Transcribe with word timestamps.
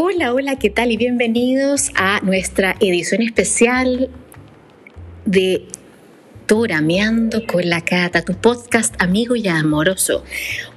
Hola, 0.00 0.32
hola, 0.32 0.56
¿qué 0.60 0.70
tal? 0.70 0.92
Y 0.92 0.96
bienvenidos 0.96 1.90
a 1.96 2.20
nuestra 2.20 2.76
edición 2.78 3.20
especial 3.20 4.08
de 5.24 5.66
Torameando 6.46 7.44
con 7.44 7.68
la 7.68 7.80
Cata, 7.80 8.24
tu 8.24 8.34
podcast 8.34 8.94
amigo 9.02 9.34
y 9.34 9.48
amoroso. 9.48 10.22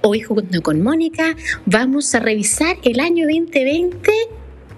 Hoy 0.01 0.21
junto 0.21 0.63
con 0.63 0.81
Mónica 0.81 1.35
vamos 1.67 2.15
a 2.15 2.19
revisar 2.19 2.77
el 2.83 2.99
año 2.99 3.27
2020 3.27 4.11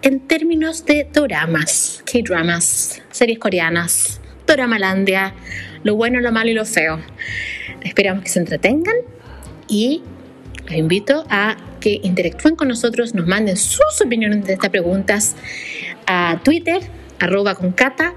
en 0.02 0.20
términos 0.27 0.86
de 0.86 1.07
doramas, 1.14 2.04
K-dramas, 2.05 3.02
series 3.12 3.39
coreanas, 3.39 4.20
Doramalandia, 4.46 5.36
lo 5.84 5.96
bueno, 5.96 6.20
lo 6.20 6.34
malo 6.34 6.50
y 6.50 6.54
lo 6.54 6.66
feo. 6.66 7.00
Esperamos 7.82 8.25
que 8.25 8.30
se 8.30 8.39
entretengan 8.39 8.96
y 9.70 10.02
los 10.66 10.75
invito 10.75 11.23
a 11.30 11.55
que 11.84 12.00
interactúen 12.02 12.55
con 12.55 12.70
nosotros, 12.70 13.14
nos 13.14 13.28
manden 13.28 13.58
sus 13.58 14.02
opiniones 14.04 14.46
de 14.46 14.54
estas 14.54 14.70
preguntas 14.70 15.36
a 16.08 16.40
Twitter, 16.42 16.80
arroba 17.20 17.56
con 17.56 17.73
cata, 17.73 18.14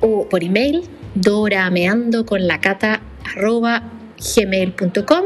o 0.00 0.28
por 0.28 0.44
email, 0.44 0.82
dorameando 1.16 2.24
con 2.24 2.46
la 2.46 2.60
cata, 2.60 3.00
arroba 3.24 3.82
gmail.com, 4.36 5.24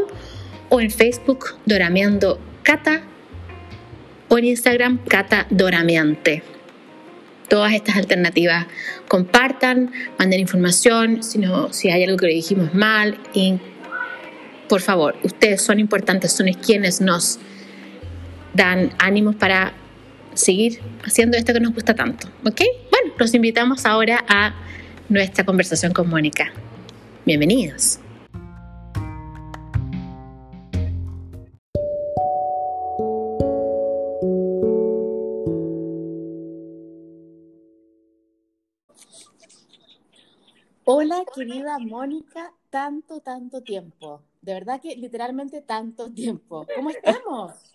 o 0.70 0.80
en 0.80 0.90
Facebook, 0.90 1.56
dorameando 1.66 2.40
cata, 2.62 3.02
o 4.28 4.38
en 4.38 4.46
Instagram, 4.46 4.98
cata 5.06 5.46
dorameante. 5.50 6.42
Todas 7.50 7.74
estas 7.74 7.96
alternativas 7.96 8.68
compartan, 9.06 9.92
manden 10.18 10.40
información, 10.40 11.22
si, 11.22 11.38
no, 11.38 11.74
si 11.74 11.90
hay 11.90 12.04
algo 12.04 12.16
que 12.16 12.26
le 12.28 12.34
dijimos 12.34 12.72
mal, 12.72 13.18
por 14.66 14.80
favor, 14.80 15.16
ustedes 15.24 15.60
son 15.60 15.78
importantes, 15.78 16.32
son 16.32 16.46
quienes 16.54 17.02
nos 17.02 17.38
dan 18.54 18.92
ánimos 18.98 19.36
para 19.36 19.72
seguir 20.34 20.80
haciendo 21.04 21.36
esto 21.36 21.52
que 21.52 21.60
nos 21.60 21.74
gusta 21.74 21.94
tanto. 21.94 22.28
¿Ok? 22.44 22.60
Bueno, 22.90 23.14
los 23.18 23.34
invitamos 23.34 23.86
ahora 23.86 24.24
a 24.28 24.54
nuestra 25.08 25.44
conversación 25.44 25.92
con 25.92 26.08
Mónica. 26.08 26.52
Bienvenidos. 27.26 27.98
Hola, 40.84 41.22
querida 41.34 41.78
Mónica, 41.78 42.52
tanto, 42.68 43.20
tanto 43.20 43.62
tiempo. 43.62 44.22
De 44.42 44.54
verdad 44.54 44.80
que 44.80 44.96
literalmente 44.96 45.60
tanto 45.60 46.10
tiempo. 46.10 46.66
¿Cómo 46.74 46.90
estamos? 46.90 47.69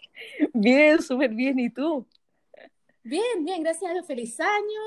Bien, 0.54 1.02
súper 1.02 1.34
bien. 1.34 1.60
¿Y 1.60 1.70
tú? 1.70 2.08
Bien, 3.04 3.44
bien, 3.44 3.64
gracias 3.64 3.90
a 3.92 3.94
Dios. 3.94 4.06
Feliz 4.06 4.40
año. 4.40 4.82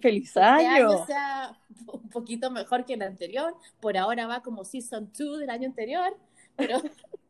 Feliz 0.00 0.28
Este 0.28 0.40
año. 0.40 0.90
año 0.90 1.06
sea 1.06 1.58
un 1.86 2.08
poquito 2.08 2.50
mejor 2.50 2.84
que 2.84 2.94
el 2.94 3.02
anterior. 3.02 3.54
Por 3.80 3.96
ahora 3.96 4.26
va 4.26 4.42
como 4.42 4.64
Season 4.64 5.10
2 5.16 5.40
del 5.40 5.50
año 5.50 5.68
anterior. 5.68 6.16
Pero 6.56 6.80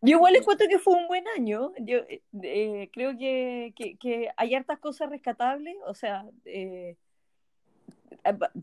Yo 0.00 0.16
igual 0.16 0.36
encuentro 0.36 0.66
que 0.68 0.78
fue 0.78 0.94
un 0.94 1.06
buen 1.06 1.24
año. 1.36 1.72
Yo 1.78 2.00
eh, 2.42 2.90
creo 2.92 3.16
que, 3.16 3.72
que, 3.76 3.96
que 3.96 4.30
hay 4.36 4.54
hartas 4.54 4.78
cosas 4.80 5.08
rescatables, 5.10 5.76
o 5.86 5.94
sea, 5.94 6.24
eh, 6.44 6.96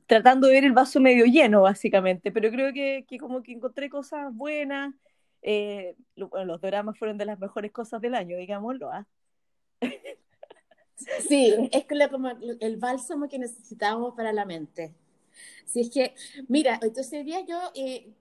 tratando 0.08 0.48
de 0.48 0.54
ver 0.54 0.66
el 0.66 0.74
vaso 0.74 1.00
medio 1.00 1.26
lleno, 1.26 1.62
básicamente, 1.62 2.32
pero 2.32 2.50
creo 2.52 2.74
que, 2.74 3.06
que 3.08 3.18
como 3.18 3.42
que 3.44 3.54
encontré 3.54 3.90
cosas 3.90 4.34
buenas. 4.34 4.94
Eh, 5.48 5.96
bueno, 6.18 6.44
los 6.46 6.60
dramas 6.60 6.98
fueron 6.98 7.20
de 7.20 7.26
las 7.26 7.38
mejores 7.38 7.72
cosas 7.72 8.02
del 8.02 8.16
año, 8.16 8.36
digámoslo. 8.36 8.92
¿ah? 8.92 9.06
sí, 11.30 11.54
es 11.72 11.86
como 12.10 12.32
el 12.60 12.78
bálsamo 12.78 13.30
que 13.30 13.38
necesitamos 13.38 14.16
para 14.16 14.34
la 14.34 14.44
mente. 14.46 14.96
Si 15.66 15.82
es 15.82 15.92
que, 15.92 16.16
mira, 16.48 16.80
entonces 16.82 17.14
hoy 17.14 17.24
día 17.26 17.46
yo 17.46 17.60
eh, 17.76 18.12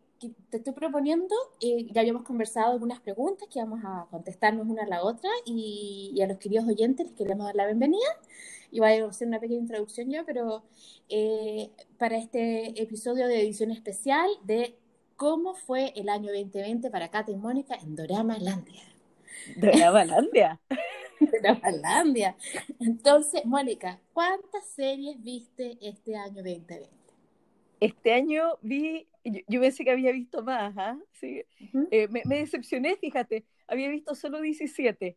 te 0.51 0.59
estoy 0.59 0.75
proponiendo, 0.75 1.35
eh, 1.63 1.87
ya 1.93 2.03
habíamos 2.03 2.25
conversado 2.25 2.73
algunas 2.73 3.01
preguntas 3.01 3.49
que 3.49 3.59
vamos 3.59 3.81
a 3.85 4.07
contestarnos 4.11 4.67
una 4.69 4.83
a 4.83 4.87
la 4.87 5.03
otra 5.03 5.31
y, 5.47 6.13
y 6.15 6.21
a 6.21 6.27
los 6.27 6.37
queridos 6.37 6.67
oyentes 6.69 7.07
les 7.07 7.17
queremos 7.17 7.47
dar 7.47 7.55
la 7.57 7.65
bienvenida. 7.65 8.05
Y 8.71 8.81
voy 8.81 8.91
a 8.91 9.07
hacer 9.07 9.29
una 9.29 9.41
pequeña 9.41 9.61
introducción 9.61 10.11
yo, 10.11 10.27
pero 10.27 10.63
eh, 11.09 11.71
para 11.97 12.19
este 12.19 12.83
episodio 12.83 13.29
de 13.29 13.41
edición 13.41 13.71
especial 13.71 14.29
de 14.43 14.77
cómo 15.17 15.55
fue 15.55 15.93
el 15.97 16.09
año 16.09 16.33
2020 16.33 16.91
para 16.91 17.09
Kate 17.11 17.33
y 17.33 17.37
Mónica 17.37 17.75
en 17.77 17.97
Doramalandia. 17.97 18.83
Dramalandia. 19.57 20.61
Doramalandia. 21.21 22.37
Entonces, 22.81 23.45
Mónica, 23.45 24.01
¿cuántas 24.13 24.67
series 24.71 25.23
viste 25.23 25.79
este 25.81 26.17
año 26.17 26.43
2020? 26.43 26.89
Este 27.81 28.13
año 28.13 28.59
vi, 28.63 29.09
yo, 29.25 29.41
yo 29.47 29.61
pensé 29.61 29.85
que 29.85 29.91
había 29.91 30.13
visto 30.13 30.43
más, 30.43 30.75
¿ah? 30.77 30.99
Sí. 31.13 31.43
Eh, 31.91 32.09
me, 32.09 32.23
me 32.25 32.39
decepcioné, 32.39 32.97
fíjate, 32.97 33.45
había 33.67 33.89
visto 33.89 34.15
solo 34.15 34.41
17. 34.41 35.17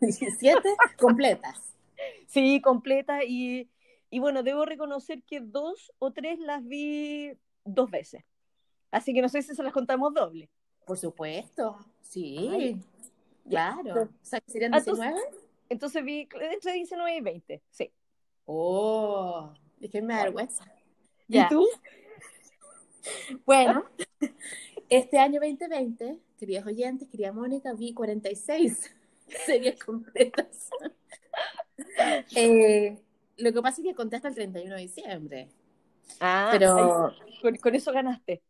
17 0.00 0.60
completas. 0.98 1.74
Sí, 2.26 2.60
completa 2.60 3.24
y, 3.24 3.68
y 4.10 4.18
bueno, 4.20 4.42
debo 4.42 4.64
reconocer 4.64 5.22
que 5.24 5.40
dos 5.40 5.92
o 5.98 6.12
tres 6.12 6.38
las 6.38 6.64
vi 6.64 7.32
dos 7.64 7.90
veces. 7.90 8.24
Así 8.90 9.12
que 9.14 9.22
no 9.22 9.28
sé 9.28 9.42
si 9.42 9.54
se 9.54 9.62
las 9.62 9.72
contamos 9.72 10.12
doble. 10.14 10.48
Por 10.86 10.98
supuesto, 10.98 11.78
sí, 12.02 12.48
Ay. 12.52 12.82
claro. 13.48 14.02
O 14.04 14.08
sea, 14.22 14.40
que 14.40 14.50
serían 14.50 14.74
Ah, 14.74 14.78
entonces- 14.78 15.04
19. 15.06 15.36
Entonces 15.68 16.04
vi 16.04 16.28
entre 16.52 16.72
19 16.72 17.16
y 17.16 17.20
20, 17.20 17.62
sí. 17.70 17.92
Oh, 18.46 19.52
es 19.80 19.88
que 19.90 20.02
me 20.02 20.14
da 20.14 20.24
vergüenza. 20.24 20.64
¿Y 21.28 21.34
Ya. 21.34 21.48
tú? 21.48 21.66
Bueno, 23.46 23.84
este 24.90 25.18
año 25.18 25.40
2020, 25.40 26.18
queridos 26.38 26.66
oyentes, 26.66 27.08
querida 27.08 27.32
Mónica, 27.32 27.72
vi 27.72 27.94
46 27.94 28.94
series 29.46 29.82
completas. 29.82 30.68
Eh, 32.36 32.98
lo 33.38 33.52
que 33.52 33.62
pasa 33.62 33.80
es 33.80 33.86
que 33.88 33.94
conté 33.94 34.16
hasta 34.16 34.28
el 34.28 34.34
31 34.34 34.74
de 34.74 34.80
diciembre. 34.82 35.48
Ah, 36.20 36.48
Pero 36.52 37.14
con, 37.40 37.56
con 37.56 37.74
eso 37.74 37.92
ganaste. 37.92 38.42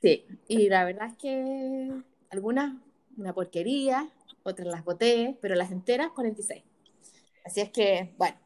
Sí, 0.00 0.24
y 0.48 0.68
la 0.68 0.84
verdad 0.84 1.08
es 1.08 1.16
que 1.16 1.92
algunas 2.30 2.74
una 3.16 3.32
porquería, 3.32 4.08
otras 4.42 4.68
las 4.68 4.84
boté, 4.84 5.36
pero 5.40 5.54
las 5.54 5.70
enteras 5.70 6.10
46. 6.12 6.62
Así 7.44 7.60
es 7.60 7.70
que, 7.70 8.14
bueno. 8.16 8.36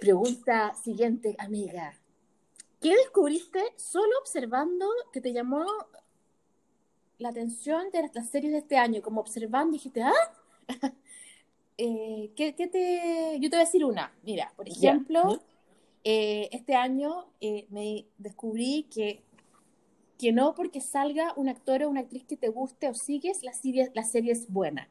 Pregunta 0.00 0.74
siguiente, 0.74 1.34
amiga. 1.38 1.98
¿Qué 2.80 2.94
descubriste 2.96 3.60
solo 3.76 4.12
observando 4.20 4.86
que 5.12 5.20
te 5.20 5.32
llamó 5.32 5.64
la 7.18 7.30
atención 7.30 7.90
de 7.90 8.10
las 8.14 8.28
series 8.30 8.52
de 8.52 8.58
este 8.58 8.76
año? 8.76 9.02
Como 9.02 9.20
observando, 9.20 9.72
dijiste, 9.72 10.02
¿ah? 10.02 10.12
Eh, 11.78 12.30
¿qué, 12.36 12.54
qué 12.54 12.68
te... 12.68 13.38
Yo 13.40 13.48
te 13.48 13.56
voy 13.56 13.62
a 13.62 13.66
decir 13.66 13.84
una. 13.84 14.12
Mira, 14.22 14.52
por 14.54 14.68
ejemplo, 14.68 15.42
eh, 16.04 16.48
este 16.52 16.76
año 16.76 17.32
eh, 17.40 17.66
me 17.70 18.06
descubrí 18.18 18.86
que, 18.92 19.24
que 20.18 20.32
no 20.32 20.54
porque 20.54 20.80
salga 20.80 21.32
un 21.36 21.48
actor 21.48 21.82
o 21.82 21.90
una 21.90 22.00
actriz 22.00 22.24
que 22.24 22.36
te 22.36 22.48
guste 22.48 22.88
o 22.88 22.94
sigues, 22.94 23.42
la 23.42 23.52
serie, 23.52 23.90
la 23.94 24.04
serie 24.04 24.32
es 24.32 24.48
buena. 24.50 24.88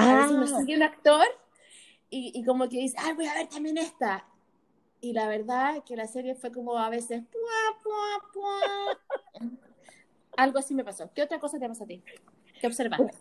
A 0.00 0.14
veces 0.16 0.36
Ah, 0.36 0.56
sigue 0.56 0.76
un 0.76 0.82
actor 0.82 1.24
y, 2.10 2.32
y 2.34 2.44
como 2.44 2.68
que 2.68 2.78
dice, 2.78 2.96
ay, 2.98 3.14
voy 3.14 3.26
a 3.26 3.34
ver 3.34 3.48
también 3.48 3.78
esta. 3.78 4.26
Y 5.00 5.12
la 5.14 5.28
verdad 5.28 5.84
que 5.84 5.96
la 5.96 6.06
serie 6.06 6.34
fue 6.34 6.52
como 6.52 6.78
a 6.78 6.90
veces, 6.90 7.22
pua, 7.24 7.82
pua, 7.82 8.30
pua. 8.32 8.98
Algo 10.36 10.58
así 10.58 10.74
me 10.74 10.84
pasó. 10.84 11.10
¿Qué 11.14 11.22
otra 11.22 11.38
cosa 11.38 11.58
te 11.58 11.68
pasa 11.68 11.84
a 11.84 11.86
ti? 11.86 12.02
¿Qué 12.60 12.66
observaste? 12.66 13.12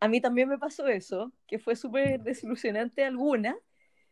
a 0.00 0.08
mí 0.08 0.20
también 0.20 0.48
me 0.48 0.58
pasó 0.58 0.86
eso, 0.86 1.32
que 1.46 1.58
fue 1.58 1.76
súper 1.76 2.22
desilusionante 2.22 3.04
alguna, 3.04 3.56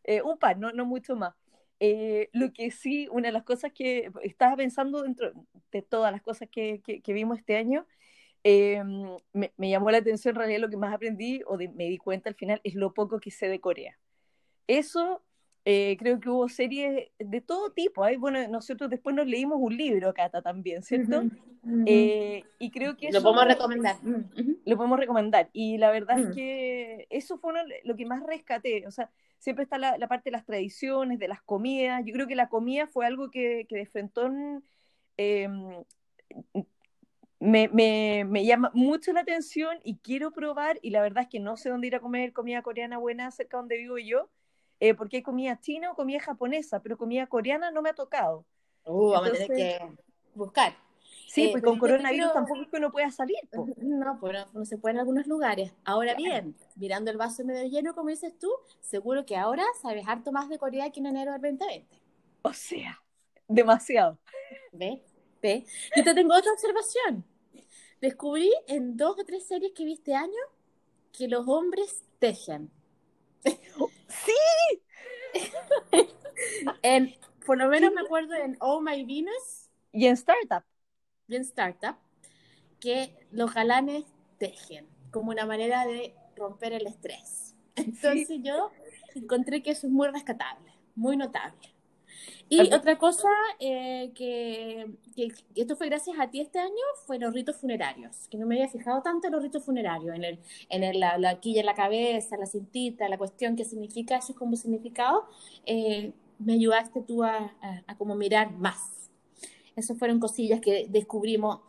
eh, 0.05 0.23
un 0.23 0.39
par, 0.39 0.59
no, 0.59 0.73
no 0.73 0.87
mucho 0.87 1.17
más. 1.17 1.35
Eh, 1.81 2.31
lo 2.32 2.53
que 2.53 2.71
sí, 2.71 3.09
una 3.11 3.29
de 3.29 3.32
las 3.32 3.44
cosas 3.44 3.73
que 3.73 4.11
estaba 4.23 4.56
pensando 4.56 5.03
dentro 5.03 5.32
de 5.73 5.82
todas 5.82 6.12
las 6.12 6.23
cosas 6.23 6.49
que, 6.50 6.81
que, 6.82 7.03
que 7.03 7.12
vimos 7.12 7.38
este 7.38 7.56
año, 7.56 7.87
eh, 8.44 8.82
me, 9.32 9.53
me, 9.56 9.71
llamó 9.71 9.91
la 9.91 9.99
atención 9.99 10.35
en 10.35 10.38
realidad 10.38 10.61
lo 10.61 10.71
que 10.71 10.76
más 10.76 10.94
aprendí 10.94 11.43
o 11.47 11.56
de, 11.56 11.69
me 11.71 11.85
di 11.88 11.99
cuenta 11.99 12.29
al 12.29 12.35
final 12.37 12.61
es 12.65 12.75
lo 12.75 12.94
poco 12.94 13.21
que 13.21 13.31
sé 13.31 13.49
de 13.49 13.61
Corea. 13.61 13.99
Eso 14.67 15.23
eh, 15.65 15.97
creo 15.99 16.21
que 16.21 16.29
hubo 16.29 16.49
series 16.49 17.09
de 17.19 17.41
todo 17.41 17.73
tipo. 17.73 18.07
¿eh? 18.07 18.17
Bueno, 18.19 18.47
nosotros 18.49 18.91
después 18.91 19.17
nos 19.17 19.27
leímos 19.27 19.59
un 19.61 19.77
libro, 19.77 20.13
Cata, 20.13 20.43
también, 20.43 20.83
¿cierto? 20.83 21.21
Uh 21.21 21.31
-huh. 21.63 21.85
eh, 21.87 22.45
y 22.59 22.71
creo 22.71 22.97
que 22.97 23.11
lo 23.11 23.19
eso, 23.19 23.23
podemos 23.23 23.47
recomendar. 23.47 23.97
Uh 24.03 24.09
-huh. 24.09 24.59
Lo 24.67 24.77
podemos 24.77 24.99
recomendar. 24.99 25.49
Y 25.53 25.79
la 25.79 25.91
verdad 25.91 26.19
uh 26.19 26.23
-huh. 26.23 26.29
es 26.29 26.35
que 26.35 27.07
eso 27.09 27.39
fue 27.39 27.53
uno, 27.53 27.61
lo 27.85 27.97
que 27.97 28.05
más 28.05 28.23
rescaté. 28.27 28.87
O 28.87 28.91
sea, 28.91 29.11
siempre 29.39 29.65
está 29.65 29.79
la, 29.79 29.97
la, 29.97 30.07
parte 30.07 30.31
de 30.31 30.33
las 30.33 30.45
tradiciones, 30.45 31.19
de 31.19 31.29
las 31.29 31.41
comidas. 31.43 32.03
Yo 32.05 32.13
creo 32.13 32.27
que 32.27 32.37
la 32.37 32.49
comida 32.51 32.87
fue 32.87 33.07
algo 33.07 33.31
que, 33.31 33.67
que 33.69 33.77
de 33.77 33.87
Frentón 33.87 34.65
eh, 35.17 35.49
me, 37.41 37.69
me, 37.69 38.25
me, 38.27 38.45
llama 38.45 38.71
mucho 38.75 39.13
la 39.13 39.21
atención 39.21 39.79
y 39.85 39.97
quiero 39.99 40.33
probar, 40.33 40.79
y 40.83 40.91
la 40.91 41.03
verdad 41.03 41.25
es 41.25 41.29
que 41.29 41.41
no 41.41 41.57
sé 41.57 41.69
dónde 41.69 41.87
ir 41.87 41.95
a 41.95 42.01
comer 42.01 42.33
comida 42.33 42.63
coreana 42.63 42.99
buena 42.99 43.31
cerca 43.31 43.59
donde 43.59 43.77
vivo 43.77 43.99
yo, 43.99 44.31
eh, 44.81 44.94
porque 44.94 45.19
hay 45.19 45.23
comida 45.23 45.61
china 45.61 45.93
o 45.93 45.94
comida 45.94 46.21
japonesa, 46.21 46.81
pero 46.81 46.97
comida 46.97 47.26
coreana 47.26 47.71
no 47.71 47.82
me 47.82 47.91
ha 47.91 47.94
tocado. 47.94 48.44
Uh, 48.85 49.11
vamos 49.11 49.31
a 49.31 49.32
tener 49.32 49.49
que 49.49 49.81
buscar. 50.35 50.75
Sí, 51.35 51.47
eh, 51.47 51.49
pues 51.50 51.65
con 51.65 51.79
coronavirus 51.79 52.32
tampoco 52.32 52.62
es 52.62 52.69
que 52.69 52.76
uno 52.76 52.93
pueda 52.93 53.11
salir. 53.11 53.38
No, 53.76 54.19
pues 54.21 54.47
no, 54.53 54.65
se 54.65 54.79
puede 54.79 54.94
en 54.94 55.00
algunos 55.00 55.26
lugares. 55.26 55.73
Ahora 55.85 56.15
bien, 56.15 56.55
mirando 56.76 57.11
el 57.11 57.17
vaso 57.17 57.44
medio 57.44 57.69
lleno, 57.69 57.94
como 57.94 58.11
dices 58.11 58.38
tú, 58.38 58.50
seguro 58.81 59.26
que 59.26 59.37
ahora 59.37 59.65
sabes 59.81 60.06
harto 60.06 60.31
más 60.31 60.49
de 60.49 60.59
Corea 60.59 60.91
que 60.91 61.00
en 61.00 61.06
enero 61.06 61.32
del 61.32 61.41
2020. 61.41 62.00
O 62.43 62.53
sea, 62.53 63.03
demasiado. 63.49 64.19
¿Ves? 64.73 65.00
¿Ves? 65.43 65.65
Yo 65.97 66.05
te 66.05 66.15
tengo 66.15 66.37
otra 66.37 66.53
observación. 66.53 67.25
Descubrí 68.00 68.53
en 68.67 68.97
dos 68.97 69.19
o 69.19 69.25
tres 69.25 69.47
series 69.47 69.73
que 69.73 69.85
vi 69.85 69.94
este 69.94 70.15
año 70.15 70.41
que 71.12 71.29
los 71.29 71.49
hombres 71.49 72.05
tejen. 72.19 72.70
¡Sí! 74.25 74.83
en, 76.83 77.15
por 77.47 77.59
lo 77.59 77.69
menos 77.69 77.93
me 77.93 78.03
acuerdo 78.03 78.35
en 78.35 78.57
Oh 78.61 78.81
My 78.81 79.05
Venus. 79.05 79.71
Y 79.93 80.07
en 80.07 80.15
Startup. 80.15 80.65
Y 81.29 81.37
en 81.37 81.43
Startup. 81.43 81.97
Que 82.81 83.27
los 83.31 83.53
galanes 83.55 84.05
tejen 84.39 84.87
como 85.11 85.31
una 85.31 85.47
manera 85.47 85.87
de 85.87 86.15
romper 86.37 86.73
el 86.73 86.87
estrés. 86.87 87.55
Entonces 87.77 88.41
yo 88.43 88.71
encontré 89.15 89.63
que 89.63 89.71
eso 89.71 89.87
es 89.87 89.93
muy 89.93 90.09
rescatable, 90.09 90.73
muy 90.95 91.17
notable. 91.17 91.74
Y 92.49 92.61
otra 92.73 92.99
cosa 92.99 93.29
eh, 93.59 94.12
que, 94.15 94.91
que, 95.17 95.32
esto 95.55 95.76
fue 95.76 95.88
gracias 95.88 96.17
a 96.19 96.31
ti 96.31 96.41
este 96.41 96.59
año 96.59 96.73
fue 97.06 97.19
los 97.19 97.32
ritos 97.32 97.56
funerarios, 97.56 98.29
que 98.29 98.37
no 98.37 98.47
me 98.47 98.56
había 98.56 98.69
fijado 98.69 99.03
tanto 99.03 99.26
en 99.26 99.32
los 99.32 99.43
ritos 99.43 99.65
funerarios, 99.65 100.15
en, 100.15 100.25
el, 100.25 100.38
en 100.69 100.85
el, 100.85 101.00
la, 101.00 101.19
la, 101.19 101.41
quilla 101.41 101.61
en 101.61 101.67
la 101.67 101.75
cabeza, 101.75 102.37
la 102.37 102.47
cintita, 102.47 103.09
la 103.09 103.19
cuestión 103.19 103.56
que 103.56 103.65
significa 103.65 104.17
eso 104.17 104.35
como 104.35 104.56
significado, 104.56 105.26
eh, 105.67 106.12
me 106.38 106.55
ayudaste 106.55 107.00
tú 107.03 107.23
a, 107.23 107.55
a, 107.87 107.97
como 107.97 108.15
mirar 108.15 108.53
más. 108.53 109.11
Esas 109.77 109.99
fueron 109.99 110.20
cosillas 110.20 110.61
que 110.61 110.87
descubrimos. 110.88 111.61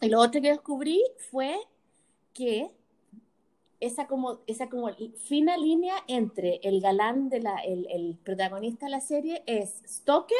Y 0.00 0.08
lo 0.08 0.20
otro 0.20 0.40
que 0.40 0.50
descubrí 0.50 1.02
fue 1.30 1.58
que 2.32 2.70
esa 3.80 4.06
como, 4.06 4.40
esa 4.46 4.68
como 4.68 4.90
fina 5.16 5.56
línea 5.56 5.94
entre 6.06 6.60
el 6.62 6.80
galán, 6.80 7.28
de 7.28 7.40
la, 7.40 7.56
el, 7.58 7.86
el 7.90 8.16
protagonista 8.16 8.86
de 8.86 8.90
la 8.90 9.00
serie 9.00 9.42
es 9.46 9.82
stalker 9.86 10.36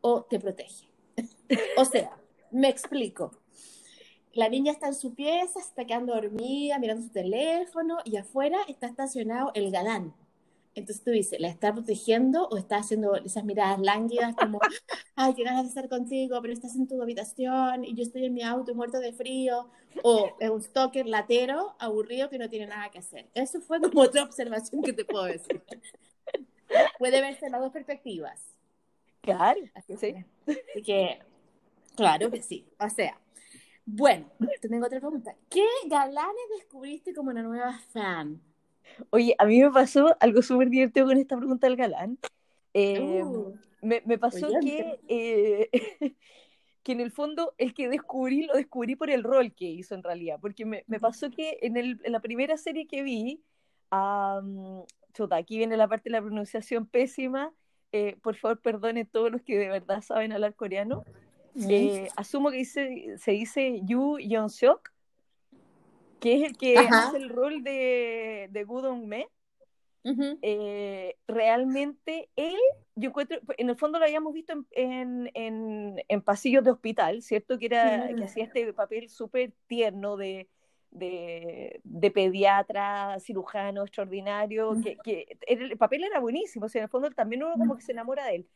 o 0.00 0.22
te 0.22 0.38
protege. 0.38 0.88
o 1.76 1.84
sea, 1.84 2.16
me 2.50 2.68
explico. 2.68 3.32
La 4.34 4.48
niña 4.48 4.72
está 4.72 4.88
en 4.88 4.94
su 4.94 5.14
pieza, 5.14 5.60
está 5.60 5.84
quedando 5.84 6.14
dormida, 6.14 6.78
mirando 6.78 7.04
su 7.04 7.10
teléfono 7.10 7.98
y 8.04 8.16
afuera 8.16 8.58
está 8.66 8.86
estacionado 8.86 9.50
el 9.54 9.70
galán. 9.70 10.14
Entonces 10.74 11.04
tú 11.04 11.10
dices, 11.10 11.38
¿la 11.38 11.48
está 11.48 11.72
protegiendo 11.72 12.48
o 12.48 12.56
está 12.56 12.76
haciendo 12.78 13.14
esas 13.16 13.44
miradas 13.44 13.78
lánguidas 13.80 14.34
como, 14.34 14.58
ay, 15.16 15.34
qué 15.34 15.44
ganas 15.44 15.62
de 15.62 15.68
estar 15.68 15.88
contigo, 15.88 16.40
pero 16.40 16.54
estás 16.54 16.74
en 16.76 16.88
tu 16.88 17.00
habitación 17.02 17.84
y 17.84 17.94
yo 17.94 18.02
estoy 18.02 18.24
en 18.24 18.34
mi 18.34 18.42
auto 18.42 18.74
muerto 18.74 18.98
de 19.00 19.12
frío? 19.12 19.68
O 20.02 20.34
es 20.40 20.48
un 20.48 20.62
stalker 20.62 21.06
latero, 21.06 21.74
aburrido, 21.78 22.30
que 22.30 22.38
no 22.38 22.48
tiene 22.48 22.66
nada 22.66 22.90
que 22.90 22.98
hacer. 22.98 23.28
Eso 23.34 23.60
fue 23.60 23.80
como 23.80 24.00
otra 24.00 24.22
observación 24.22 24.82
que 24.82 24.92
te 24.94 25.04
puedo 25.04 25.24
decir. 25.24 25.62
Puede 26.98 27.20
verse 27.20 27.50
las 27.50 27.60
dos 27.60 27.72
perspectivas. 27.72 28.40
Claro, 29.20 29.60
Así 29.74 29.96
sí. 29.96 30.14
que, 30.84 31.20
claro 31.94 32.30
que 32.30 32.42
sí. 32.42 32.66
O 32.80 32.88
sea, 32.88 33.20
bueno, 33.84 34.26
te 34.60 34.68
tengo 34.68 34.86
otra 34.86 35.00
pregunta. 35.00 35.34
¿Qué 35.48 35.66
galanes 35.86 36.42
descubriste 36.56 37.14
como 37.14 37.30
una 37.30 37.42
nueva 37.42 37.78
fan? 37.92 38.40
Oye, 39.10 39.34
a 39.38 39.44
mí 39.44 39.60
me 39.60 39.70
pasó 39.70 40.16
algo 40.20 40.42
súper 40.42 40.68
divertido 40.68 41.06
con 41.06 41.18
esta 41.18 41.36
pregunta 41.36 41.66
del 41.66 41.76
galán. 41.76 42.18
Eh, 42.74 43.22
uh, 43.22 43.54
me, 43.82 44.02
me, 44.06 44.18
pasó 44.18 44.48
que, 44.62 45.00
eh, 45.08 45.68
que 46.82 46.92
en 46.92 47.00
el 47.00 47.10
fondo 47.10 47.54
el 47.58 47.74
que 47.74 47.88
descubrí, 47.88 48.44
lo 48.44 48.54
descubrí 48.54 48.96
por 48.96 49.10
el 49.10 49.22
rol 49.22 49.52
que 49.54 49.66
hizo 49.66 49.94
en 49.94 50.02
realidad, 50.02 50.38
porque 50.40 50.64
me, 50.64 50.84
me 50.86 50.98
pasó 50.98 51.30
que 51.30 51.58
en, 51.62 51.76
el, 51.76 52.00
en, 52.04 52.12
la 52.12 52.20
primera 52.20 52.56
serie 52.56 52.86
que 52.86 53.02
vi, 53.02 53.42
um, 53.90 54.84
chuta, 55.12 55.36
aquí 55.36 55.58
viene 55.58 55.76
la 55.76 55.88
parte 55.88 56.08
de 56.08 56.12
la 56.12 56.22
pronunciación 56.22 56.86
pésima, 56.86 57.52
eh, 57.92 58.16
por 58.22 58.36
favor 58.36 58.60
perdone 58.60 59.04
todos 59.04 59.30
los 59.30 59.42
que 59.42 59.58
de 59.58 59.68
verdad 59.68 60.00
saben 60.00 60.32
hablar 60.32 60.54
coreano. 60.54 61.04
asumo 62.16 62.50
que 62.50 62.56
dice, 62.56 63.18
se 63.18 63.32
dice 63.32 63.80
Yu 63.84 64.18
Yeon-seok, 64.18 64.91
que 66.22 66.36
es 66.36 66.42
el 66.44 66.56
que 66.56 66.78
hace 66.78 67.16
el 67.16 67.28
rol 67.28 67.64
de, 67.64 68.48
de 68.50 68.64
Gudong 68.64 69.06
Me. 69.06 69.28
Eh, 70.04 71.16
realmente 71.28 72.28
él, 72.34 72.56
yo 72.96 73.10
encuentro, 73.10 73.38
en 73.56 73.70
el 73.70 73.76
fondo 73.76 73.98
lo 73.98 74.04
habíamos 74.04 74.32
visto 74.32 74.52
en, 74.70 75.30
en, 75.34 75.96
en, 76.08 76.22
pasillos 76.22 76.64
de 76.64 76.70
hospital, 76.70 77.22
¿cierto? 77.22 77.58
Que, 77.58 77.66
era, 77.66 78.08
que 78.14 78.24
hacía 78.24 78.44
este 78.44 78.72
papel 78.72 79.08
súper 79.08 79.52
tierno 79.66 80.16
de, 80.16 80.48
de, 80.90 81.80
de, 81.84 82.10
pediatra, 82.10 83.18
cirujano 83.20 83.82
extraordinario, 83.82 84.74
que, 84.82 84.96
que, 85.04 85.38
el 85.46 85.76
papel 85.76 86.04
era 86.04 86.20
buenísimo, 86.20 86.66
o 86.66 86.68
sea, 86.68 86.80
en 86.80 86.84
el 86.84 86.90
fondo 86.90 87.10
también 87.10 87.42
uno 87.44 87.54
como 87.54 87.76
que 87.76 87.82
se 87.82 87.92
enamora 87.92 88.26
de 88.26 88.36
él. 88.36 88.48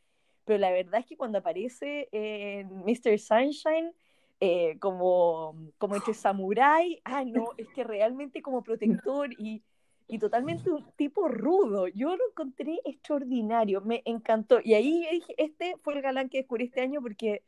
Pero 0.43 0.59
la 0.59 0.71
verdad 0.71 1.01
es 1.01 1.05
que 1.05 1.17
cuando 1.17 1.39
aparece 1.39 2.07
en 2.11 2.69
Mr. 2.85 3.19
Sunshine, 3.19 3.93
eh, 4.39 4.77
como, 4.79 5.55
como 5.77 5.95
este 5.95 6.13
samurái, 6.13 7.01
ah, 7.03 7.23
no, 7.25 7.49
es 7.57 7.67
que 7.69 7.83
realmente 7.83 8.41
como 8.41 8.63
protector 8.63 9.31
y, 9.33 9.63
y 10.07 10.19
totalmente 10.19 10.69
un 10.69 10.85
tipo 10.95 11.27
rudo. 11.27 11.87
Yo 11.87 12.15
lo 12.15 12.29
encontré 12.29 12.79
extraordinario, 12.85 13.81
me 13.81 14.01
encantó. 14.05 14.59
Y 14.63 14.73
ahí 14.73 15.07
dije, 15.11 15.33
este 15.37 15.75
fue 15.81 15.95
el 15.95 16.01
galán 16.01 16.29
que 16.29 16.39
descubrí 16.39 16.65
este 16.65 16.81
año 16.81 17.01
porque 17.01 17.43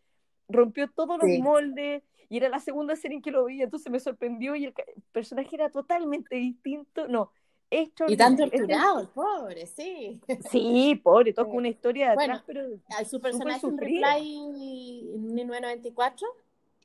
rompió 0.47 0.89
todos 0.89 1.19
los 1.21 1.39
moldes 1.39 2.03
y 2.27 2.38
era 2.38 2.50
la 2.50 2.59
segunda 2.59 2.95
serie 2.95 3.18
en 3.18 3.21
que 3.21 3.31
lo 3.31 3.45
vi, 3.45 3.62
entonces 3.62 3.91
me 3.91 4.00
sorprendió 4.00 4.56
y 4.56 4.65
el 4.65 4.74
personaje 5.12 5.56
era 5.56 5.69
totalmente 5.69 6.36
distinto. 6.36 7.07
No, 7.07 7.31
y 7.71 8.18
tan 8.18 8.36
torturado, 8.36 9.01
el 9.01 9.07
pobre, 9.09 9.68
sí. 9.68 10.19
Sí, 10.50 11.00
pobre, 11.03 11.33
toca 11.33 11.51
una 11.51 11.68
historia 11.68 12.07
de 12.07 12.24
atrás, 12.24 12.44
pero. 12.45 12.68
Su 13.07 13.21
personaje 13.21 13.65
en 13.65 13.77
Reply 13.77 15.12
en 15.13 15.33
1994 15.33 16.27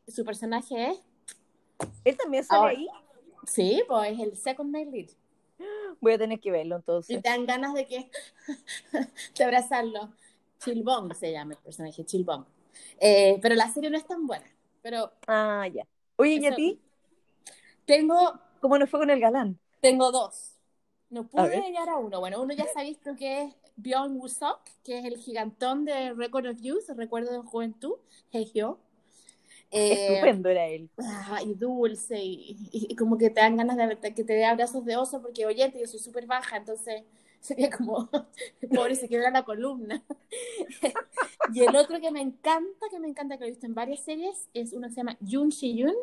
su 0.09 0.25
personaje 0.25 0.91
es. 0.91 1.03
¿Él 2.05 2.17
también 2.17 2.45
sale 2.45 2.77
ahí? 2.77 2.89
Sí, 3.47 3.83
pues 3.87 4.13
es 4.13 4.21
el 4.21 4.37
second 4.37 4.71
male 4.71 4.91
lead. 4.91 5.11
Voy 6.01 6.13
a 6.13 6.19
tener 6.19 6.41
que 6.41 6.51
verlo 6.51 6.77
entonces. 6.77 7.17
Y 7.17 7.21
te 7.21 7.29
dan 7.29 7.47
ganas 7.47 7.75
de 7.75 7.87
que 7.87 8.11
de 9.39 9.45
abrazarlo. 9.45 10.13
Chilbong 10.59 11.15
se 11.15 11.33
llama 11.33 11.55
el 11.55 11.61
personaje, 11.61 12.05
Chilbong. 12.05 12.45
Eh, 12.99 13.39
pero 13.43 13.55
la 13.55 13.69
serie 13.69 13.91
no 13.91 13.97
es 13.97 14.07
tan 14.07 14.27
buena. 14.27 14.47
Pero. 14.83 15.13
Ah, 15.27 15.67
ya. 15.73 15.87
Oye, 16.17 16.35
¿y 16.35 16.47
a 16.47 16.55
ti? 16.55 16.81
Tengo. 17.85 18.39
¿Cómo 18.61 18.79
nos 18.79 18.89
fue 18.89 19.01
con 19.01 19.11
el 19.11 19.21
galán? 19.21 19.59
Tengo 19.81 20.11
dos. 20.11 20.55
No 21.11 21.27
pude 21.29 21.61
llegar 21.61 21.89
a 21.89 21.99
uno. 21.99 22.19
Bueno, 22.21 22.43
uno 22.43 22.55
ya 22.55 22.67
sabéis 22.73 22.99
que 23.19 23.43
es 23.43 23.55
Bjorn 23.77 24.17
Wusok, 24.17 24.61
que 24.83 24.99
es 24.99 25.05
el 25.05 25.19
gigantón 25.19 25.85
de 25.85 26.13
Record 26.13 26.47
of 26.47 26.61
Youth, 26.61 26.89
Recuerdo 26.97 27.33
de 27.33 27.39
Juventud, 27.39 27.95
Hegyo. 28.33 28.79
Eh, 29.75 30.15
Estupendo 30.15 30.49
era 30.49 30.69
él. 30.69 30.89
y 31.45 31.55
dulce, 31.55 32.17
y, 32.23 32.95
como 32.97 33.19
que 33.19 33.29
te 33.29 33.41
dan 33.41 33.57
ganas 33.57 33.77
de 33.77 34.15
que 34.15 34.23
te 34.23 34.33
dé 34.33 34.45
abrazos 34.45 34.85
de 34.85 34.97
oso, 34.97 35.21
porque 35.21 35.45
oye, 35.47 35.73
yo 35.79 35.87
soy 35.89 35.99
súper 35.99 36.27
baja, 36.27 36.57
entonces 36.57 37.03
sería 37.41 37.71
como, 37.71 38.09
pobre, 38.75 38.95
se 38.95 39.09
quiebra 39.09 39.31
la 39.33 39.45
columna. 39.45 40.05
y 41.55 41.63
el 41.63 41.75
otro 41.75 42.01
que 42.01 42.13
me 42.13 42.21
encanta, 42.21 42.87
que 42.89 43.01
me 43.01 43.09
encanta, 43.09 43.37
que 43.37 43.41
lo 43.41 43.47
he 43.47 43.51
visto 43.51 43.67
en 43.67 43.75
varias 43.75 44.01
series, 44.05 44.49
es 44.55 44.73
uno 44.73 44.87
que 44.87 44.95
se 44.95 45.01
llama 45.01 45.19
Jun 45.29 45.49
Shi-yun, 45.49 45.95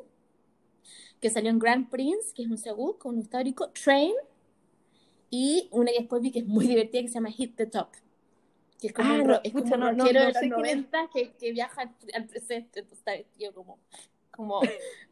que 1.22 1.30
salió 1.30 1.50
en 1.50 1.60
Grand 1.60 1.90
Prince, 1.90 2.34
que 2.36 2.44
es 2.44 2.50
un 2.50 2.58
seguro 2.58 3.00
con 3.00 3.16
un 3.16 3.22
histórico, 3.22 3.70
Train, 3.70 4.14
y 5.30 5.70
una 5.72 5.92
que 5.92 6.00
después 6.00 6.22
vi 6.22 6.32
que 6.32 6.40
es 6.40 6.48
muy 6.48 6.68
divertida, 6.68 7.04
que 7.04 7.08
se 7.08 7.14
llama 7.14 7.32
Hit 7.32 7.56
the 7.56 7.68
Top 7.68 7.88
que 8.82 8.88
es 8.88 8.94
como, 8.94 9.14
ah, 9.14 9.22
un, 9.22 9.28
no, 9.28 9.42
es 9.44 9.54
como 9.54 9.78
no, 9.78 9.92
no, 9.92 10.06
de 10.06 10.14
los 10.14 10.42
90 10.42 11.10
que, 11.14 11.34
que, 11.34 11.52
viaja 11.52 11.84
al 12.16 12.26
presente, 12.26 12.80
entonces 12.80 13.06
vestido 13.06 13.54
como, 13.54 13.78
como, 14.32 14.60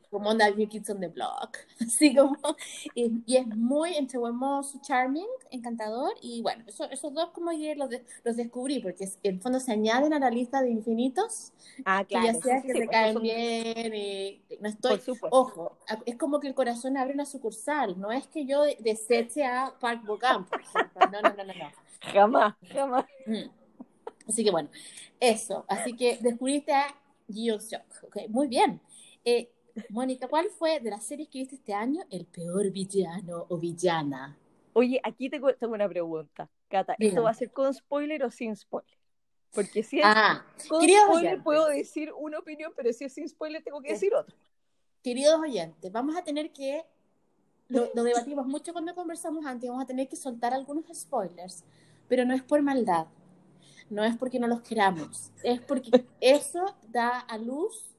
como 0.10 0.32
onda 0.32 0.50
New 0.50 0.68
Kids 0.68 0.90
on 0.90 1.00
the 1.00 1.08
Block, 1.08 1.56
así 1.80 2.16
como, 2.16 2.36
y, 2.96 3.22
y 3.28 3.38
es 3.38 3.46
muy 3.46 3.94
entre 3.94 4.18
hermoso, 4.18 4.80
charming, 4.82 5.28
encantador, 5.52 6.14
y 6.20 6.42
bueno, 6.42 6.64
eso, 6.66 6.90
esos 6.90 7.14
dos 7.14 7.30
como 7.30 7.52
yo 7.52 7.76
los, 7.76 7.92
de, 7.92 8.04
los 8.24 8.38
descubrí, 8.38 8.80
porque 8.80 9.04
es, 9.04 9.20
en 9.22 9.36
el 9.36 9.42
fondo 9.42 9.60
se 9.60 9.72
añaden 9.72 10.14
a 10.14 10.20
la 10.20 10.32
lista 10.32 10.64
de 10.64 10.72
infinitos, 10.72 11.54
ah, 11.86 12.04
claro, 12.06 12.26
que 12.26 12.34
ya 12.34 12.42
sea 12.42 12.62
que 12.64 12.74
se 12.74 12.88
caen 12.88 13.22
bien, 13.22 13.94
y 13.94 14.42
no 14.60 14.68
estoy, 14.68 15.00
ojo, 15.30 15.78
es 16.08 16.16
como 16.16 16.40
que 16.40 16.48
el 16.48 16.56
corazón 16.56 16.98
abre 16.98 17.14
una 17.14 17.28
sucursal, 17.28 18.00
no 18.00 18.12
es 18.12 18.26
que 18.26 18.48
yo 18.48 18.64
deseche 18.80 19.46
a 19.46 19.76
Park 19.80 20.04
Bogam, 20.08 20.48
por 20.48 20.60
ejemplo, 20.60 21.02
no, 21.12 21.22
no, 21.22 21.36
no, 21.36 21.44
no, 21.44 21.54
no. 21.54 21.72
Jamás, 22.14 22.56
jamás. 22.74 23.06
Mm. 23.26 23.59
Así 24.30 24.44
que 24.44 24.52
bueno, 24.52 24.70
eso. 25.20 25.66
Así 25.68 25.94
que 25.96 26.18
descubriste 26.22 26.72
a 26.72 26.96
Geoshock. 27.28 28.04
Okay, 28.06 28.28
muy 28.30 28.48
bien. 28.48 28.80
Eh, 29.26 29.52
Mónica, 29.90 30.28
¿cuál 30.28 30.48
fue 30.50 30.80
de 30.80 30.92
las 30.92 31.04
series 31.06 31.28
que 31.30 31.40
viste 31.40 31.56
este 31.56 31.74
año 31.74 32.02
el 32.12 32.26
peor 32.26 32.70
villano 32.72 33.46
o 33.50 33.58
villana? 33.58 34.38
Oye, 34.74 35.02
aquí 35.04 35.30
tengo, 35.30 35.54
tengo 35.56 35.74
una 35.74 35.90
pregunta. 35.90 36.50
Cata, 36.70 36.96
¿esto 37.00 37.24
va 37.24 37.32
a 37.32 37.34
ser 37.34 37.52
con 37.52 37.74
spoiler 37.74 38.24
o 38.24 38.30
sin 38.32 38.56
spoiler? 38.56 38.98
Porque 39.52 39.82
si 39.82 39.98
es 40.00 40.06
Ah, 40.06 40.46
con 40.70 40.82
spoiler 40.82 41.10
oyentes. 41.10 41.44
puedo 41.44 41.66
decir 41.68 42.14
una 42.16 42.38
opinión, 42.38 42.72
pero 42.76 42.94
si 42.94 43.06
es 43.06 43.14
sin 43.14 43.28
spoiler 43.28 43.64
tengo 43.64 43.82
que 43.82 43.94
decir 43.94 44.14
otra. 44.14 44.36
queridos 45.02 45.40
oyentes, 45.42 45.92
vamos 45.92 46.16
a 46.16 46.24
tener 46.24 46.52
que, 46.52 46.86
lo, 47.68 47.90
lo 47.96 48.04
debatimos 48.04 48.46
mucho 48.46 48.74
cuando 48.74 48.94
conversamos 48.94 49.44
antes, 49.46 49.68
vamos 49.70 49.84
a 49.84 49.88
tener 49.88 50.08
que 50.08 50.16
soltar 50.16 50.54
algunos 50.54 50.86
spoilers, 50.94 51.64
pero 52.08 52.26
no 52.26 52.36
es 52.36 52.44
por 52.44 52.62
maldad, 52.62 53.08
no 53.90 54.04
es 54.04 54.16
porque 54.18 54.40
no 54.40 54.48
los 54.48 54.62
queramos, 54.62 55.32
es 55.44 55.62
porque 55.62 55.92
eso 56.22 56.76
da 56.92 57.20
a 57.20 57.38
luz 57.38 57.90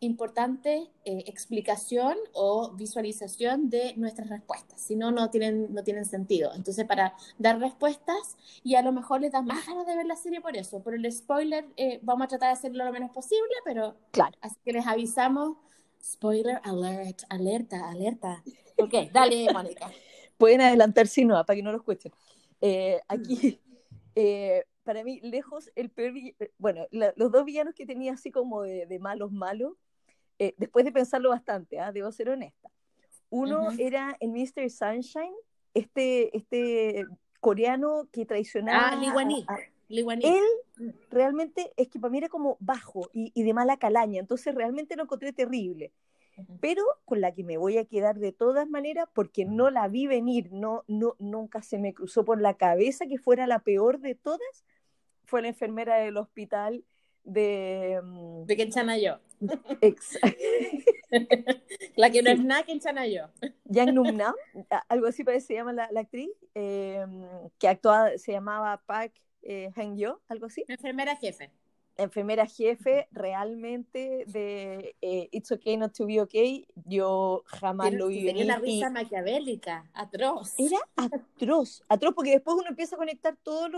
importante 0.00 0.90
eh, 1.04 1.24
explicación 1.26 2.16
o 2.32 2.72
visualización 2.72 3.68
de 3.68 3.94
nuestras 3.96 4.30
respuestas, 4.30 4.80
si 4.80 4.96
no, 4.96 5.10
no 5.10 5.28
tienen, 5.28 5.72
no 5.74 5.84
tienen 5.84 6.06
sentido. 6.06 6.52
Entonces, 6.54 6.86
para 6.86 7.14
dar 7.38 7.60
respuestas 7.60 8.36
y 8.64 8.74
a 8.76 8.82
lo 8.82 8.92
mejor 8.92 9.20
les 9.20 9.32
da 9.32 9.42
más 9.42 9.66
ganas 9.66 9.86
de 9.86 9.96
ver 9.96 10.06
la 10.06 10.16
serie 10.16 10.40
por 10.40 10.56
eso, 10.56 10.82
por 10.82 10.94
el 10.94 11.10
spoiler 11.12 11.66
eh, 11.76 12.00
vamos 12.02 12.24
a 12.24 12.28
tratar 12.28 12.48
de 12.48 12.52
hacerlo 12.54 12.84
lo 12.84 12.92
menos 12.92 13.10
posible, 13.10 13.52
pero 13.64 13.94
Claro. 14.10 14.36
Así 14.40 14.56
que 14.64 14.72
les 14.72 14.86
avisamos, 14.86 15.58
spoiler 16.02 16.60
alert, 16.64 17.22
alerta, 17.28 17.90
alerta. 17.90 18.42
Ok, 18.78 18.94
dale, 19.12 19.48
Mónica. 19.52 19.90
Pueden 20.38 20.62
adelantar 20.62 21.06
si 21.06 21.26
no, 21.26 21.44
para 21.44 21.56
que 21.56 21.62
no 21.62 21.72
lo 21.72 21.78
escuchen. 21.78 22.10
Eh, 22.62 22.98
aquí, 23.06 23.60
eh, 24.14 24.64
para 24.82 25.04
mí, 25.04 25.20
lejos, 25.22 25.70
el 25.74 25.90
peor 25.90 26.16
eh, 26.16 26.52
bueno, 26.58 26.86
la- 26.90 27.12
los 27.16 27.30
dos 27.30 27.44
villanos 27.44 27.74
que 27.74 27.86
tenía 27.86 28.12
así 28.14 28.30
como 28.30 28.62
de, 28.62 28.86
de 28.86 28.98
malos, 28.98 29.32
malos, 29.32 29.74
eh, 30.38 30.54
después 30.56 30.84
de 30.84 30.92
pensarlo 30.92 31.30
bastante, 31.30 31.78
¿ah? 31.78 31.92
debo 31.92 32.10
ser 32.12 32.30
honesta. 32.30 32.70
Uno 33.28 33.68
era 33.78 34.16
en 34.20 34.32
Mr. 34.32 34.68
Sunshine, 34.70 35.34
este, 35.74 36.36
este 36.36 37.06
coreano 37.40 38.08
que 38.10 38.26
traicionaba 38.26 38.90
Ah, 39.48 39.56
Wan-hee. 40.04 40.26
él 40.26 40.44
realmente 41.10 41.72
es 41.76 41.88
que 41.88 42.00
para 42.00 42.10
mí 42.10 42.18
era 42.18 42.28
como 42.28 42.56
bajo 42.60 43.08
y, 43.12 43.30
y 43.34 43.42
de 43.44 43.54
mala 43.54 43.76
calaña, 43.76 44.20
entonces 44.20 44.54
realmente 44.54 44.96
lo 44.96 45.04
encontré 45.04 45.32
terrible. 45.32 45.92
Pero 46.60 46.82
con 47.04 47.20
la 47.20 47.32
que 47.32 47.44
me 47.44 47.56
voy 47.56 47.78
a 47.78 47.84
quedar 47.84 48.18
de 48.18 48.32
todas 48.32 48.68
maneras, 48.68 49.08
porque 49.14 49.44
no 49.44 49.70
la 49.70 49.88
vi 49.88 50.06
venir, 50.06 50.52
no, 50.52 50.84
no, 50.88 51.16
nunca 51.18 51.62
se 51.62 51.78
me 51.78 51.94
cruzó 51.94 52.24
por 52.24 52.40
la 52.40 52.54
cabeza 52.54 53.06
que 53.06 53.18
fuera 53.18 53.46
la 53.46 53.60
peor 53.60 54.00
de 54.00 54.14
todas, 54.14 54.64
fue 55.24 55.42
la 55.42 55.48
enfermera 55.48 55.96
del 55.96 56.16
hospital 56.16 56.84
de... 57.24 58.00
mm, 58.02 58.44
De 58.46 58.56
Ken 58.56 58.70
Chanayo. 58.70 59.20
ex- 59.80 60.18
La 61.96 62.10
que 62.10 62.22
no 62.22 62.30
es 62.30 62.42
nada 62.44 62.62
Ken 62.64 62.80
Chanayo. 62.80 63.28
Yang 63.64 63.94
Num 63.94 64.16
Nam, 64.16 64.34
a- 64.70 64.84
algo 64.88 65.06
así 65.06 65.24
parece 65.24 65.46
se 65.48 65.54
llama 65.54 65.72
la, 65.72 65.90
la 65.92 66.00
actriz, 66.00 66.30
eh, 66.54 67.04
que 67.58 67.68
actuaba, 67.68 68.16
se 68.18 68.32
llamaba 68.32 68.82
Park 68.86 69.12
eh, 69.42 69.70
Hang-yo, 69.76 70.20
algo 70.28 70.46
así. 70.46 70.64
Enfermera 70.68 71.16
jefe. 71.16 71.50
Enfermera 71.96 72.46
jefe 72.46 73.08
realmente 73.10 74.24
de 74.26 74.96
eh, 75.02 75.28
It's 75.32 75.52
Okay 75.52 75.76
Not 75.76 75.92
to 75.96 76.06
Be 76.06 76.20
Okay, 76.22 76.66
yo 76.86 77.42
jamás 77.46 77.88
Tiene, 77.88 77.98
lo 77.98 78.08
vi 78.08 78.24
tenía 78.24 78.44
una 78.44 78.58
venir 78.58 78.68
y 78.70 78.76
risa 78.76 78.90
maquiavélica, 78.90 79.90
atroz. 79.92 80.54
era 80.58 80.78
atroz, 80.96 81.82
atroz 81.88 82.14
porque 82.14 82.30
después 82.32 82.56
uno 82.58 82.68
empieza 82.68 82.96
a 82.96 82.98
conectar 82.98 83.36
toda 83.42 83.68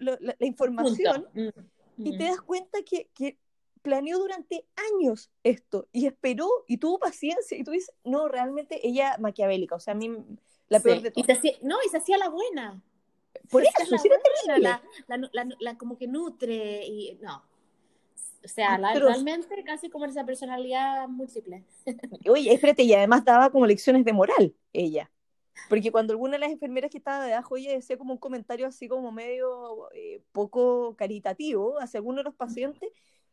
la, 0.00 0.18
la 0.20 0.46
información 0.46 1.26
Punto. 1.32 1.60
Mm, 1.96 2.06
y 2.06 2.18
te 2.18 2.24
mm. 2.24 2.28
das 2.28 2.40
cuenta 2.42 2.78
que, 2.82 3.08
que 3.14 3.38
planeó 3.82 4.18
durante 4.18 4.64
años 4.94 5.30
esto 5.42 5.88
y 5.92 6.06
esperó 6.06 6.48
y 6.66 6.76
tuvo 6.76 6.98
paciencia 6.98 7.56
y 7.56 7.64
tú 7.64 7.70
dices, 7.70 7.94
no, 8.04 8.28
realmente 8.28 8.86
ella 8.86 9.16
maquiavélica, 9.18 9.74
o 9.76 9.80
sea, 9.80 9.92
a 9.92 9.96
mí 9.96 10.10
la 10.68 10.80
peor 10.80 10.98
Sí. 10.98 11.02
de 11.04 11.08
Y 11.16 11.22
todas. 11.22 11.26
se 11.26 11.32
hacía- 11.48 11.58
no, 11.62 11.76
y 11.84 11.88
se 11.88 11.96
hacía 11.96 12.18
la 12.18 12.28
buena. 12.28 12.82
Por 13.50 13.62
Se 13.62 13.68
eso, 13.82 13.96
la 13.96 14.02
buena, 14.02 14.82
la, 15.08 15.28
la- 15.32 15.56
la- 15.60 15.78
como 15.78 15.96
que 15.96 16.06
nutre 16.06 16.84
y 16.86 17.18
no. 17.22 17.42
O 18.44 18.48
sea, 18.48 18.78
la- 18.78 18.90
Atroz. 18.90 19.10
realmente 19.12 19.62
casi 19.64 19.90
como 19.90 20.06
esa 20.06 20.24
personalidad 20.24 21.06
múltiple. 21.08 21.64
Oye, 22.28 22.52
espérate, 22.54 22.82
y 22.84 22.94
además 22.94 23.24
daba 23.24 23.50
como 23.50 23.66
lecciones 23.66 24.04
de 24.04 24.12
moral, 24.12 24.54
ella. 24.72 25.10
Porque 25.68 25.92
cuando 25.92 26.12
alguna 26.12 26.32
de 26.32 26.38
las 26.38 26.50
enfermeras 26.50 26.90
que 26.90 26.96
estaba 26.98 27.24
debajo, 27.26 27.56
ella 27.56 27.72
decía 27.72 27.98
como 27.98 28.14
un 28.14 28.18
comentario 28.18 28.66
así 28.66 28.88
como 28.88 29.12
medio 29.12 29.90
eh, 29.92 30.22
poco 30.32 30.96
caritativo 30.96 31.78
hacia 31.80 31.98
algunos 31.98 32.20
de 32.20 32.24
los 32.24 32.34
pacientes, 32.34 32.90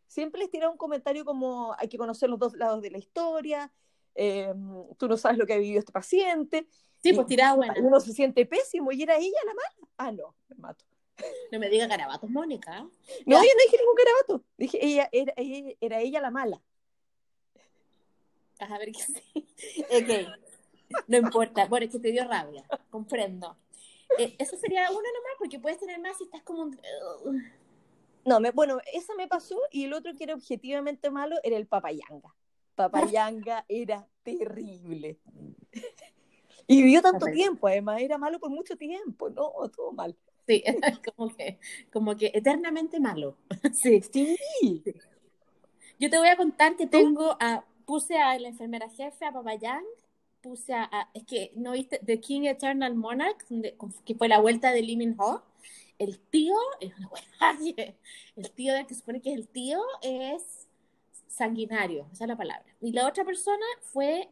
siempre 0.07 0.41
les 0.41 0.49
tiraba 0.49 0.71
un 0.71 0.77
comentario 0.77 1.23
como 1.23 1.73
hay 1.77 1.87
que 1.87 1.97
conocer 1.97 2.29
los 2.29 2.37
dos 2.39 2.53
lados 2.55 2.81
de 2.81 2.91
la 2.91 2.97
historia, 2.97 3.71
eh, 4.15 4.53
tú 4.97 5.07
no 5.07 5.15
sabes 5.15 5.37
lo 5.37 5.45
que 5.45 5.53
ha 5.53 5.57
vivido 5.57 5.79
este 5.79 5.91
paciente, 5.93 6.67
Sí, 7.01 7.09
Y- 7.11 7.13
pues 7.13 7.27
tirada 7.27 7.53
buena. 7.55 7.75
uno 7.79 7.99
se 7.99 8.11
siente 8.11 8.45
pésimo 8.45 8.91
y 8.91 9.03
era 9.03 9.15
ella 9.17 9.37
la 9.45 9.53
mala. 9.53 9.91
Ah, 9.97 10.11
no, 10.11 10.35
me 10.49 10.55
mato. 10.57 10.83
No 11.51 11.59
me 11.59 11.69
diga 11.69 11.87
garabatos, 11.87 12.29
Mónica. 12.29 12.81
No, 12.81 12.91
Ya. 13.25 13.25
yo 13.25 13.37
no 13.37 13.63
dije 13.65 13.77
ningún 13.77 13.95
carabato, 13.95 14.45
dije 14.57 14.85
ella 14.85 15.09
era, 15.11 15.33
ella, 15.37 15.75
era 15.81 15.99
ella 15.99 16.21
la 16.21 16.31
mala. 16.31 16.61
A 18.59 18.77
ver 18.77 18.91
que 18.91 19.01
sí. 19.01 19.47
Ok. 19.91 20.99
No 21.07 21.17
importa. 21.17 21.65
Bueno, 21.65 21.85
es 21.85 21.91
que 21.91 21.99
te 21.99 22.11
dio 22.11 22.25
rabia. 22.27 22.65
Comprendo. 22.89 23.57
Eh, 24.17 24.35
eso 24.39 24.55
sería 24.57 24.89
uno 24.89 25.01
nomás, 25.01 25.33
porque 25.37 25.59
puedes 25.59 25.79
tener 25.79 25.99
más 25.99 26.17
si 26.17 26.23
estás 26.23 26.41
como 26.43 26.63
un... 26.63 26.79
No, 28.23 28.39
me, 28.39 28.51
bueno, 28.51 28.79
esa 28.93 29.13
me 29.15 29.27
pasó 29.27 29.59
y 29.71 29.85
el 29.85 29.93
otro 29.93 30.15
que 30.15 30.23
era 30.23 30.33
objetivamente 30.33 31.09
malo 31.11 31.35
era 31.43 31.57
el 31.57 31.67
Papayanga. 31.67 32.33
Papayanga 32.75 33.65
era 33.69 34.07
terrible. 34.23 35.19
Y 36.67 36.83
vivió 36.83 37.01
tanto 37.01 37.25
tiempo, 37.27 37.67
además, 37.67 38.01
era 38.01 38.17
malo 38.17 38.39
por 38.39 38.49
mucho 38.49 38.75
tiempo, 38.77 39.29
no, 39.29 39.51
todo 39.75 39.91
mal. 39.93 40.15
Sí, 40.47 40.63
como 41.15 41.35
que, 41.35 41.59
como 41.91 42.15
que 42.15 42.31
eternamente 42.33 42.99
malo. 42.99 43.37
Sí. 43.73 44.01
Sí, 44.01 44.37
Yo 45.99 46.09
te 46.09 46.17
voy 46.17 46.27
a 46.27 46.37
contar 46.37 46.75
que 46.75 46.87
tengo 46.87 47.37
a... 47.39 47.65
Puse 47.85 48.17
a 48.17 48.37
la 48.37 48.49
enfermera 48.49 48.89
jefe, 48.89 49.23
a 49.25 49.31
Papayang, 49.31 49.83
puse 50.41 50.73
a, 50.73 50.83
a- 50.91 51.09
es 51.13 51.23
que 51.23 51.53
no 51.55 51.71
viste 51.71 51.99
The 52.05 52.19
King 52.19 52.41
Eternal 52.43 52.95
Monarch, 52.95 53.45
donde- 53.49 53.77
que 54.05 54.13
fue 54.15 54.27
la 54.27 54.39
vuelta 54.41 54.71
de 54.71 54.81
Lee 54.81 54.97
Min 54.97 55.15
Ho. 55.17 55.41
El 55.97 56.19
tío, 56.19 56.53
el 58.35 58.51
tío 58.51 58.73
del 58.73 58.85
que 58.85 58.95
supone 58.95 59.21
que 59.21 59.31
es 59.31 59.37
el 59.39 59.47
tío 59.47 59.79
es 60.01 60.67
sanguinario, 61.27 62.07
esa 62.11 62.25
es 62.25 62.27
la 62.29 62.35
palabra. 62.37 62.65
Y 62.81 62.91
la 62.91 63.07
otra 63.07 63.23
persona 63.25 63.65
fue 63.81 64.29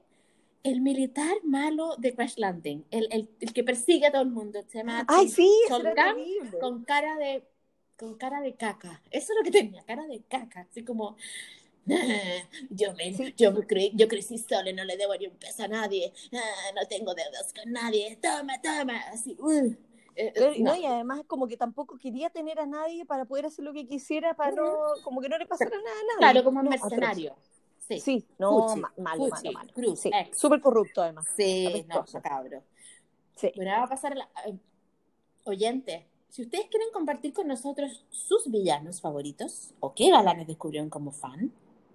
el 0.65 0.81
militar 0.81 1.36
malo 1.43 1.95
de 1.98 2.13
Crash 2.15 2.36
Landing, 2.38 2.86
el, 2.91 3.07
el, 3.12 3.29
el 3.39 3.53
que 3.53 3.63
persigue 3.63 4.07
a 4.07 4.12
todo 4.12 4.24
el 4.24 4.29
mundo. 4.31 4.62
Se 4.67 4.79
llama 4.79 5.05
ay, 5.07 5.27
sí, 5.29 5.50
terrible. 5.69 6.60
con 6.60 6.84
cara 6.84 7.17
de 7.17 7.43
con 7.98 8.15
cara 8.17 8.41
de 8.41 8.55
caca. 8.55 9.01
Eso 9.12 9.31
es 9.34 9.38
lo 9.39 9.43
que 9.43 9.51
tenía, 9.51 9.84
cara 9.86 10.05
de 10.07 10.22
caca, 10.24 10.67
así 10.69 10.84
como 10.84 11.15
"Ah, 11.89 12.50
yo 12.69 12.93
me, 12.95 13.13
Sí. 13.13 13.34
yo 13.38 13.51
me 13.51 13.62
cre- 13.62 13.91
yo 13.95 14.07
crecí 14.07 14.38
sola, 14.39 14.72
no 14.74 14.84
le 14.86 14.98
debo 14.98 15.15
ni 15.15 15.27
un 15.27 15.38
peso 15.38 15.63
a 15.63 15.67
nadie, 15.67 16.12
ah, 16.34 16.72
no 16.75 16.88
tengo 16.88 17.13
deudas 17.13 17.53
con 17.53 17.72
nadie, 17.72 18.17
toma, 18.22 18.60
toma, 18.62 18.98
así, 19.13 19.36
uh, 19.39 19.75
eh, 20.15 20.34
eh, 20.36 20.55
no, 20.60 20.74
no. 20.74 20.75
y 20.75 20.86
además 20.86 21.22
como 21.27 21.48
que 21.48 21.57
tampoco 21.57 21.98
quería 21.98 22.29
tener 22.29 22.60
a 22.60 22.65
nadie 22.65 23.05
para 23.05 23.25
poder 23.25 23.45
hacer 23.45 23.65
lo 23.65 23.74
que 23.74 23.86
quisiera, 23.88 24.34
para 24.36 24.51
no, 24.51 24.63
como 25.03 25.22
que 25.22 25.29
no 25.29 25.38
le 25.38 25.45
pasara 25.45 25.75
nada 25.77 26.00
a 26.01 26.03
nadie. 26.15 26.17
Claro, 26.17 26.43
como 26.43 26.60
un 26.60 26.65
No, 26.65 26.72
mercenario. 26.72 27.36
Sí, 27.87 27.99
Sí, 27.99 28.27
no, 28.39 28.67
Fuchi, 28.67 28.79
ma- 28.81 28.93
malo, 28.97 29.25
Fuchi, 29.25 29.43
malo, 29.49 29.51
malo. 29.59 29.73
Cruz, 29.73 29.99
Sí, 29.99 30.11
súper 30.33 30.59
corrupto 30.61 31.01
además. 31.03 31.25
Sí, 31.35 31.85
no, 31.87 31.95
apestoso. 31.99 32.21
cabro. 32.21 32.63
Sí. 33.35 33.51
Bueno, 33.55 33.71
va 33.71 33.83
a 33.83 33.87
pasar 33.89 34.13
a 34.13 34.15
la... 34.15 34.29
eh, 34.47 34.57
oyente, 35.43 36.07
si 36.29 36.41
ustedes 36.41 36.65
quieren 36.69 36.89
compartir 36.93 37.33
con 37.33 37.47
nosotros 37.47 38.03
sus 38.09 38.49
villanos 38.49 39.01
favoritos, 39.01 39.73
o 39.79 39.93
qué 39.93 40.09
galanes 40.09 40.47
descubrieron 40.47 40.89
como 40.89 41.11
fan, 41.11 41.51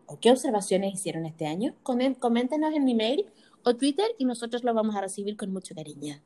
o 0.06 0.18
qué 0.20 0.30
observaciones 0.30 0.94
hicieron 0.94 1.26
este 1.26 1.47
año, 1.47 1.75
coméntenos 1.82 2.73
en 2.75 2.85
mi 2.85 2.94
mail 2.94 3.26
o 3.64 3.76
Twitter 3.76 4.06
y 4.18 4.25
nosotros 4.25 4.64
lo 4.64 4.73
vamos 4.75 4.97
a 4.97 5.00
recibir 5.00 5.37
con 5.37 5.52
mucho 5.52 5.75
cariño. 5.75 6.20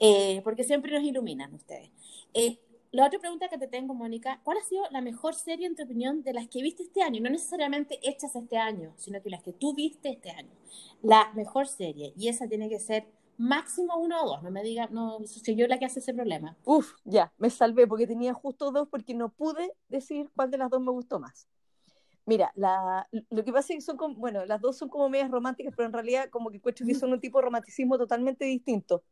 Eh, 0.00 0.40
porque 0.42 0.64
siempre 0.64 0.92
nos 0.92 1.02
iluminan 1.04 1.52
ustedes. 1.54 1.90
Eh, 2.32 2.58
la 2.94 3.06
otra 3.06 3.18
pregunta 3.18 3.48
que 3.48 3.58
te 3.58 3.66
tengo, 3.66 3.92
Mónica, 3.92 4.40
¿cuál 4.44 4.58
ha 4.58 4.62
sido 4.62 4.84
la 4.92 5.00
mejor 5.00 5.34
serie, 5.34 5.66
en 5.66 5.74
tu 5.74 5.82
opinión, 5.82 6.22
de 6.22 6.32
las 6.32 6.46
que 6.46 6.62
viste 6.62 6.84
este 6.84 7.02
año? 7.02 7.20
No 7.20 7.28
necesariamente 7.28 7.98
hechas 8.08 8.36
este 8.36 8.56
año, 8.56 8.94
sino 8.96 9.20
que 9.20 9.30
las 9.30 9.42
que 9.42 9.52
tú 9.52 9.74
viste 9.74 10.10
este 10.10 10.30
año. 10.30 10.52
La 11.02 11.32
mejor 11.34 11.66
serie, 11.66 12.12
y 12.16 12.28
esa 12.28 12.46
tiene 12.46 12.68
que 12.68 12.78
ser 12.78 13.08
máximo 13.36 13.96
uno 13.98 14.22
o 14.22 14.28
dos, 14.28 14.42
no 14.44 14.52
me 14.52 14.62
diga, 14.62 14.86
no, 14.92 15.18
soy 15.26 15.56
yo 15.56 15.66
la 15.66 15.80
que 15.80 15.86
hace 15.86 15.98
ese 15.98 16.14
problema. 16.14 16.56
Uf, 16.64 16.92
ya, 17.02 17.32
me 17.36 17.50
salvé 17.50 17.88
porque 17.88 18.06
tenía 18.06 18.32
justo 18.32 18.70
dos 18.70 18.86
porque 18.88 19.12
no 19.12 19.28
pude 19.28 19.72
decir 19.88 20.30
cuál 20.36 20.52
de 20.52 20.58
las 20.58 20.70
dos 20.70 20.80
me 20.80 20.92
gustó 20.92 21.18
más. 21.18 21.48
Mira, 22.26 22.52
la, 22.54 23.08
lo 23.10 23.42
que 23.42 23.52
pasa 23.52 23.72
es 23.72 23.78
que 23.78 23.80
son 23.80 23.96
como, 23.96 24.14
bueno, 24.14 24.46
las 24.46 24.60
dos 24.60 24.78
son 24.78 24.88
como 24.88 25.08
medias 25.08 25.32
románticas, 25.32 25.74
pero 25.76 25.88
en 25.88 25.92
realidad 25.92 26.30
como 26.30 26.50
que 26.50 26.58
encuentro 26.58 26.86
que 26.86 26.94
son 26.94 27.12
un 27.12 27.20
tipo 27.20 27.38
de 27.38 27.46
romanticismo 27.46 27.98
totalmente 27.98 28.44
distinto. 28.44 29.02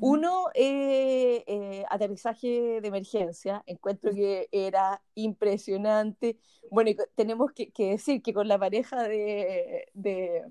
Uno, 0.00 0.46
eh, 0.54 1.44
eh, 1.46 1.84
aterrizaje 1.90 2.80
de 2.80 2.88
emergencia. 2.88 3.62
Encuentro 3.66 4.12
que 4.14 4.48
era 4.50 5.02
impresionante. 5.14 6.38
Bueno, 6.70 6.90
y 6.90 6.96
tenemos 7.14 7.52
que, 7.52 7.70
que, 7.70 7.90
decir 7.90 8.22
que 8.22 8.32
con 8.32 8.48
la 8.48 8.58
pareja 8.58 9.02
de, 9.02 9.86
de 9.92 10.42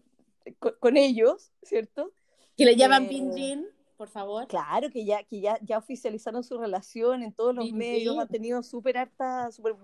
con, 0.79 0.97
ellos, 0.97 1.51
¿cierto? 1.63 2.11
Que 2.55 2.65
le 2.65 2.75
llaman 2.75 3.07
eh, 3.09 3.63
por 3.97 4.07
favor. 4.09 4.47
Claro, 4.47 4.89
que 4.91 5.05
ya, 5.05 5.23
que 5.23 5.41
ya, 5.41 5.57
ya 5.61 5.77
oficializaron 5.77 6.43
su 6.43 6.57
relación 6.57 7.23
en 7.23 7.33
todos 7.33 7.55
los 7.55 7.71
medios, 7.71 8.17
han 8.19 8.27
tenido 8.27 8.61
súper 8.61 8.97
harta, 8.97 9.51
super, 9.51 9.75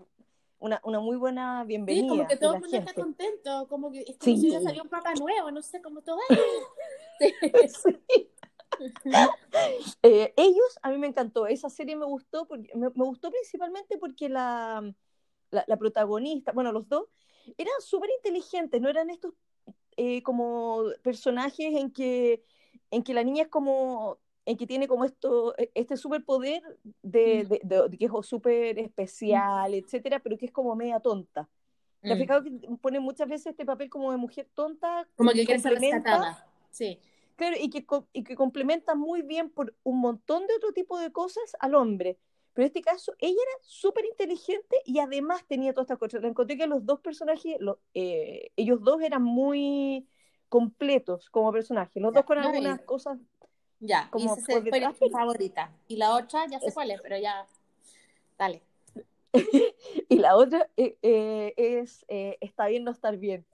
una, 0.60 0.80
una 0.84 1.00
muy 1.00 1.18
buena 1.18 1.64
bienvenida. 1.64 2.04
Sí, 2.04 2.10
como 2.10 2.28
que 2.28 2.38
todo 2.38 2.56
el 2.56 2.62
mundo 2.62 2.78
está 2.78 2.94
contento, 2.94 3.68
como 3.68 3.92
que 3.92 4.02
es 4.02 4.18
como 4.18 4.38
si 4.38 4.52
ya 4.52 4.62
salió 4.62 4.84
un 4.84 4.90
papá 4.90 5.14
nuevo, 5.16 5.50
no 5.52 5.62
sé, 5.62 5.82
como 5.82 6.02
todo. 6.02 6.20
sí. 7.20 8.30
Eh, 10.04 10.34
ellos, 10.38 10.80
a 10.82 10.90
mí 10.90 10.98
me 10.98 11.08
encantó, 11.08 11.46
esa 11.46 11.70
serie 11.70 11.96
me 11.96 12.06
gustó, 12.06 12.48
porque, 12.48 12.70
me, 12.76 12.88
gustó 12.90 13.30
principalmente 13.30 13.98
porque 13.98 14.30
la, 14.30 14.94
la, 15.52 15.78
protagonista, 15.78 16.52
bueno, 16.54 16.72
los 16.72 16.88
dos, 16.88 17.08
eran 17.58 17.74
súper 17.82 18.10
inteligentes, 18.18 18.80
no 18.80 18.90
eran 18.90 19.10
estos 19.10 19.34
eh, 19.98 20.24
como 20.24 20.84
personajes 21.04 21.76
en 21.76 21.92
que, 21.92 22.44
en 22.92 23.04
que 23.04 23.14
la 23.14 23.24
niña 23.24 23.44
es 23.44 23.50
como, 23.50 24.18
en 24.46 24.56
que 24.56 24.66
tiene 24.66 24.88
como 24.88 25.04
esto, 25.04 25.54
e, 25.58 25.72
este 25.76 25.98
superpoder 25.98 26.64
de, 27.02 27.44
mm. 27.44 27.68
de, 27.68 27.90
de, 27.90 27.98
que 27.98 28.06
es 28.06 28.12
súper 28.22 28.80
especial, 28.80 29.74
etcétera, 29.74 30.20
pero 30.20 30.38
que 30.38 30.46
es 30.46 30.52
como 30.52 30.76
media 30.76 31.00
tonta. 31.00 31.50
¿Te 32.02 32.12
has 32.12 32.18
mm. 32.18 32.22
fijado 32.22 32.44
que 32.44 32.52
pone 32.82 33.00
muchas 33.00 33.28
veces 33.28 33.48
este 33.48 33.66
papel 33.66 33.90
como 33.90 34.12
de 34.12 34.18
mujer 34.18 34.48
tonta? 34.54 35.08
Como 35.16 35.32
que 35.32 35.46
quiere 35.46 35.60
ser 35.60 35.74
rescatada. 35.74 36.48
Sí. 36.70 37.00
Claro, 37.40 37.56
y 37.58 37.70
que, 37.70 37.86
y 38.12 38.26
que 38.26 38.36
complementa 38.36 38.96
muy 38.96 39.22
bien 39.22 39.50
por 39.50 39.74
un 39.84 40.02
montón 40.02 40.46
de 40.46 40.56
otro 40.56 40.74
tipo 40.74 41.00
de 41.00 41.10
cosas 41.14 41.56
al 41.62 41.74
hombre. 41.74 42.18
Pero 42.52 42.66
en 42.66 42.68
este 42.68 42.82
caso, 42.82 43.14
ella 43.18 43.32
era 43.42 43.58
súper 43.62 44.04
inteligente 44.04 44.76
y 44.84 45.00
además 45.00 45.46
tenía 45.48 45.72
todas 45.72 45.86
estas 45.86 46.00
cosas. 46.00 46.22
Encontré 46.26 46.58
que 46.58 46.68
los 46.68 46.86
dos 46.86 47.00
personajes, 47.00 47.56
eh, 47.94 48.52
ellos 48.58 48.84
dos 48.84 49.02
eran 49.02 49.24
muy 49.24 50.06
completos 50.50 51.30
como 51.30 51.54
personajes. 51.54 52.04
Los 52.04 52.14
dos 52.14 52.26
con 52.26 52.40
algunas 52.40 52.82
cosas. 52.82 53.18
Ya, 53.80 54.10
como 54.12 54.36
y 54.36 54.42
fue 54.42 54.62
mi 54.62 55.10
favorita. 55.10 55.72
Y 55.88 55.96
la 55.96 56.14
otra, 56.16 56.46
ya 56.46 56.60
sé 56.60 56.74
cuál 56.74 56.92
es, 56.92 57.00
pero 57.02 57.18
ya. 57.18 57.48
Dale. 58.38 58.62
y 60.10 60.18
la 60.18 60.36
otra 60.36 60.70
eh, 60.76 60.98
eh, 61.02 61.54
es 61.56 62.06
Está 62.10 62.68
bien 62.68 62.84
no 62.84 62.92
estar 62.92 63.16
bien. 63.16 63.46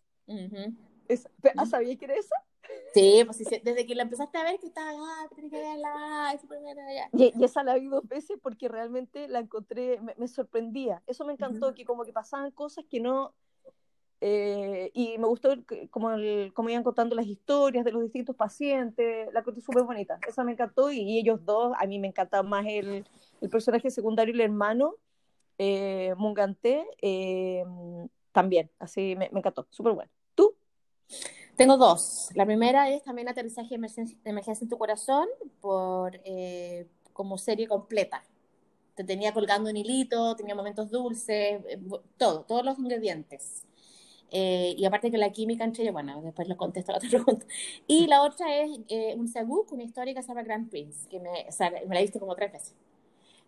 es, 1.07 1.29
¿Sabías 1.69 1.99
que 1.99 2.05
era 2.05 2.15
esa? 2.15 2.44
Sí, 2.95 3.23
pues 3.25 3.39
desde 3.61 3.85
que 3.85 3.93
la 3.93 4.03
empezaste 4.03 4.37
a 4.37 4.43
ver 4.45 4.57
que 4.57 4.67
estaba, 4.67 4.89
ah, 4.93 5.27
que 5.35 5.49
verla, 5.49 6.31
es 6.33 6.45
y, 7.11 7.33
y, 7.37 7.43
esa 7.43 7.61
la 7.61 7.75
vi 7.75 7.87
dos 7.87 8.07
veces 8.07 8.39
porque 8.41 8.69
realmente 8.69 9.27
la 9.27 9.39
encontré, 9.39 9.99
me, 10.17 10.27
sorprendía. 10.29 11.03
Eso 11.05 11.25
me 11.25 11.33
encantó, 11.33 11.73
que 11.73 11.83
como 11.83 12.05
que 12.05 12.13
pasaban 12.13 12.51
cosas 12.51 12.85
que 12.89 13.01
no... 13.01 13.33
Eh, 14.21 14.91
y 14.93 15.17
me 15.17 15.27
gustó 15.27 15.49
como, 15.91 16.11
el, 16.11 16.53
como 16.53 16.69
iban 16.69 16.85
contando 16.85 17.17
las 17.17 17.25
historias 17.25 17.83
de 17.83 17.91
los 17.91 18.01
distintos 18.01 18.33
pacientes, 18.33 19.27
la 19.33 19.43
cosa 19.43 19.59
súper 19.59 19.83
bonita. 19.83 20.17
Esa 20.25 20.45
me 20.45 20.53
encantó 20.53 20.89
y, 20.89 21.19
ellos 21.19 21.43
dos, 21.43 21.73
a 21.77 21.85
mí 21.87 21.99
me 21.99 22.07
encantaba 22.07 22.47
más 22.47 22.65
el, 22.65 23.05
el 23.41 23.49
personaje 23.49 23.89
secundario 23.89 24.33
y 24.33 24.37
el 24.37 24.41
hermano, 24.41 24.95
eh, 25.57 26.13
Mungante, 26.15 26.87
eh, 27.01 27.65
también, 28.31 28.71
así 28.79 29.17
me, 29.17 29.29
me 29.33 29.39
encantó, 29.39 29.67
súper 29.69 29.91
bueno. 29.91 30.11
¿Tú? 30.33 30.55
Tengo 31.55 31.77
dos. 31.77 32.29
La 32.35 32.45
primera 32.45 32.89
es 32.89 33.03
también 33.03 33.29
Aterrizaje 33.29 33.69
de 33.69 33.75
Emergencia, 34.25 34.63
en 34.65 34.69
tu 34.69 34.77
Corazón, 34.77 35.27
por 35.61 36.19
eh, 36.25 36.87
como 37.13 37.37
serie 37.37 37.67
completa. 37.67 38.23
Te 38.95 39.03
tenía 39.03 39.33
colgando 39.33 39.69
un 39.69 39.77
hilito, 39.77 40.35
tenía 40.35 40.55
momentos 40.55 40.91
dulces, 40.91 41.61
eh, 41.67 41.79
todo, 42.17 42.43
todos 42.43 42.65
los 42.65 42.79
ingredientes. 42.79 43.63
Eh, 44.31 44.75
y 44.77 44.85
aparte 44.85 45.11
que 45.11 45.17
la 45.17 45.31
química 45.31 45.63
entre 45.63 45.83
ellos, 45.83 45.93
bueno, 45.93 46.21
después 46.21 46.47
lo 46.49 46.57
contesto 46.57 46.91
la 46.91 46.97
otra 46.99 47.09
pregunta. 47.09 47.45
Y 47.87 48.07
la 48.07 48.23
otra 48.23 48.55
es 48.57 48.69
un 49.17 49.27
Sabouk, 49.27 49.71
una 49.71 49.83
historia 49.83 50.13
que 50.13 50.21
se 50.21 50.29
llama 50.29 50.43
Grand 50.43 50.69
Prince, 50.69 51.07
que 51.09 51.19
me, 51.19 51.31
me 51.87 51.95
la 51.95 51.99
he 51.99 52.03
visto 52.03 52.19
como 52.19 52.35
tres 52.35 52.51
veces. 52.53 52.75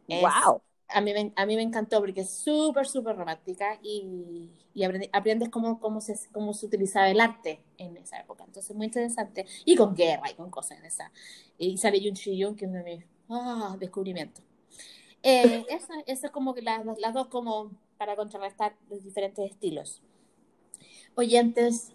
¡Wow! 0.08 0.62
A 0.90 1.02
mí, 1.02 1.14
me, 1.14 1.34
a 1.36 1.46
mí 1.46 1.56
me 1.56 1.62
encantó 1.62 2.00
porque 2.00 2.22
es 2.22 2.30
súper, 2.30 2.88
súper 2.88 3.16
romántica 3.16 3.80
y, 3.82 4.50
y 4.74 4.84
aprendes 4.84 5.50
cómo, 5.50 5.80
cómo, 5.80 6.02
se, 6.02 6.16
cómo 6.32 6.54
se 6.54 6.66
utilizaba 6.66 7.10
el 7.10 7.20
arte 7.20 7.62
en 7.78 7.98
esa 7.98 8.20
época. 8.20 8.44
Entonces, 8.46 8.76
muy 8.76 8.86
interesante. 8.86 9.46
Y 9.66 9.76
con 9.76 9.96
guerra 9.96 10.30
y 10.32 10.36
con 10.36 10.50
cosas 10.50 10.80
en 10.80 10.86
esa. 10.86 11.12
Y 11.58 11.78
sale 11.78 12.00
Yun 12.00 12.14
Shi-yun, 12.14 12.56
que 12.56 12.66
es 12.66 12.72
uno 12.72 12.84
de 12.84 12.96
mis 12.96 13.06
ah, 13.30 13.76
descubrimientos. 13.80 14.44
Eh, 15.24 15.66
eso, 15.70 15.94
es 16.06 16.32
como 16.32 16.54
que 16.54 16.62
las, 16.62 16.86
las 17.00 17.14
dos 17.14 17.28
como 17.28 17.72
para 17.98 18.16
contrarrestar 18.16 18.76
los 18.90 19.04
diferentes 19.04 19.50
estilos. 19.52 20.02
Oyentes, 21.16 21.92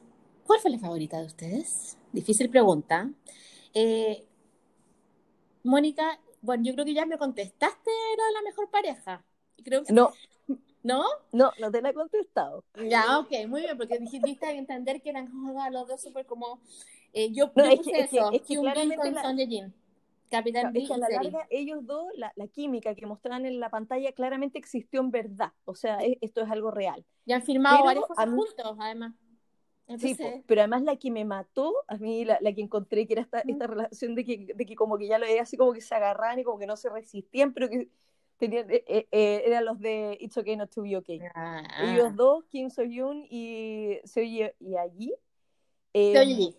¿cuál 0.46 0.60
fue 0.60 0.70
la 0.70 0.78
favorita 0.78 1.18
de 1.20 1.26
ustedes? 1.26 1.96
Difícil 2.12 2.50
pregunta. 2.50 3.10
Eh, 3.72 4.26
Mónica, 5.62 6.18
bueno, 6.42 6.64
yo 6.64 6.74
creo 6.74 6.84
que 6.84 6.94
ya 6.94 7.06
me 7.06 7.16
contestaste, 7.16 7.90
era 8.12 8.30
la 8.34 8.42
mejor 8.42 8.70
pareja. 8.70 9.24
Creo 9.64 9.84
que... 9.84 9.92
No. 9.92 10.12
¿No? 10.82 11.04
No, 11.30 11.52
no 11.60 11.70
te 11.70 11.80
la 11.80 11.90
he 11.90 11.94
contestado. 11.94 12.64
Ya, 12.88 13.20
ok, 13.20 13.30
muy 13.46 13.62
bien, 13.62 13.78
porque 13.78 13.98
dijiste 13.98 14.50
entender 14.50 15.00
que 15.00 15.10
eran 15.10 15.28
como 15.28 15.70
los 15.70 15.88
dos 15.88 16.02
súper 16.02 16.26
como... 16.26 16.60
Eh, 17.12 17.30
yo, 17.32 17.52
no, 17.54 17.64
es 17.64 17.80
que, 17.80 18.00
eso, 18.00 18.32
es 18.32 18.42
que, 18.42 18.56
claramente 18.56 18.96
con 18.96 19.14
la... 19.14 19.22
Son 19.22 19.36
Jin. 19.36 19.72
Capitán 20.28 20.74
es 20.74 20.88
que 20.88 20.94
a 20.94 20.96
la 20.96 21.08
larga, 21.10 21.46
ellos 21.50 21.86
dos, 21.86 22.06
la, 22.16 22.32
la, 22.36 22.48
química 22.48 22.94
que 22.94 23.04
mostraban 23.04 23.44
en 23.44 23.60
la 23.60 23.68
pantalla 23.68 24.12
claramente 24.12 24.58
existió 24.58 25.00
en 25.00 25.10
verdad. 25.10 25.52
O 25.66 25.74
sea, 25.74 25.98
esto 26.22 26.40
es 26.40 26.50
algo 26.50 26.70
real. 26.70 27.04
Ya 27.26 27.36
han 27.36 27.42
firmado 27.42 27.84
varios 27.84 28.06
juntos, 28.06 28.76
además 28.80 29.12
sí, 29.98 30.16
pero 30.46 30.60
además 30.60 30.82
la 30.82 30.96
que 30.96 31.10
me 31.10 31.24
mató, 31.24 31.74
a 31.88 31.96
mí 31.96 32.24
la, 32.24 32.38
la 32.40 32.52
que 32.52 32.60
encontré, 32.60 33.06
que 33.06 33.14
era 33.14 33.22
esta, 33.22 33.40
esta 33.40 33.66
relación 33.66 34.14
de 34.14 34.24
que, 34.24 34.52
de 34.54 34.66
que 34.66 34.74
como 34.74 34.98
que 34.98 35.06
ya 35.06 35.18
lo 35.18 35.26
veía 35.26 35.42
así 35.42 35.56
como 35.56 35.72
que 35.72 35.80
se 35.80 35.94
agarraban 35.94 36.38
y 36.38 36.44
como 36.44 36.58
que 36.58 36.66
no 36.66 36.76
se 36.76 36.90
resistían, 36.90 37.52
pero 37.52 37.68
que 37.68 37.88
tenían, 38.38 38.70
eh, 38.70 38.84
eh, 38.86 39.08
eh 39.10 39.42
eran 39.46 39.64
los 39.64 39.78
de 39.78 40.16
It's 40.20 40.36
Okay 40.36 40.56
Not 40.56 40.70
to 40.74 40.82
Be 40.82 40.96
Okay. 40.96 41.20
Ah, 41.34 41.62
Ellos 41.80 42.14
dos, 42.16 42.44
Kim 42.46 42.70
So-yoon 42.70 43.26
y 43.28 43.98
Seo 44.04 44.24
y 44.24 44.76
allí. 44.76 45.14
Eh, 45.94 46.52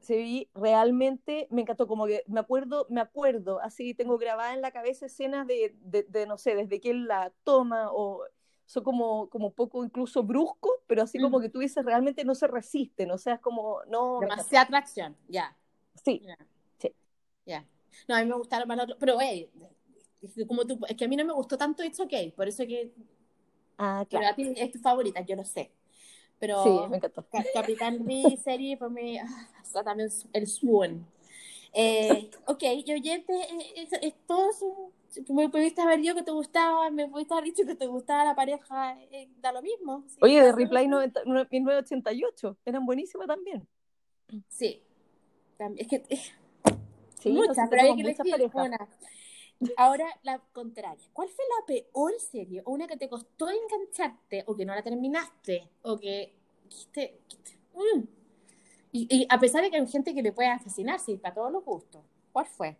se 0.00 0.48
realmente 0.54 1.46
me 1.50 1.60
encantó 1.62 1.86
como 1.86 2.06
que 2.06 2.24
me 2.26 2.40
acuerdo 2.40 2.86
me 2.88 3.02
acuerdo 3.02 3.60
así 3.60 3.92
tengo 3.92 4.16
grabada 4.16 4.54
en 4.54 4.62
la 4.62 4.70
cabeza 4.70 5.06
escenas 5.06 5.46
de, 5.46 5.76
de, 5.82 6.04
de 6.04 6.26
no 6.26 6.38
sé 6.38 6.54
desde 6.54 6.80
que 6.80 6.90
él 6.90 7.06
la 7.06 7.32
toma 7.44 7.92
o 7.92 8.24
son 8.70 8.84
como, 8.84 9.28
como 9.30 9.50
poco 9.50 9.84
incluso 9.84 10.22
bruscos, 10.22 10.70
pero 10.86 11.02
así 11.02 11.18
como 11.18 11.40
que 11.40 11.48
tú 11.48 11.58
dices, 11.58 11.84
realmente 11.84 12.24
no 12.24 12.36
se 12.36 12.46
resisten, 12.46 13.10
o 13.10 13.18
sea, 13.18 13.34
es 13.34 13.40
como, 13.40 13.80
no... 13.88 14.20
Demasiada 14.20 14.64
atracción, 14.64 15.16
ya. 15.26 15.56
Sí, 16.04 16.22
sí. 16.78 16.94
Ya. 17.44 17.66
No, 18.06 18.14
a 18.14 18.20
mí 18.20 18.26
me 18.26 18.36
gustaron 18.36 18.68
más 18.68 18.76
los 18.76 18.84
otros, 18.84 18.98
pero, 19.00 19.20
hey, 19.20 19.50
como 20.46 20.64
tú, 20.64 20.78
es 20.88 20.96
que 20.96 21.04
a 21.04 21.08
mí 21.08 21.16
no 21.16 21.24
me 21.24 21.32
gustó 21.32 21.58
tanto 21.58 21.82
It's 21.82 21.98
Okay, 21.98 22.30
por 22.30 22.46
eso 22.46 22.64
que... 22.64 22.92
Ah, 23.76 24.06
claro. 24.08 24.26
Pero 24.36 24.50
a 24.50 24.54
ti 24.54 24.60
es 24.62 24.70
tu 24.70 24.78
favorita, 24.78 25.20
yo 25.22 25.34
lo 25.34 25.44
sé. 25.44 25.72
Pero 26.38 26.62
sí, 26.62 26.70
me 26.90 26.98
encantó. 26.98 27.26
Capitán 27.52 28.04
B 28.04 28.38
serie 28.44 28.76
fue 28.76 28.88
mi, 28.88 29.18
ah, 29.18 29.48
también 29.82 30.08
el 30.32 30.46
Swoon. 30.46 31.04
Eh, 31.72 32.30
ok, 32.46 32.62
y 32.62 32.92
oyente, 32.92 33.32
eh, 33.34 33.88
es, 34.00 34.14
todo 34.28 34.50
un 34.62 34.92
me 35.28 35.48
pudiste 35.48 35.80
haber 35.80 36.00
dicho 36.00 36.14
que 36.14 36.22
te 36.22 36.30
gustaba, 36.30 36.90
me 36.90 37.08
pudiste 37.08 37.34
haber 37.34 37.44
dicho 37.44 37.64
que 37.66 37.74
te 37.74 37.86
gustaba 37.86 38.24
la 38.24 38.34
pareja, 38.34 38.96
eh, 39.10 39.28
da 39.40 39.52
lo 39.52 39.62
mismo. 39.62 40.04
Oye, 40.20 40.42
de 40.42 40.52
Reply 40.52 40.88
1988, 40.88 42.56
eran 42.64 42.86
buenísimas 42.86 43.26
también. 43.26 43.66
Sí, 44.48 44.82
es 45.76 45.88
que 45.88 46.04
sí, 47.18 47.30
muchas, 47.30 47.68
pero 47.68 47.82
hay 47.82 47.94
que 47.94 48.02
elegir 48.02 48.50
una. 48.54 48.88
Ahora, 49.76 50.06
la 50.22 50.38
contraria. 50.52 51.06
¿Cuál 51.12 51.28
fue 51.28 51.44
la 51.58 51.66
peor 51.66 52.12
serie 52.18 52.62
o 52.64 52.72
una 52.72 52.86
que 52.86 52.96
te 52.96 53.08
costó 53.08 53.48
engancharte 53.50 54.44
o 54.46 54.56
que 54.56 54.64
no 54.64 54.74
la 54.74 54.82
terminaste 54.82 55.68
o 55.82 55.98
que 55.98 56.34
dijiste... 56.64 57.20
Mm? 57.74 58.04
Y, 58.92 59.26
a 59.28 59.38
pesar 59.38 59.62
de 59.62 59.70
que 59.70 59.76
hay 59.76 59.86
gente 59.86 60.14
que 60.14 60.22
le 60.22 60.32
pueda 60.32 60.58
fascinar, 60.58 60.98
sí, 60.98 61.16
para 61.16 61.34
todos 61.34 61.52
los 61.52 61.64
gustos. 61.64 62.02
¿Cuál 62.32 62.46
fue? 62.46 62.76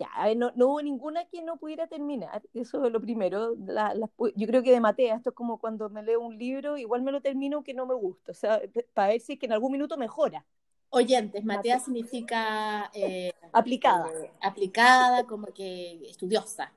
Ya, 0.00 0.34
no, 0.34 0.50
no, 0.56 0.68
hubo 0.68 0.82
ninguna 0.82 1.26
que 1.26 1.42
no 1.42 1.58
pudiera 1.58 1.86
terminar, 1.86 2.42
eso 2.54 2.86
es 2.86 2.92
lo 2.92 3.00
primero. 3.02 3.54
La, 3.66 3.94
yo 3.94 4.46
creo 4.46 4.62
que 4.62 4.72
de 4.72 4.80
Matea, 4.80 5.16
esto 5.16 5.30
es 5.30 5.36
como 5.36 5.58
cuando 5.58 5.90
me 5.90 6.02
leo 6.02 6.20
un 6.20 6.38
libro, 6.38 6.78
igual 6.78 7.02
me 7.02 7.12
lo 7.12 7.20
termino 7.20 7.62
que 7.62 7.74
no 7.74 7.84
me 7.84 7.94
gusta, 7.94 8.32
o 8.32 8.34
sea, 8.34 8.62
para 8.94 9.08
ver 9.08 9.20
si 9.20 9.34
es 9.34 9.38
que 9.38 9.46
en 9.46 9.52
algún 9.52 9.72
minuto 9.72 9.98
mejora. 9.98 10.46
Oyentes, 10.88 11.44
Matea, 11.44 11.78
significa... 11.78 12.90
Eh, 12.94 13.32
aplicada. 13.52 14.10
Eh, 14.10 14.32
aplicada, 14.40 15.24
como 15.24 15.48
que 15.48 16.00
estudiosa, 16.08 16.72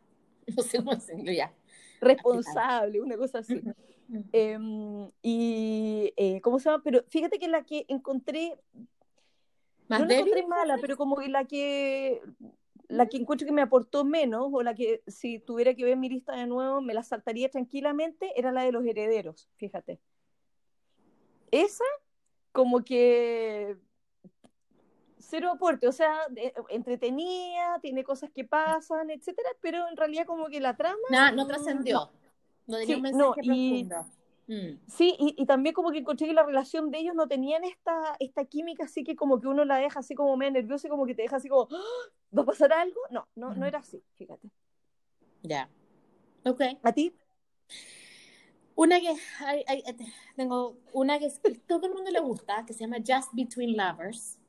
no 0.58 0.62
sé 0.62 0.84
cómo 0.84 1.00
se 1.00 1.24
ya. 1.34 1.54
Responsable, 2.02 3.02
una 3.02 3.16
cosa 3.16 3.40
así. 3.40 3.62
Em, 4.34 5.10
y, 5.22 6.14
eh, 6.18 6.42
¿cómo 6.42 6.60
se 6.60 6.70
llama? 6.70 6.84
Pero 6.84 7.06
fíjate 7.08 7.40
que 7.40 7.48
la 7.48 7.64
que 7.64 7.86
encontré 7.88 8.60
no 9.88 10.06
la 10.06 10.14
encontré 10.14 10.46
mala, 10.46 10.78
pero 10.80 10.98
como 10.98 11.16
que 11.16 11.30
la 11.30 11.46
que 11.46 12.22
la 12.88 13.08
que 13.08 13.18
encuentro 13.18 13.46
que 13.46 13.54
me 13.54 13.62
aportó 13.62 14.06
menos, 14.06 14.50
o 14.52 14.62
la 14.64 14.76
que 14.76 15.04
si 15.08 15.40
tuviera 15.40 15.74
que 15.74 15.86
ver 15.86 15.98
mi 15.98 16.10
lista 16.10 16.36
de 16.36 16.48
nuevo, 16.48 16.82
me 16.82 16.94
la 16.94 17.04
saltaría 17.04 17.50
tranquilamente, 17.50 18.32
era 18.36 18.52
la 18.52 18.64
de 18.64 18.72
los 18.72 18.86
herederos, 18.86 19.50
fíjate. 19.56 20.00
Esa, 21.52 21.84
como 22.52 22.84
que 22.84 23.78
cero 25.20 25.52
aporte, 25.52 25.88
o 25.88 25.92
sea, 25.92 26.28
entretenida, 26.70 27.80
tiene 27.82 28.04
cosas 28.04 28.30
que 28.32 28.44
pasan, 28.44 29.10
etcétera, 29.10 29.50
pero 29.62 29.88
en 29.88 29.98
realidad 29.98 30.26
como 30.26 30.48
que 30.48 30.60
la 30.60 30.76
trama... 30.76 30.98
No, 31.10 31.32
no 31.32 31.48
trascendió. 31.48 32.12
No, 32.68 32.78
tenía 32.78 32.98
un 32.98 33.02
mensaje 33.02 33.42
profundo. 33.44 34.23
Mm. 34.48 34.78
Sí, 34.88 35.16
y, 35.20 35.46
también 35.46 35.74
como 35.74 35.92
que 35.92 36.00
encontré 36.00 36.28
que 36.28 36.34
la 36.34 36.44
relación 36.44 36.92
de 36.92 37.00
ellos 37.00 37.16
no 37.16 37.28
tenían 37.28 37.64
esta, 37.64 38.16
esta 38.20 38.44
química 38.46 38.84
así 38.84 39.04
que 39.04 39.16
como 39.16 39.40
que 39.40 39.48
uno 39.48 39.64
la 39.64 39.78
deja 39.78 40.00
así 40.00 40.16
como 40.16 40.36
medio 40.36 40.52
nerviosa 40.52 40.88
y 40.88 40.90
como 40.90 41.06
que 41.06 41.16
te 41.16 41.22
deja 41.22 41.38
así 41.38 41.48
como, 41.48 41.68
¡Ah! 41.72 42.38
¿va 42.38 42.42
a 42.44 42.46
pasar 42.46 42.74
algo? 42.74 43.00
No, 43.10 43.28
no, 43.36 43.54
no 43.54 43.66
era 43.66 43.80
así, 43.80 44.04
fíjate. 44.16 44.50
Ya. 45.44 45.70
Ok. 46.46 46.62
¿A 46.84 46.92
ti? 46.92 47.14
Una 48.76 49.00
que 49.00 49.16
hay, 49.46 49.64
hay, 49.68 49.84
tengo 50.36 50.78
una 50.94 51.20
que 51.20 51.30
todo 51.68 51.86
el 51.88 51.94
mundo 51.94 52.10
le 52.12 52.20
gusta, 52.20 52.66
que 52.66 52.74
se 52.74 52.82
llama 52.82 52.98
Just 52.98 53.30
Between 53.34 53.78
Lovers, 53.78 54.40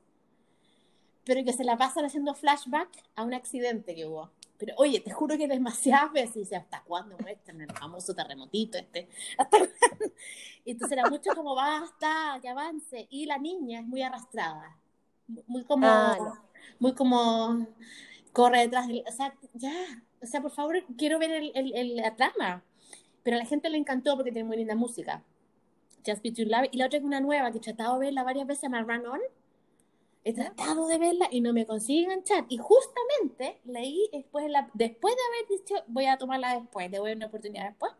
pero 1.25 1.43
que 1.43 1.53
se 1.53 1.63
la 1.63 1.77
pasan 1.77 2.05
haciendo 2.05 2.33
flashback 2.33 2.89
a 3.15 3.23
un 3.23 3.33
accidente 3.33 3.95
que 3.95 4.05
hubo. 4.05 4.31
Pero 4.57 4.73
oye, 4.77 4.99
te 5.01 5.11
juro 5.11 5.37
que 5.37 5.47
demasiadas 5.47 6.13
veces 6.13 6.35
dice, 6.35 6.55
¿hasta 6.55 6.81
cuándo 6.83 7.17
muestran 7.17 7.61
el 7.61 7.71
famoso 7.73 8.15
terremotito 8.15 8.77
este? 8.77 9.09
¿Hasta 9.37 9.57
y 10.65 10.71
entonces 10.71 10.97
era 10.97 11.09
mucho 11.09 11.31
como, 11.35 11.55
basta, 11.55 12.39
que 12.41 12.49
avance. 12.49 13.07
Y 13.09 13.25
la 13.25 13.37
niña 13.37 13.81
es 13.81 13.85
muy 13.85 14.01
arrastrada, 14.01 14.77
muy 15.47 15.63
como, 15.65 15.87
ah, 15.87 16.41
muy 16.79 16.93
como, 16.93 17.67
corre 18.31 18.61
detrás 18.61 18.87
del, 18.87 19.03
o 19.07 19.11
sea, 19.11 19.35
ya, 19.53 19.73
o 20.21 20.25
sea, 20.25 20.41
por 20.41 20.51
favor, 20.51 20.83
quiero 20.97 21.19
ver 21.19 21.31
el, 21.31 21.51
el, 21.53 21.95
la 21.97 22.15
trama. 22.15 22.63
Pero 23.23 23.37
a 23.37 23.39
la 23.39 23.45
gente 23.45 23.69
le 23.69 23.77
encantó 23.77 24.15
porque 24.15 24.31
tiene 24.31 24.47
muy 24.47 24.57
linda 24.57 24.75
música. 24.75 25.23
Just 26.05 26.21
Between 26.21 26.51
Love. 26.51 26.69
Y 26.71 26.77
la 26.77 26.85
otra 26.85 26.99
es 26.99 27.05
una 27.05 27.19
nueva 27.19 27.51
que 27.51 27.57
he 27.57 27.61
tratado 27.61 27.95
de 27.95 28.05
verla 28.05 28.23
varias 28.23 28.45
veces, 28.45 28.61
se 28.61 28.67
llama 28.67 28.83
Run 28.83 29.07
On 29.07 29.19
he 30.25 30.33
tratado 30.33 30.87
de 30.87 30.97
verla 30.97 31.27
y 31.31 31.39
no 31.39 31.53
me 31.53 31.67
consigue 31.67 32.03
enganchar. 32.03 32.45
Y 32.49 32.57
justamente 32.57 33.61
leí 33.63 34.09
después, 34.11 34.49
la, 34.49 34.69
después 34.73 35.15
de 35.15 35.21
haber 35.21 35.59
dicho, 35.59 35.75
voy 35.87 36.07
a 36.07 36.17
tomarla 36.17 36.59
después, 36.59 36.89
le 36.89 36.99
voy 36.99 37.09
a 37.09 37.11
dar 37.11 37.17
una 37.17 37.27
oportunidad 37.27 37.69
después, 37.69 37.91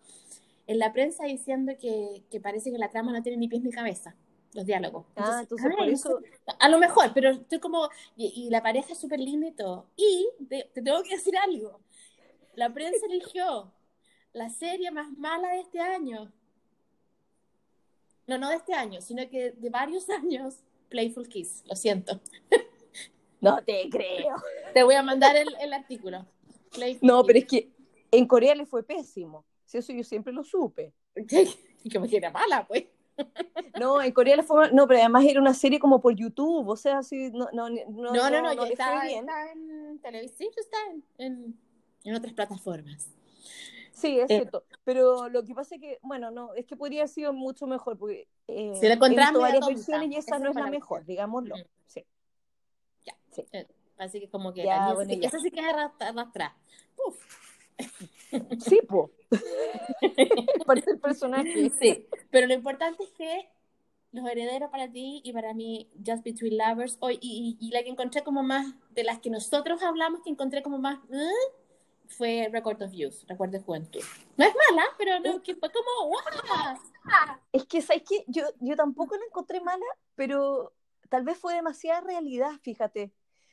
en 0.66 0.80
la 0.80 0.92
prensa 0.92 1.26
diciendo 1.26 1.74
que, 1.80 2.24
que, 2.32 2.42
parece 2.42 2.72
que 2.72 2.80
la 2.80 2.90
trama 2.90 3.14
no 3.14 3.22
tiene 3.22 3.38
ni 3.38 3.48
pies 3.48 3.62
ni 3.62 3.70
cabeza, 3.70 4.16
los 4.54 4.66
diálogos. 4.66 5.06
ah, 5.16 5.42
entonces 5.42 5.72
por 5.78 5.88
eso... 5.88 6.20
A 6.60 6.68
lo 6.68 6.80
mejor, 6.80 7.12
pero 7.14 7.30
estoy 7.30 7.60
como... 7.60 7.88
Y, 8.18 8.50
la 8.50 8.64
pareja 8.64 8.94
es 8.94 9.00
súper 9.00 9.20
linda 9.20 9.48
y 9.48 9.52
todo. 9.52 9.86
Y 9.96 10.28
te, 10.50 10.72
tengo 10.74 11.04
que 11.04 11.18
decir 11.18 11.38
algo. 11.38 11.80
La 12.56 12.74
prensa 12.74 13.06
eligió 13.08 13.72
la 14.34 14.50
serie 14.50 14.90
más 14.90 15.12
mala 15.12 15.50
de 15.50 15.60
este 15.60 15.80
año. 15.80 16.34
No, 18.26 18.40
no 18.40 18.50
de 18.50 18.56
este 18.56 18.74
año, 18.74 19.00
sino 19.00 19.30
que 19.30 19.52
de 19.52 19.70
varios 19.70 20.10
años 20.22 20.65
Playful 20.90 21.28
Kiss, 21.28 21.64
lo 21.68 21.76
siento. 21.76 22.22
No 23.42 23.64
te 23.64 23.90
creo. 23.90 24.36
Te 24.74 24.84
voy 24.84 24.96
a 24.96 25.04
mandar 25.04 25.36
el, 25.36 25.48
el 25.62 25.74
artículo. 25.74 26.26
no, 27.02 27.24
pero 27.24 27.40
es 27.40 27.46
que 27.46 27.70
en 28.12 28.28
Corea 28.28 28.56
le 28.56 28.66
fue 28.66 28.84
pésimo. 28.84 29.46
Si 29.66 29.78
eso 29.78 29.94
yo 29.94 30.04
siempre 30.04 30.34
lo 30.34 30.44
supe. 30.44 30.94
que 31.90 32.00
me 32.00 32.16
era 32.16 32.32
mala, 32.32 32.66
pues. 32.68 32.86
No, 33.80 34.02
en 34.02 34.12
Corea 34.12 34.36
le 34.36 34.44
fue 34.44 34.72
No, 34.72 34.88
pero 34.88 35.00
además 35.00 35.24
era 35.26 35.40
una 35.40 35.54
serie 35.54 35.80
como 35.80 36.02
por 36.02 36.14
YouTube, 36.16 36.68
o 36.68 36.76
sea, 36.76 36.98
así 36.98 37.32
no 37.32 37.48
no 37.54 37.70
no 37.70 37.86
no, 37.90 38.14
no, 38.14 38.30
no, 38.30 38.54
no, 38.54 38.66
está, 38.66 39.08
está, 39.08 39.52
en 39.52 40.00
televisión, 40.00 40.50
está 40.58 40.78
en, 41.20 41.58
en 42.04 42.16
otras 42.16 42.34
plataformas. 42.34 43.10
Sí, 43.96 44.20
es 44.20 44.30
eh, 44.30 44.40
cierto. 44.40 44.66
Pero 44.84 45.30
lo 45.30 45.44
que 45.46 45.56
pasa 45.56 45.76
es 45.76 45.82
que, 45.82 46.00
bueno, 46.02 46.30
no, 46.30 46.54
es 46.54 46.66
que 46.66 46.76
podría 46.76 47.02
haber 47.02 47.10
sido 47.10 47.32
mucho 47.34 47.66
mejor, 47.66 47.98
porque 47.98 48.28
eh, 48.48 48.74
se 48.76 48.88
le 48.88 48.96
encontramos 48.96 49.42
varias 49.42 49.66
versiones 49.66 50.12
y 50.12 50.18
esa, 50.18 50.38
no 50.38 50.50
es 50.50 50.56
la 50.56 50.68
mejor, 50.68 51.06
digámoslo. 51.06 51.56
Sí. 51.88 52.06
Ya. 53.06 53.16
Sí. 53.32 53.46
Eh, 53.54 53.66
así 53.98 54.20
que 54.20 54.30
como 54.30 54.54
que 54.54 54.66
ya, 54.66 54.94
bueno, 54.94 55.14
esa 55.22 55.40
sí 55.40 55.50
que 55.50 55.62
es 55.62 55.66
arrastrar. 55.66 56.52
Sí, 58.60 58.82
po. 58.88 59.12
Parece 60.66 60.92
el 60.92 61.00
personaje. 61.00 61.70
Sí, 61.80 62.08
pero 62.32 62.48
lo 62.48 62.54
importante 62.54 63.04
es 63.04 63.12
que 63.12 63.50
los 64.12 64.26
herederos 64.30 64.70
para 64.72 64.92
ti 64.92 65.22
y 65.24 65.32
para 65.32 65.54
mí, 65.54 65.90
Just 66.06 66.24
Between 66.24 66.58
Lovers, 66.58 66.98
hoy, 67.00 67.18
y, 67.22 67.58
y, 67.60 67.70
la 67.72 67.84
que 67.84 67.90
encontré 67.90 68.24
como 68.24 68.44
más, 68.44 68.74
de 68.92 69.04
las 69.04 69.20
que 69.20 69.30
nosotros 69.30 69.82
hablamos, 69.84 70.22
que 70.22 70.30
encontré 70.30 70.64
como 70.64 70.78
más, 70.78 71.00
fue 72.08 72.50
Record 72.52 72.82
of 72.84 72.92
Youth, 72.92 73.24
Recuerdo 73.28 73.58
de 73.58 73.64
Juventud. 73.64 74.02
No 74.38 74.46
es 74.46 74.54
mala, 74.70 74.84
pero 74.98 75.20
no, 75.20 75.42
que 75.42 75.56
fue 75.56 75.70
como, 75.72 76.08
¡guau! 76.08 76.78
Es 77.52 77.66
que, 77.66 77.82
¿sabes 77.82 78.04
qué? 78.08 78.24
Yo, 78.28 78.44
yo 78.60 78.76
tampoco 78.76 79.16
la 79.16 79.26
encontré 79.26 79.62
mala, 79.62 79.86
pero 80.16 80.74
tal 81.10 81.24
vez 81.24 81.38
fue 81.38 81.56
demasiada 81.56 82.02
realidad, 82.02 82.52
fíjate. 82.62 83.12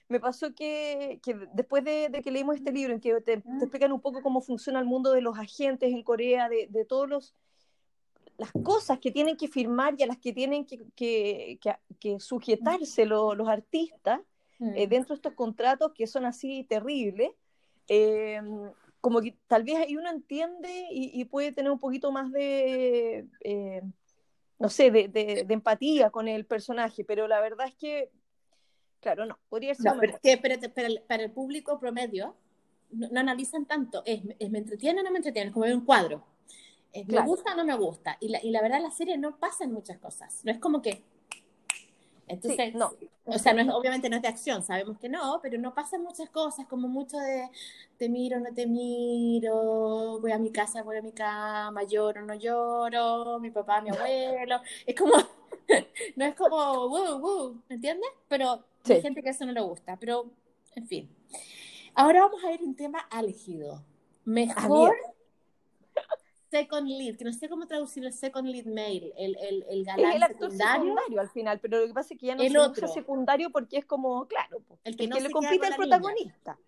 Me 0.09 0.21
pasó 0.21 0.55
que, 0.55 1.21
que 1.23 1.35
después 1.55 1.85
de, 1.85 2.09
de, 2.11 2.23
que 2.23 2.31
leímos 2.31 2.57
este 2.57 2.73
libro, 2.73 2.93
en 2.93 3.01
que 3.01 3.21
te, 3.21 3.39
te, 3.39 3.49
explican 3.59 3.93
un 3.93 4.01
poco 4.01 4.23
cómo 4.23 4.41
funciona 4.41 4.79
el 4.79 4.85
mundo 4.85 5.13
de 5.13 5.23
los 5.23 5.39
agentes 5.39 5.91
en 5.91 6.03
Corea, 6.03 6.49
de, 6.49 6.67
de 6.69 6.85
todos 6.85 7.09
los 7.09 7.35
las 8.39 8.53
cosas 8.65 8.99
que 8.99 9.11
tienen 9.11 9.37
que 9.37 9.49
firmar 9.49 9.95
y 9.97 10.03
a 10.03 10.07
las 10.07 10.19
que 10.19 10.33
tienen 10.33 10.65
que, 10.65 10.81
que, 10.97 11.61
que, 12.01 12.19
sujetarse 12.19 13.05
los 13.07 13.49
artistas 13.49 14.21
eh, 14.61 14.87
dentro 14.87 15.15
de 15.15 15.19
estos 15.19 15.35
contratos 15.35 15.93
que 15.95 16.07
son 16.07 16.25
así 16.25 16.65
terribles, 16.69 17.31
eh, 17.95 18.41
como 19.03 19.21
que 19.21 19.37
tal 19.49 19.65
vez 19.65 19.77
ahí 19.77 19.97
uno 19.97 20.09
entiende 20.09 20.87
y, 20.91 21.25
puede 21.27 21.53
tener 21.53 21.71
un 21.71 21.79
poquito 21.79 22.11
más 22.11 22.33
de, 22.33 23.27
eh, 23.41 23.83
no 24.59 24.71
sé, 24.71 24.91
de, 24.91 25.09
de, 25.09 25.45
empatía 25.49 26.09
con 26.11 26.27
el 26.27 26.47
personaje, 26.47 27.05
pero 27.05 27.29
la 27.29 27.41
verdad 27.41 27.67
es 27.67 27.75
que, 27.75 28.11
claro, 29.01 29.27
no, 29.27 29.39
podría 29.51 29.75
ser... 29.75 29.93
No, 29.93 30.01
pero, 30.01 30.19
que, 30.23 30.39
para, 30.39 30.55
el, 30.87 31.03
para, 31.03 31.23
el, 31.25 31.33
público 31.33 31.79
promedio 31.79 32.35
no, 32.93 33.21
analizan 33.21 33.67
tanto, 33.67 34.03
es, 34.07 34.25
¿me 34.25 34.59
entretiene 34.59 35.01
o 35.01 35.05
no 35.05 35.11
me 35.11 35.19
entretiene? 35.19 35.49
Es 35.49 35.53
como 35.53 35.67
ver 35.67 35.75
un 35.75 35.85
cuadro. 35.85 36.25
¿Me 37.07 37.21
gusta 37.23 37.53
o 37.53 37.57
no 37.57 37.65
me 37.65 37.77
gusta? 37.77 38.17
Y 38.21 38.29
la, 38.29 38.43
y 38.43 38.51
la 38.51 38.63
verdad, 38.63 38.81
la 38.81 38.91
serie 38.91 39.19
no 39.19 39.39
pasa 39.39 39.65
en 39.65 39.73
muchas 39.73 39.99
cosas. 39.99 40.43
No 40.45 40.53
es 40.53 40.59
como 40.59 40.81
que 40.81 41.03
entonces, 42.29 42.75
no. 42.75 42.93
O 43.25 43.39
sea, 43.39 43.53
no 43.53 43.61
es, 43.63 43.69
obviamente 43.69 44.09
no 44.09 44.17
es 44.17 44.23
de 44.23 44.29
acción, 44.29 44.63
sabemos 44.63 44.99
que 44.99 45.09
no, 45.09 45.39
pero 45.43 45.59
no 45.59 45.75
pasan 45.75 46.03
muchas 46.03 46.29
cosas, 46.31 46.67
como 46.67 46.89
mucho 46.89 47.19
de 47.19 47.49
te 47.97 48.09
miro, 48.09 48.41
no 48.41 48.53
te 48.53 48.67
miro, 48.67 50.19
voy 50.21 50.33
a 50.33 50.39
mi 50.39 50.51
casa, 50.51 50.83
voy 50.83 50.97
a 50.97 51.03
mi 51.03 51.13
cama, 51.13 51.85
lloro, 51.85 52.23
no 52.23 52.35
lloro, 52.35 53.39
mi 53.39 53.51
papá, 53.51 53.81
mi 53.81 53.91
abuelo. 53.91 54.61
Es 54.87 54.97
como, 54.97 55.15
no 56.17 56.25
es 56.25 56.35
como, 56.35 56.89
woo, 56.89 57.19
woo, 57.19 57.63
¿me 57.69 57.77
entiendes? 57.77 58.11
Pero 58.29 58.65
hay 58.85 59.01
gente 59.01 59.23
que 59.23 59.31
eso 59.31 59.47
no 59.47 59.53
le 59.53 59.61
gusta, 59.61 59.97
pero, 59.99 60.31
en 60.75 60.87
fin. 60.87 61.11
Ahora 61.95 62.23
vamos 62.23 62.43
a 62.45 62.49
ver 62.49 62.63
un 62.63 62.75
tema 62.75 63.01
álgido. 63.11 63.85
Mejor 64.25 64.97
second 66.53 66.87
lead, 66.87 67.17
que 67.17 67.25
no 67.25 67.33
sé 67.33 67.49
cómo 67.49 67.67
traducir 67.67 68.05
el 68.05 68.13
second 68.13 68.47
lead 68.47 68.67
male, 68.67 69.13
el, 69.17 69.37
el, 69.41 69.65
el 69.71 69.85
galán 69.85 70.13
el 70.13 70.23
actor 70.23 70.51
secundario. 70.51 71.21
al 71.21 71.31
final, 71.31 71.59
pero 71.61 71.81
lo 71.81 71.87
que 71.87 71.95
pasa 71.95 72.13
es 72.13 72.21
que 72.21 72.27
ya 72.27 72.35
no 72.35 72.43
es 72.43 72.53
se 72.79 72.89
secundario 72.89 73.51
porque 73.51 73.79
es 73.79 73.87
como, 73.87 74.27
claro, 74.27 74.63
el 74.85 74.95
que, 74.95 75.09
no 75.09 75.19
le 75.19 75.31
compite 75.31 75.67
al 75.67 75.77
protagonista. 75.77 76.59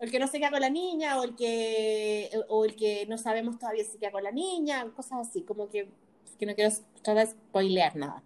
El 0.00 0.10
que 0.10 0.18
no 0.18 0.26
se 0.26 0.38
queda 0.38 0.50
con 0.50 0.60
la 0.60 0.70
niña, 0.70 1.20
o 1.20 1.22
el 1.22 1.36
que, 1.36 2.28
o 2.48 2.64
el 2.64 2.74
que 2.74 3.06
no 3.06 3.16
sabemos 3.16 3.58
todavía 3.58 3.84
si 3.84 3.96
queda 3.98 4.10
con 4.10 4.24
la 4.24 4.32
niña, 4.32 4.84
cosas 4.96 5.28
así, 5.28 5.42
como 5.42 5.70
que, 5.70 5.88
que 6.36 6.46
no 6.46 6.54
quiero 6.56 6.74
tratar 7.02 7.26
de 7.26 7.32
spoilear 7.32 7.94
nada. 7.94 8.22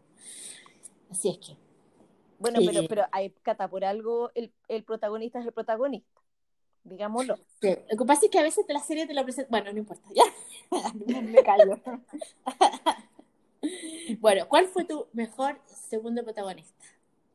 Así 1.10 1.28
es 1.28 1.38
que. 1.38 1.56
Bueno, 2.38 2.60
pero, 2.64 2.88
pero 2.88 3.04
hay, 3.12 3.30
Cata, 3.42 3.68
por 3.68 3.84
algo 3.84 4.30
el, 4.34 4.50
el 4.68 4.84
protagonista 4.84 5.40
es 5.40 5.46
el 5.46 5.52
protagonista 5.52 6.18
digámoslo. 6.84 7.36
Sí. 7.60 7.76
Lo 7.90 7.98
que 7.98 8.04
pasa 8.04 8.26
es 8.26 8.30
que 8.30 8.38
a 8.38 8.42
veces 8.42 8.64
la 8.68 8.80
serie 8.80 9.06
te 9.06 9.14
lo 9.14 9.24
presenta. 9.24 9.50
Bueno, 9.50 9.72
no 9.72 9.78
importa, 9.78 10.08
ya. 10.14 10.24
Me 11.22 11.42
callo. 11.42 11.78
bueno, 14.20 14.48
¿cuál 14.48 14.68
fue 14.68 14.84
tu 14.84 15.06
mejor 15.12 15.60
segundo 15.66 16.22
protagonista? 16.22 16.84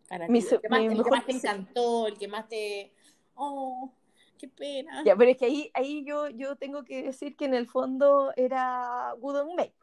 Para 0.07 0.27
Mi, 0.27 0.39
el, 0.39 0.61
que 0.61 0.69
más, 0.69 0.81
el 0.81 1.03
que 1.03 1.09
más, 1.09 1.25
te 1.25 1.31
encantó, 1.31 2.07
el 2.07 2.17
que 2.17 2.27
más 2.27 2.47
te. 2.47 2.91
Oh, 3.35 3.91
qué 4.37 4.47
pena. 4.47 5.03
Ya, 5.05 5.15
pero 5.15 5.31
es 5.31 5.37
que 5.37 5.45
ahí, 5.45 5.71
ahí 5.73 6.03
yo, 6.05 6.29
yo 6.29 6.55
tengo 6.55 6.83
que 6.83 7.03
decir 7.03 7.35
que 7.35 7.45
en 7.45 7.53
el 7.53 7.67
fondo 7.67 8.31
era 8.35 9.15
Good 9.19 9.55
May 9.55 9.73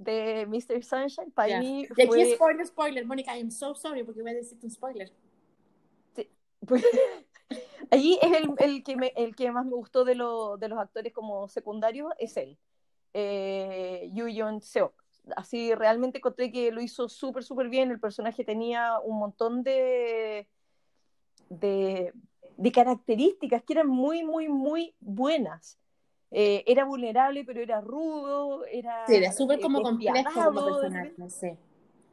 de 0.00 0.46
Mr. 0.46 0.82
Sunshine. 0.82 1.30
Para 1.32 1.60
mí. 1.60 1.86
Fue... 1.86 2.04
Y 2.04 2.08
aquí 2.08 2.34
spoiler, 2.34 2.66
spoiler, 2.66 3.06
Mónica, 3.06 3.36
I'm 3.36 3.50
so 3.50 3.74
sorry 3.74 4.02
porque 4.02 4.22
voy 4.22 4.32
a 4.32 4.34
decirte 4.34 4.66
un 4.66 4.72
spoiler. 4.72 5.12
Sí. 6.14 6.28
Pues, 6.66 6.84
Allí 7.90 8.18
es 8.22 8.32
el, 8.32 8.50
el, 8.58 8.82
que 8.84 8.96
me, 8.96 9.12
el 9.16 9.34
que 9.34 9.50
más 9.50 9.64
me 9.66 9.74
gustó 9.74 10.04
de, 10.04 10.14
lo, 10.14 10.56
de 10.56 10.68
los 10.68 10.78
actores 10.78 11.12
como 11.12 11.48
secundarios, 11.48 12.12
es 12.18 12.36
él, 12.36 12.56
eh, 13.14 14.08
Yu 14.12 14.28
Yeon 14.28 14.60
Seok. 14.60 14.94
así 15.36 15.74
realmente 15.74 16.18
encontré 16.18 16.52
que 16.52 16.70
lo 16.72 16.80
hizo 16.80 17.08
súper, 17.08 17.42
súper 17.44 17.68
bien. 17.68 17.90
El 17.90 18.00
personaje 18.00 18.44
tenía 18.44 18.98
un 19.00 19.18
montón 19.18 19.62
de, 19.62 20.46
de, 21.48 22.12
de 22.56 22.72
características 22.72 23.62
que 23.64 23.72
eran 23.74 23.88
muy, 23.88 24.22
muy, 24.22 24.48
muy 24.48 24.94
buenas. 25.00 25.78
Eh, 26.30 26.62
era 26.68 26.84
vulnerable, 26.84 27.44
pero 27.44 27.60
era 27.60 27.80
rudo, 27.80 28.64
era... 28.66 29.04
Sí, 29.08 29.16
era 29.16 29.32
súper 29.32 29.58
eh, 29.58 29.62
como 29.62 29.82
complejo 29.82 30.30
como 30.44 30.64
personaje, 30.64 31.14
sí. 31.28 31.48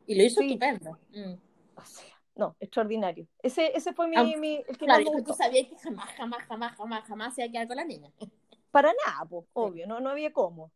Y 0.07 0.15
lo 0.15 0.23
hizo 0.23 0.41
Sí. 0.41 0.47
estupendo. 0.47 0.97
Mm. 1.13 1.33
o 1.75 1.85
sea, 1.85 2.16
no, 2.38 2.56
extraordinario. 2.60 3.28
Ese, 3.41 3.76
ese 3.78 3.93
fue 3.93 4.08
mi, 4.08 4.36
mi- 4.38 4.63
el 4.67 4.78
que 4.78 4.88
Claro, 4.88 5.04
más 5.04 5.04
tú 5.26 5.34
sabías 5.34 5.67
que 5.67 5.78
jamás, 5.78 6.10
jamás, 6.15 6.43
jamás, 6.47 6.76
jamás, 6.78 7.04
jamás 7.08 7.36
se 7.36 7.41
iba 7.41 7.50
a 7.50 7.52
quedar 7.52 7.67
con 7.67 7.78
la 7.78 7.86
niña. 7.86 8.12
Para 8.71 8.93
nada, 8.93 9.26
po, 9.30 9.47
obvio, 9.54 9.86
no, 9.88 10.00
no 10.00 10.10
había 10.10 10.32
cómo. 10.32 10.71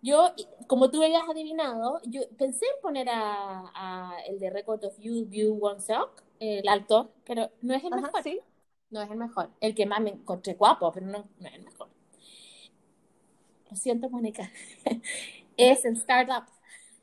Yo, 0.00 0.32
como 0.68 0.90
tú 0.90 1.02
habías 1.02 1.28
adivinado, 1.28 2.00
yo 2.04 2.22
pensé 2.38 2.66
en 2.66 2.80
poner 2.82 3.08
a, 3.10 3.64
a 3.74 4.20
el 4.28 4.38
de 4.38 4.50
Record 4.50 4.84
of 4.84 4.96
You, 5.00 5.26
View 5.26 5.58
One 5.60 5.80
Sock, 5.80 6.22
el 6.38 6.68
actor, 6.68 7.10
pero 7.24 7.50
no 7.62 7.74
es 7.74 7.82
el 7.84 7.90
Ajá, 7.90 8.02
mejor. 8.02 8.22
sí. 8.22 8.40
No 8.90 9.02
es 9.02 9.10
el 9.10 9.18
mejor. 9.18 9.50
El 9.60 9.74
que 9.74 9.86
más 9.86 10.00
me 10.00 10.10
encontré 10.10 10.54
guapo, 10.54 10.92
pero 10.92 11.06
no, 11.06 11.28
no 11.40 11.48
es 11.48 11.54
el 11.54 11.64
mejor. 11.64 11.88
Lo 13.70 13.76
siento, 13.76 14.08
Mónica. 14.10 14.50
es 15.56 15.84
en 15.84 15.94
Startup. 15.96 16.44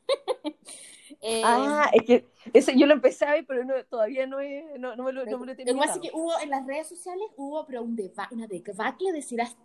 Eh, 1.27 1.41
Ah, 1.43 1.89
es 1.91 2.03
que 2.03 2.27
ese 2.53 2.77
yo 2.77 2.85
lo 2.85 2.93
empecé 2.93 3.25
a 3.25 3.31
ver, 3.31 3.47
pero 3.47 3.65
no, 3.65 3.73
todavía 3.85 4.27
no, 4.27 4.39
he, 4.39 4.77
no, 4.77 4.95
no 4.95 5.03
me 5.03 5.11
lo, 5.11 5.25
no 5.25 5.39
me 5.39 5.47
lo 5.47 5.51
he 5.53 5.65
Lo 5.65 5.73
que 5.73 5.79
pasa 5.79 5.95
es 5.95 5.99
que 5.99 6.11
hubo 6.13 6.39
en 6.39 6.51
las 6.51 6.67
redes 6.67 6.87
sociales, 6.87 7.25
hubo 7.35 7.65
pero 7.65 7.81
un 7.81 7.95
deba 7.95 8.29
una 8.31 8.45
debacle 8.45 9.11
de 9.11 9.23
si 9.23 9.33
eras 9.33 9.57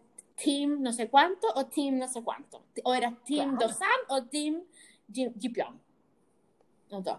team 0.42 0.80
no 0.80 0.90
sé 0.94 1.10
cuánto 1.10 1.48
o 1.54 1.66
team 1.66 1.98
no 1.98 2.08
sé 2.08 2.22
cuánto. 2.22 2.64
O 2.82 2.94
eras 2.94 3.12
team 3.24 3.58
Claro. 3.58 3.68
Dosan 3.68 4.00
o 4.08 4.24
team 4.24 4.62
Ji 5.12 5.30
Ji 5.38 5.50
Pyong. 5.50 5.78
Los 6.88 7.04
dos. 7.04 7.18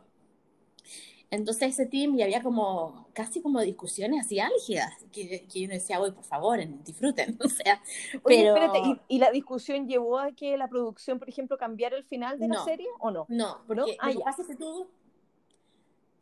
Entonces 1.31 1.69
ese 1.69 1.85
team 1.87 2.15
y 2.15 2.23
había 2.23 2.43
como 2.43 3.07
casi 3.13 3.41
como 3.41 3.61
discusiones 3.61 4.25
así 4.25 4.39
álgidas 4.39 4.93
que, 5.13 5.47
que 5.47 5.63
uno 5.65 5.73
decía, 5.73 5.99
hoy 5.99 6.11
por 6.11 6.25
favor, 6.25 6.59
en- 6.59 6.83
disfruten. 6.83 7.37
O 7.43 7.49
sea, 7.49 7.81
Oye, 8.11 8.21
pero 8.23 8.47
espérate, 8.47 8.79
¿y, 8.79 9.15
y 9.15 9.19
la 9.19 9.31
discusión 9.31 9.87
llevó 9.87 10.19
a 10.19 10.31
que 10.33 10.57
la 10.57 10.67
producción, 10.67 11.19
por 11.19 11.29
ejemplo, 11.29 11.57
cambiara 11.57 11.97
el 11.97 12.03
final 12.03 12.37
de 12.39 12.47
la 12.49 12.57
serie 12.59 12.87
o 12.99 13.11
no? 13.11 13.27
no, 13.29 13.61
porque 13.67 13.97
Ah, 13.99 14.11
que 14.11 14.19
pasa 14.19 14.43
que 14.45 14.55
tú 14.55 14.87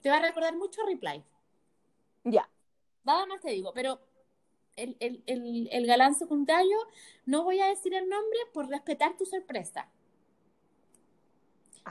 te 0.01 0.09
va 0.09 0.17
a 0.17 0.21
recordar 0.21 0.55
mucho 0.55 0.81
a 0.81 0.85
Reply. 0.85 1.23
Ya. 2.25 2.49
Nada 3.03 3.25
más 3.25 3.41
te 3.41 3.51
digo, 3.51 3.73
pero 3.73 3.99
el, 4.75 4.95
el, 4.99 5.23
el, 5.25 5.69
el 5.71 5.85
galán 5.87 6.15
secundario, 6.15 6.77
no 7.25 7.43
voy 7.43 7.59
a 7.59 7.67
decir 7.67 7.93
el 7.93 8.07
nombre 8.09 8.39
por 8.53 8.67
respetar 8.69 9.17
tu 9.17 9.25
sorpresa. 9.25 9.89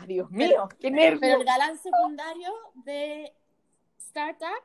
Ah, 0.01 0.07
Dios 0.07 0.31
mío, 0.31 0.69
qué 0.79 0.91
nervio. 0.93 1.21
Pero 1.21 1.41
el 1.41 1.45
galán 1.45 1.77
secundario 1.77 2.53
de 2.75 3.33
Startup 3.99 4.63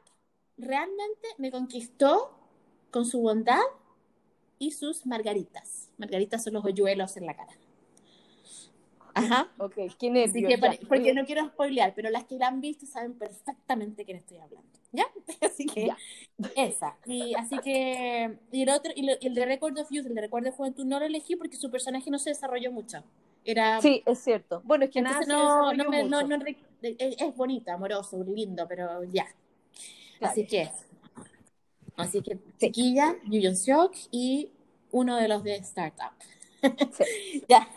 realmente 0.57 1.27
me 1.39 1.49
conquistó 1.49 2.37
con 2.91 3.05
su 3.05 3.19
bondad 3.19 3.61
y 4.59 4.71
sus 4.71 5.07
margaritas. 5.07 5.89
Margaritas 5.97 6.43
son 6.43 6.53
los 6.53 6.63
hoyuelos 6.63 7.17
en 7.17 7.25
la 7.25 7.35
cara. 7.35 7.53
Ajá. 9.15 9.51
Ok. 9.57 9.77
Así 10.29 10.41
que, 10.43 10.49
ya. 10.49 10.57
pare- 10.57 10.79
porque 10.87 11.13
no 11.13 11.25
quiero 11.25 11.45
spoilear, 11.47 11.93
pero 11.95 12.09
las 12.09 12.25
que 12.25 12.35
la 12.37 12.47
han 12.47 12.61
visto 12.61 12.85
saben 12.85 13.13
perfectamente 13.13 14.05
quién 14.05 14.17
estoy 14.17 14.37
hablando. 14.37 14.67
¿Ya? 14.91 15.05
Así 15.41 15.65
que 15.65 15.87
Ya. 15.87 15.97
esa. 16.55 16.97
Y 17.05 17.33
así 17.35 17.57
que 17.59 18.37
y 18.51 18.61
el 18.63 18.69
otro, 18.69 18.91
y, 18.95 19.03
lo- 19.05 19.13
y 19.19 19.27
el 19.27 19.33
de 19.35 19.45
Record 19.45 19.77
of 19.79 19.89
Youth, 19.91 20.05
el 20.05 20.15
de 20.15 20.21
Recuerdo 20.21 20.49
de 20.51 20.55
Juventud, 20.55 20.85
no 20.85 20.99
lo 20.99 21.05
elegí 21.05 21.35
porque 21.35 21.57
su 21.57 21.69
personaje 21.71 22.09
no 22.11 22.19
se 22.19 22.29
desarrolló 22.31 22.71
mucho. 22.71 23.03
Era 23.45 23.81
Sí, 23.81 24.01
es 24.05 24.19
cierto. 24.19 24.61
Bueno, 24.63 24.85
es 24.85 24.91
que 24.91 25.01
nada 25.01 25.19
entonces 25.21 25.33
se 25.35 25.39
no, 25.43 25.73
no 25.73 25.89
me, 25.89 26.03
no, 26.03 26.21
no 26.23 26.35
es, 26.45 26.55
es 27.21 27.35
bonito, 27.35 27.71
amoroso, 27.71 28.23
lindo, 28.23 28.65
pero 28.67 29.03
ya. 29.05 29.25
Claro. 30.19 30.31
Así 30.31 30.45
que 30.47 30.69
así 31.97 32.21
que 32.21 32.37
Yu 33.29 33.41
Jong 33.43 33.55
Seok 33.55 33.93
y 34.11 34.49
uno 34.91 35.17
de 35.17 35.27
los 35.27 35.43
de 35.43 35.55
Startup. 35.57 36.13
Sí. 36.91 37.43
Ya. 37.49 37.67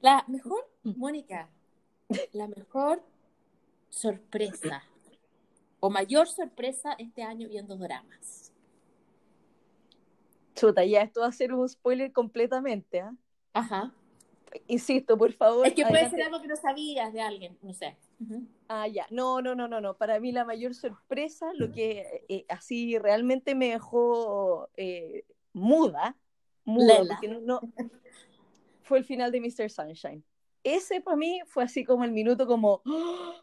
La 0.00 0.24
mejor, 0.28 0.66
Mónica, 0.82 1.48
la 2.32 2.48
mejor 2.48 3.02
sorpresa 3.90 4.82
o 5.80 5.90
mayor 5.90 6.26
sorpresa 6.28 6.94
este 6.98 7.22
año 7.22 7.48
viendo 7.48 7.76
dramas. 7.76 8.52
Chuta, 10.54 10.84
ya 10.84 11.02
esto 11.02 11.20
va 11.20 11.26
a 11.28 11.32
ser 11.32 11.52
un 11.52 11.68
spoiler 11.68 12.12
completamente, 12.12 13.00
¿ah? 13.00 13.14
Ajá. 13.52 13.92
Insisto, 14.66 15.16
por 15.16 15.32
favor. 15.32 15.66
Es 15.66 15.74
que 15.74 15.82
puede 15.82 16.00
adelante. 16.00 16.16
ser 16.16 16.26
algo 16.26 16.40
que 16.42 16.48
no 16.48 16.56
sabías 16.56 17.12
de 17.12 17.20
alguien, 17.20 17.56
no 17.62 17.72
sé. 17.72 17.96
Ah, 18.68 18.88
ya. 18.88 19.06
No, 19.10 19.40
no, 19.40 19.54
no, 19.54 19.68
no, 19.68 19.80
no. 19.80 19.94
Para 19.96 20.18
mí 20.18 20.32
la 20.32 20.44
mayor 20.44 20.74
sorpresa, 20.74 21.52
lo 21.54 21.72
que 21.72 22.24
eh, 22.28 22.44
así 22.48 22.98
realmente 22.98 23.54
me 23.54 23.70
dejó 23.70 24.68
eh, 24.76 25.24
muda, 25.52 26.16
muda, 26.64 26.98
Lela. 27.00 27.14
porque 27.14 27.28
no, 27.28 27.40
no- 27.40 27.60
fue 28.90 28.98
el 28.98 29.04
final 29.04 29.30
de 29.30 29.40
Mr. 29.40 29.70
Sunshine. 29.70 30.24
Ese 30.64 31.00
para 31.00 31.16
mí 31.16 31.40
fue 31.46 31.62
así 31.62 31.84
como 31.84 32.02
el 32.02 32.10
minuto 32.10 32.44
como... 32.48 32.82
¡ah! 32.84 33.40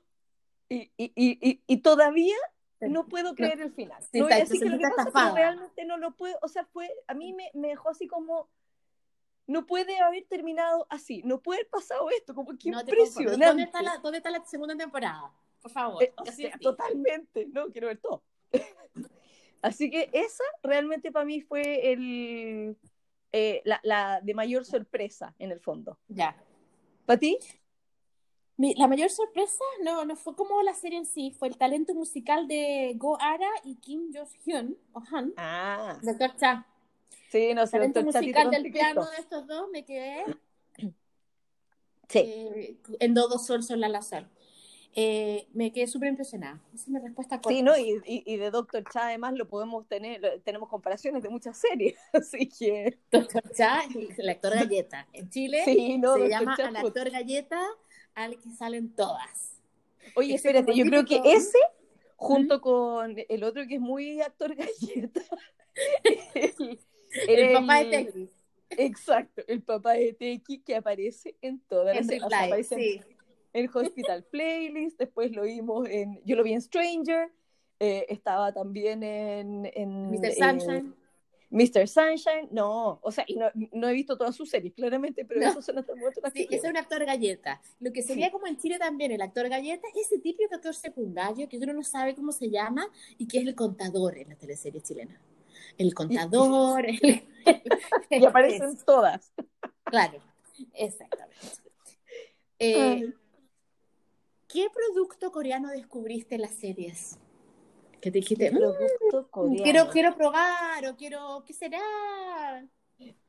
Y, 0.68 0.92
y, 0.98 1.14
y, 1.16 1.64
y, 1.66 1.78
todavía 1.78 2.36
no 2.82 3.08
puedo 3.08 3.34
creer 3.34 3.62
el 3.62 3.72
final. 3.72 4.04
Sí, 4.12 4.20
no 4.20 4.28
está- 4.28 4.40
decir 4.40 4.60
que 4.62 4.68
lo 4.68 4.78
que 4.78 4.90
pasa, 4.94 5.12
pero 5.14 5.34
realmente 5.34 5.86
no 5.86 5.98
lo 5.98 6.12
puedo, 6.18 6.38
o 6.42 6.50
sea, 6.50 6.66
fue, 6.66 6.90
a 7.08 7.14
mí 7.14 7.32
me, 7.32 7.50
me 7.54 7.70
dejó 7.70 7.88
así 7.88 8.06
como, 8.06 8.50
no 9.48 9.66
puede 9.66 9.98
haber 10.00 10.26
terminado 10.26 10.86
así, 10.90 11.24
no 11.24 11.42
puede 11.42 11.62
haber 11.62 11.70
pasado 11.70 12.10
esto, 12.10 12.36
como 12.36 12.58
que 12.58 12.70
No 12.70 12.82
impresionante. 12.82 13.46
¿Dónde 13.46 13.64
está, 13.64 13.82
la, 13.82 13.98
¿Dónde 14.00 14.18
está 14.18 14.30
la 14.30 14.44
segunda 14.44 14.76
temporada? 14.76 15.32
Por 15.62 15.72
favor. 15.72 16.04
Eh, 16.04 16.14
o 16.18 16.26
sea, 16.26 16.58
totalmente, 16.60 17.48
no, 17.54 17.72
quiero 17.72 17.88
ver 17.88 18.00
todo. 18.00 18.22
Así 19.62 19.90
que 19.90 20.10
esa 20.12 20.44
realmente 20.62 21.14
para 21.14 21.24
mí 21.24 21.40
fue 21.40 21.94
el, 21.94 22.78
eh, 23.32 23.62
la, 23.66 23.80
la 23.84 24.22
de 24.22 24.34
mayor 24.34 24.66
sorpresa 24.66 25.36
en 25.40 25.52
el 25.52 25.60
fondo. 25.60 25.98
Ya. 26.08 26.36
¿Para 27.06 27.20
ti? 27.20 27.38
Mi- 28.58 28.74
la 28.76 28.88
mayor 28.88 29.10
sorpresa 29.10 29.64
no, 29.84 30.04
no 30.06 30.16
fue 30.16 30.36
como 30.36 30.62
la 30.64 30.74
serie 30.74 30.98
en 30.98 31.06
sí, 31.06 31.32
fue 31.38 31.48
el 31.48 31.58
talento 31.58 31.94
musical 31.94 32.48
de 32.48 32.94
Go 32.98 33.18
Ara 33.22 33.50
y 33.64 33.76
Kim 33.76 34.12
Jo-hyun, 34.12 34.76
o 34.94 35.02
Han, 35.12 35.34
Ah, 35.38 36.00
Doctor 36.02 36.36
Cha. 36.38 36.66
sí, 37.32 37.54
no 37.54 37.62
El 37.62 37.68
sé, 37.68 37.72
talento 37.78 38.02
doctor 38.02 38.22
musical 38.24 38.52
del 38.52 38.72
piano 38.72 39.06
de 39.12 39.18
estos 39.18 39.46
dos 39.46 39.70
me 39.72 39.86
quedé 39.86 40.24
Sí, 42.10 42.20
eh, 42.20 42.78
en 43.00 43.14
do, 43.14 43.28
do, 43.28 43.38
sol, 43.38 43.62
sol, 43.62 43.80
la, 43.82 43.90
la, 43.90 44.02
sol. 44.02 44.28
Eh, 45.00 45.48
me 45.54 45.72
quedé 45.72 45.86
súper 45.86 46.10
impresionada. 46.10 46.60
Esa 46.74 46.84
es 46.86 46.90
mi 46.90 47.00
respuesta 47.00 47.40
corta. 47.40 47.56
sí, 47.56 47.62
¿no? 47.62 47.78
Y, 47.78 48.02
y, 48.04 48.24
y 48.26 48.38
de 48.38 48.50
Doctor 48.50 48.84
Cha 48.92 49.10
además 49.10 49.36
lo 49.36 49.48
podemos 49.48 49.88
tener, 49.88 50.20
lo- 50.20 50.42
tenemos 50.42 50.70
comparaciones 50.70 51.22
de 51.22 51.30
muchas 51.30 51.56
series, 51.60 51.96
así 52.14 52.50
que 52.50 52.98
Doctor 53.12 53.44
Cha, 53.54 53.82
el, 53.94 54.10
el 54.18 54.30
actor 54.30 54.56
galleta. 54.56 55.08
En 55.14 55.30
Chile 55.30 55.62
sí, 55.66 56.00
no, 56.00 56.14
se 56.16 56.20
Dr. 56.22 56.30
llama 56.32 56.58
Cha, 56.58 56.68
al 56.70 56.76
actor 56.78 57.12
galleta 57.12 57.62
al 58.16 58.40
que 58.42 58.50
salen 58.50 58.90
todas. 58.96 59.62
Oye, 60.16 60.34
ese 60.34 60.48
espérate, 60.48 60.74
yo 60.76 60.84
creo 60.86 61.06
que 61.06 61.22
ese, 61.26 61.60
junto 62.16 62.60
con 62.60 63.16
el 63.30 63.44
otro 63.44 63.68
que 63.68 63.76
es 63.76 63.82
muy 63.82 64.20
actor 64.22 64.56
galleta, 64.56 65.22
el, 66.34 66.80
El 67.28 67.52
papá 67.54 67.84
de 67.84 67.86
Tequis. 67.92 68.30
Exacto, 68.72 69.44
el 69.48 69.62
papá 69.62 69.94
de 69.94 70.14
Teki 70.14 70.60
que 70.60 70.76
aparece 70.76 71.36
en 71.42 71.60
todas 71.60 71.96
las 71.96 72.10
En 72.10 72.20
Reply, 72.22 72.36
aparece 72.36 72.76
en- 72.76 72.82
sí. 72.82 73.02
en 73.08 73.17
Hospital 73.66 74.24
Playlist, 74.32 75.00
después 75.00 75.32
lo 75.32 75.44
vimos 75.44 75.88
en. 75.90 76.22
Yo 76.26 76.36
lo 76.36 76.44
vi 76.44 76.54
en 76.54 76.62
Stranger, 76.62 77.32
eh, 77.80 78.06
estaba 78.10 78.54
también 78.54 79.04
en. 79.04 79.70
en 79.74 80.12
Mr. 80.12 80.26
eh, 80.26 80.36
Sunshine. 80.36 80.96
Mr. 81.50 81.88
Sunshine, 81.88 82.50
no, 82.52 83.00
o 83.02 83.10
sea, 83.10 83.24
y 83.26 83.38
no, 83.38 83.46
no 83.72 83.88
he 83.88 83.94
visto 83.94 84.18
todas 84.18 84.36
sus 84.36 84.50
series, 84.50 84.74
claramente, 84.74 85.24
pero 85.24 85.40
No. 85.40 85.48
el 85.48 85.86
momento 85.96 86.20
las 86.22 86.34
Sí, 86.34 86.46
ese 86.52 86.58
es 86.58 86.64
un 86.70 86.76
actor 86.76 87.06
galleta. 87.06 87.62
Lo 87.80 87.94
que 87.94 88.04
sería 88.04 88.26
Sí. 88.26 88.32
como 88.34 88.48
en 88.48 88.58
Chile 88.58 88.78
también, 88.78 89.14
el 89.14 89.22
actor 89.22 89.48
galleta, 89.48 89.88
es 89.96 90.08
ese 90.08 90.20
típico 90.20 90.54
actor 90.54 90.76
secundario 90.76 91.48
que 91.48 91.58
uno 91.58 91.72
no 91.72 91.84
sabe 91.84 92.16
cómo 92.16 92.34
se 92.34 92.50
llama 92.50 92.86
y 93.18 93.30
que 93.30 93.38
es 93.38 93.48
el 93.48 93.56
contador 93.56 94.18
en 94.18 94.28
la 94.28 94.36
teleserie 94.36 94.82
chilena. 94.82 95.22
El 95.78 95.94
contador, 95.94 96.86
el- 97.02 97.24
Y 98.10 98.26
aparecen 98.26 98.78
todas. 98.86 99.32
Claro, 99.86 100.20
exactamente. 100.74 101.38
Eh. 102.60 103.14
¿Qué 104.48 104.68
producto 104.74 105.32
coreano 105.32 105.70
descubriste 105.70 106.36
en 106.36 106.42
las 106.42 106.52
series? 106.56 107.20
Que 108.00 108.12
te 108.12 108.20
dijiste, 108.20 108.52
"Mm, 108.52 108.58
Producto 108.58 109.28
coreano. 109.30 109.64
quiero, 109.64 109.90
quiero 109.90 110.16
probar 110.16 110.86
o 110.88 110.96
quiero, 110.96 111.44
¿qué 111.46 111.54
será? 111.54 111.80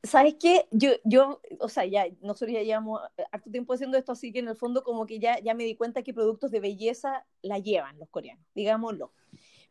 ¿Sabes 0.01 0.35
qué? 0.39 0.67
Yo, 0.71 0.91
yo, 1.03 1.41
o 1.59 1.69
sea, 1.69 1.85
ya, 1.85 2.05
nosotros 2.21 2.51
ya 2.53 2.63
llevamos 2.63 3.01
eh, 3.17 3.23
harto 3.31 3.51
tiempo 3.51 3.73
haciendo 3.73 3.97
esto, 3.97 4.13
así 4.13 4.31
que 4.31 4.39
en 4.39 4.47
el 4.47 4.55
fondo 4.55 4.83
como 4.83 5.05
que 5.05 5.19
ya, 5.19 5.39
ya 5.39 5.53
me 5.53 5.63
di 5.65 5.75
cuenta 5.75 6.01
que 6.01 6.13
productos 6.13 6.51
de 6.51 6.59
belleza 6.59 7.25
la 7.41 7.59
llevan 7.59 7.99
los 7.99 8.09
coreanos, 8.09 8.45
digámoslo. 8.55 9.11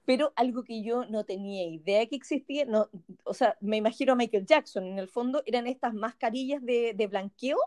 Pero 0.04 0.32
algo 0.36 0.62
que 0.62 0.82
yo 0.82 1.04
no 1.06 1.24
tenía 1.24 1.66
idea 1.66 2.06
que 2.06 2.16
existía, 2.16 2.64
no, 2.64 2.88
o 3.24 3.34
sea, 3.34 3.56
me 3.60 3.76
imagino 3.76 4.12
a 4.12 4.16
Michael 4.16 4.46
Jackson, 4.46 4.84
en 4.84 4.98
el 4.98 5.08
fondo 5.08 5.42
eran 5.46 5.66
estas 5.66 5.94
mascarillas 5.94 6.64
de, 6.64 6.94
de 6.94 7.06
blanqueo 7.06 7.58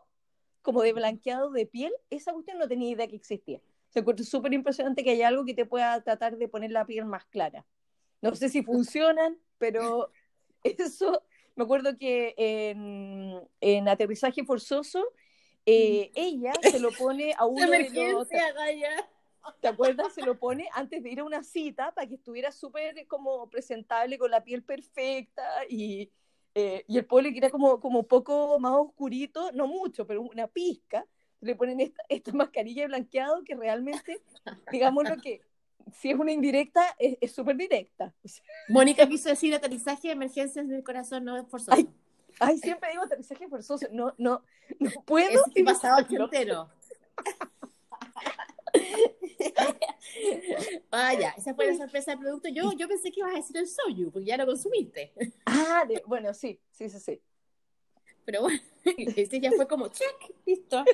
como 0.61 0.83
de 0.83 0.93
blanqueado 0.93 1.51
de 1.51 1.65
piel, 1.65 1.91
esa 2.09 2.31
cuestión 2.33 2.59
no 2.59 2.67
tenía 2.67 2.89
idea 2.91 3.07
que 3.07 3.15
existía. 3.15 3.59
Se 3.91 3.99
encuentro 3.99 4.25
súper 4.25 4.53
impresionante 4.53 5.03
que 5.03 5.11
haya 5.11 5.27
algo 5.27 5.45
que 5.45 5.53
te 5.53 5.65
pueda 5.65 6.01
tratar 6.01 6.37
de 6.37 6.47
poner 6.47 6.71
la 6.71 6.85
piel 6.85 7.05
más 7.05 7.25
clara. 7.25 7.65
No 8.21 8.33
sé 8.35 8.49
si 8.49 8.63
funcionan, 8.63 9.37
pero 9.57 10.11
eso, 10.63 11.23
me 11.55 11.63
acuerdo 11.63 11.97
que 11.97 12.33
en, 12.37 13.39
en 13.59 13.87
aterrizaje 13.87 14.43
forzoso, 14.43 15.05
eh, 15.65 16.11
ella 16.15 16.53
se 16.61 16.79
lo 16.79 16.91
pone 16.91 17.33
a 17.37 17.45
uno 17.45 17.69
de 17.69 17.89
los... 17.89 18.27
¿Te 19.59 19.67
acuerdas? 19.67 20.13
Se 20.13 20.21
lo 20.21 20.37
pone 20.37 20.69
antes 20.73 21.01
de 21.01 21.09
ir 21.09 21.19
a 21.19 21.23
una 21.23 21.43
cita 21.43 21.91
para 21.93 22.07
que 22.07 22.15
estuviera 22.15 22.51
súper 22.51 23.07
como 23.07 23.49
presentable 23.49 24.17
con 24.17 24.29
la 24.29 24.43
piel 24.43 24.63
perfecta 24.63 25.43
y, 25.67 26.11
eh, 26.53 26.83
y 26.87 26.97
el 26.97 27.05
poli 27.05 27.31
que 27.31 27.39
era 27.39 27.49
como, 27.49 27.79
como 27.79 28.03
poco 28.03 28.59
más 28.59 28.73
oscurito, 28.73 29.51
no 29.51 29.67
mucho, 29.67 30.05
pero 30.05 30.21
una 30.21 30.47
pizca, 30.47 31.05
le 31.41 31.55
ponen 31.55 31.81
esta, 31.81 32.03
esta 32.09 32.31
mascarilla 32.31 32.83
de 32.83 32.87
blanqueado 32.87 33.43
que 33.43 33.55
realmente, 33.55 34.21
digamos 34.71 35.09
lo 35.09 35.17
que 35.17 35.41
si 35.93 36.11
es 36.11 36.17
una 36.17 36.31
indirecta, 36.31 36.95
es 36.99 37.31
súper 37.31 37.57
directa. 37.57 38.13
Mónica 38.69 39.07
quiso 39.07 39.29
decir 39.29 39.53
aterrizaje 39.53 40.09
de 40.09 40.13
emergencias 40.13 40.67
del 40.67 40.83
corazón 40.83 41.25
no 41.25 41.37
es 41.37 41.47
forzoso. 41.47 41.75
Ay, 41.75 41.89
ay, 42.39 42.57
siempre 42.57 42.91
digo 42.91 43.03
aterrizaje 43.03 43.47
forzoso. 43.47 43.87
No, 43.91 44.13
no, 44.17 44.43
no 44.79 44.89
puedo. 45.05 45.43
Es 45.55 45.63
pasado 45.63 46.05
entero. 46.07 46.69
Vaya, 50.91 51.33
esa 51.37 51.53
fue 51.53 51.67
la 51.67 51.75
sorpresa 51.75 52.11
del 52.11 52.19
producto. 52.19 52.49
Yo, 52.49 52.71
yo 52.73 52.87
pensé 52.87 53.11
que 53.11 53.21
ibas 53.21 53.33
a 53.33 53.37
decir 53.37 53.57
el 53.57 53.67
soyu, 53.67 54.11
porque 54.11 54.27
ya 54.27 54.37
lo 54.37 54.45
consumiste. 54.45 55.13
Ah, 55.45 55.83
bueno, 56.05 56.33
sí, 56.33 56.59
sí, 56.71 56.89
sí, 56.89 56.99
sí. 56.99 57.21
Pero 58.25 58.41
bueno, 58.41 58.59
este 59.15 59.39
ya 59.39 59.51
fue 59.51 59.67
como, 59.67 59.87
check, 59.89 60.33
listo. 60.45 60.83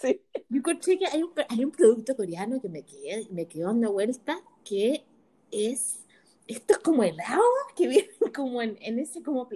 Sí. 0.00 0.20
Yo 0.48 0.58
encontré 0.58 0.98
que 0.98 1.06
hay 1.06 1.22
un, 1.22 1.32
hay 1.48 1.64
un 1.64 1.70
producto 1.70 2.16
coreano 2.16 2.60
que 2.60 2.68
me, 2.68 2.82
quedé, 2.82 3.28
me 3.30 3.46
quedó 3.46 3.68
dando 3.68 3.92
vuelta, 3.92 4.42
que 4.64 5.04
es, 5.52 6.00
esto 6.48 6.72
es 6.72 6.78
como 6.80 7.04
helado, 7.04 7.42
que 7.76 7.86
viene 7.86 8.08
como 8.34 8.60
en, 8.62 8.76
en 8.80 8.98
ese 8.98 9.22
como, 9.22 9.48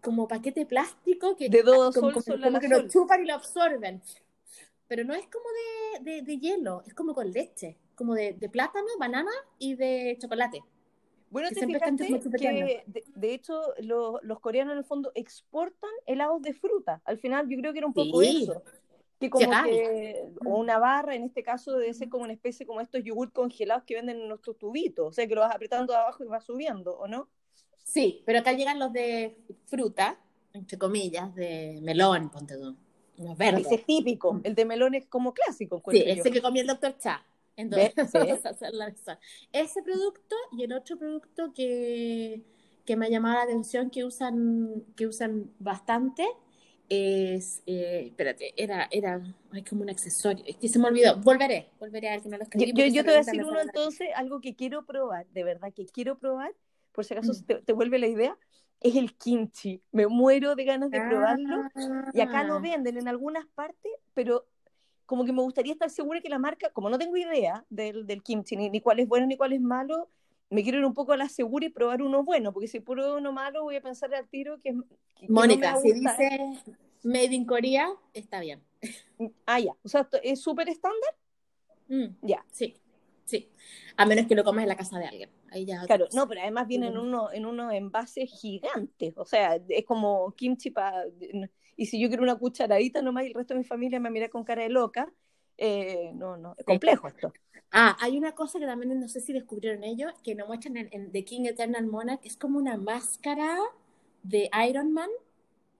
como 0.00 0.26
paquete 0.26 0.64
plástico 0.64 1.36
que, 1.36 1.50
de 1.50 1.62
dos 1.62 1.94
como, 1.94 2.12
sol, 2.12 2.24
como, 2.24 2.44
como 2.44 2.60
que 2.60 2.68
lo 2.68 2.88
chupan 2.88 3.22
y 3.22 3.26
lo 3.26 3.34
absorben. 3.34 4.02
Pero 4.88 5.04
no 5.04 5.14
es 5.14 5.26
como 5.26 5.44
de, 6.00 6.10
de, 6.10 6.22
de 6.22 6.38
hielo, 6.38 6.82
es 6.86 6.94
como 6.94 7.14
con 7.14 7.30
leche, 7.30 7.76
como 7.94 8.14
de, 8.14 8.32
de 8.32 8.48
plátano, 8.48 8.88
banana 8.98 9.30
y 9.58 9.74
de 9.74 10.16
chocolate. 10.18 10.62
Bueno, 11.30 11.48
te 11.50 11.64
fijaste 11.66 12.06
que 12.38 12.82
de, 12.86 13.04
de 13.14 13.34
hecho 13.34 13.62
lo, 13.78 14.20
los 14.22 14.40
coreanos 14.40 14.72
en 14.72 14.78
el 14.78 14.84
fondo 14.84 15.12
exportan 15.14 15.90
helados 16.06 16.42
de 16.42 16.52
fruta. 16.52 17.00
Al 17.04 17.18
final 17.18 17.48
yo 17.48 17.56
creo 17.58 17.72
que 17.72 17.78
era 17.78 17.86
un 17.86 17.94
poco 17.94 18.20
Sí. 18.20 18.42
eso. 18.42 18.62
Que 19.20 19.28
como 19.28 19.50
que, 19.64 20.32
o 20.46 20.58
una 20.58 20.78
barra, 20.78 21.14
en 21.14 21.24
este 21.24 21.42
caso 21.42 21.76
debe 21.76 21.92
ser 21.92 22.08
como 22.08 22.24
una 22.24 22.32
especie 22.32 22.66
como 22.66 22.80
estos 22.80 23.04
yogur 23.04 23.32
congelados 23.32 23.84
que 23.84 23.94
venden 23.94 24.18
en 24.18 24.28
nuestros 24.28 24.56
tubitos. 24.56 25.06
O 25.08 25.12
sea, 25.12 25.26
que 25.26 25.34
lo 25.34 25.42
vas 25.42 25.54
apretando 25.54 25.92
de 25.92 25.98
abajo 25.98 26.24
y 26.24 26.26
vas 26.26 26.44
subiendo, 26.44 26.96
¿o 26.96 27.06
no? 27.06 27.28
Sí, 27.84 28.22
pero 28.24 28.38
acá 28.38 28.52
llegan 28.52 28.78
los 28.78 28.92
de 28.94 29.36
fruta, 29.66 30.18
entre 30.54 30.78
comillas, 30.78 31.34
de 31.34 31.80
melón, 31.82 32.30
ponte 32.30 32.56
tú. 32.56 32.74
Los 33.18 33.36
verdes. 33.36 33.66
Ese 33.66 33.74
es 33.74 33.84
típico. 33.84 34.40
El 34.42 34.54
de 34.54 34.64
melón 34.64 34.94
es 34.94 35.06
como 35.06 35.34
clásico. 35.34 35.82
Sí, 35.90 35.98
yo. 35.98 36.04
ese 36.12 36.30
que 36.30 36.40
comía 36.40 36.62
el 36.62 36.68
doctor 36.68 36.96
Cha. 36.96 37.22
Entonces, 37.60 37.94
vamos 38.12 38.44
a 38.46 38.50
hacer 38.50 38.72
la 38.74 38.88
esa. 38.88 39.18
Ese 39.52 39.82
producto 39.82 40.36
y 40.52 40.64
el 40.64 40.72
otro 40.72 40.98
producto 40.98 41.52
que, 41.54 42.42
que 42.84 42.96
me 42.96 43.06
ha 43.06 43.08
llamado 43.10 43.36
la 43.36 43.42
atención 43.44 43.90
que 43.90 44.04
usan, 44.04 44.84
que 44.96 45.06
usan 45.06 45.50
bastante 45.58 46.26
es, 46.88 47.62
eh, 47.66 48.04
espérate, 48.06 48.52
era, 48.56 48.88
era, 48.90 49.22
ay, 49.52 49.62
como 49.62 49.82
un 49.82 49.90
accesorio, 49.90 50.44
es 50.46 50.56
que 50.56 50.68
se 50.68 50.78
me 50.80 50.88
olvidó, 50.88 51.16
volveré, 51.18 51.68
volveré 51.78 52.08
a 52.08 52.12
ver 52.12 52.22
que 52.22 52.28
lo 52.30 52.36
Yo, 52.36 52.42
escribí. 52.42 52.72
yo, 52.92 53.04
te 53.04 53.10
voy 53.10 53.14
a 53.14 53.18
decir 53.18 53.44
uno 53.44 53.60
entonces, 53.60 54.08
algo 54.16 54.40
que 54.40 54.56
quiero 54.56 54.84
probar, 54.84 55.26
de 55.28 55.44
verdad 55.44 55.72
que 55.72 55.86
quiero 55.86 56.18
probar, 56.18 56.52
por 56.92 57.04
si 57.04 57.14
acaso 57.14 57.32
Mm. 57.32 57.44
te, 57.46 57.54
te 57.62 57.72
vuelve 57.72 57.98
la 58.00 58.08
idea, 58.08 58.36
es 58.80 58.96
el 58.96 59.14
kimchi. 59.16 59.82
Me 59.92 60.06
muero 60.08 60.56
de 60.56 60.64
ganas 60.64 60.90
de 60.90 61.00
probarlo. 61.00 61.62
Y 62.12 62.20
acá 62.20 62.42
lo 62.44 62.56
Ah. 62.56 62.60
venden 62.60 62.96
en 62.96 63.06
algunas 63.08 63.46
partes, 63.54 63.92
pero 64.14 64.46
como 65.10 65.24
que 65.24 65.32
me 65.32 65.42
gustaría 65.42 65.72
estar 65.72 65.90
segura 65.90 66.20
que 66.20 66.28
la 66.28 66.38
marca, 66.38 66.70
como 66.70 66.88
no 66.88 66.96
tengo 66.96 67.16
idea 67.16 67.64
del, 67.68 68.06
del 68.06 68.22
kimchi, 68.22 68.54
ni, 68.54 68.70
ni 68.70 68.80
cuál 68.80 69.00
es 69.00 69.08
bueno 69.08 69.26
ni 69.26 69.36
cuál 69.36 69.52
es 69.52 69.60
malo, 69.60 70.08
me 70.50 70.62
quiero 70.62 70.78
ir 70.78 70.84
un 70.84 70.94
poco 70.94 71.12
a 71.12 71.16
la 71.16 71.28
segura 71.28 71.66
y 71.66 71.70
probar 71.70 72.00
uno 72.00 72.22
bueno, 72.22 72.52
porque 72.52 72.68
si 72.68 72.78
pruebo 72.78 73.16
uno 73.16 73.32
malo 73.32 73.64
voy 73.64 73.74
a 73.74 73.80
pensar 73.80 74.14
al 74.14 74.28
tiro 74.28 74.60
que, 74.60 74.72
no 74.72 74.84
me 75.26 75.26
Mónica, 75.26 75.72
a 75.72 75.76
si 75.78 75.92
dice 75.92 76.62
Made 77.02 77.34
in 77.34 77.44
Korea, 77.44 77.88
está 78.14 78.38
bien. 78.38 78.62
Ah, 79.46 79.58
ya, 79.58 79.72
o 79.82 79.88
sea, 79.88 80.08
¿es 80.22 80.40
súper 80.40 80.68
estándar? 80.68 81.10
Mm, 81.88 82.14
Ya, 82.22 82.44
sí, 82.52 82.76
sí. 83.24 83.48
A 83.96 84.06
menos 84.06 84.28
que 84.28 84.36
lo 84.36 84.44
comas 84.44 84.62
en 84.62 84.68
la 84.68 84.76
casa 84.76 84.96
de 85.00 85.06
alguien. 85.06 85.30
Ahí 85.50 85.64
ya 85.64 85.80
es 85.80 85.86
claro, 85.86 86.04
cosa. 86.06 86.16
no, 86.20 86.28
pero 86.28 86.42
además 86.42 86.68
viene 86.68 86.86
en 86.86 86.94
Mm. 86.94 87.00
uno, 87.00 87.32
en 87.32 87.46
unos 87.46 87.72
envases 87.74 88.30
gigantes, 88.30 89.14
o 89.16 89.24
sea, 89.24 89.60
es 89.68 89.84
como 89.84 90.32
kimchi 90.36 90.70
para... 90.70 91.02
Y 91.80 91.86
si 91.86 91.98
yo 91.98 92.08
quiero 92.08 92.22
una 92.22 92.36
cucharadita 92.36 93.00
nomás 93.00 93.24
y 93.24 93.28
el 93.28 93.34
resto 93.34 93.54
de 93.54 93.60
mi 93.60 93.64
familia 93.64 93.98
me 93.98 94.10
mira 94.10 94.28
con 94.28 94.44
cara 94.44 94.62
de 94.62 94.68
loca, 94.68 95.10
eh, 95.56 96.12
no, 96.14 96.36
no, 96.36 96.54
es 96.58 96.66
complejo 96.66 97.08
esto. 97.08 97.32
Ah, 97.72 97.96
hay 98.00 98.18
una 98.18 98.32
cosa 98.32 98.58
que 98.58 98.66
también 98.66 99.00
no 99.00 99.08
sé 99.08 99.22
si 99.22 99.32
descubrieron 99.32 99.82
ellos, 99.82 100.12
que 100.22 100.34
nos 100.34 100.46
muestran 100.46 100.76
en, 100.76 100.90
en 100.92 101.10
The 101.10 101.24
King 101.24 101.46
Eternal 101.46 101.86
Monarch, 101.86 102.20
es 102.22 102.36
como 102.36 102.58
una 102.58 102.76
máscara 102.76 103.56
de 104.22 104.50
Iron 104.68 104.92
Man, 104.92 105.08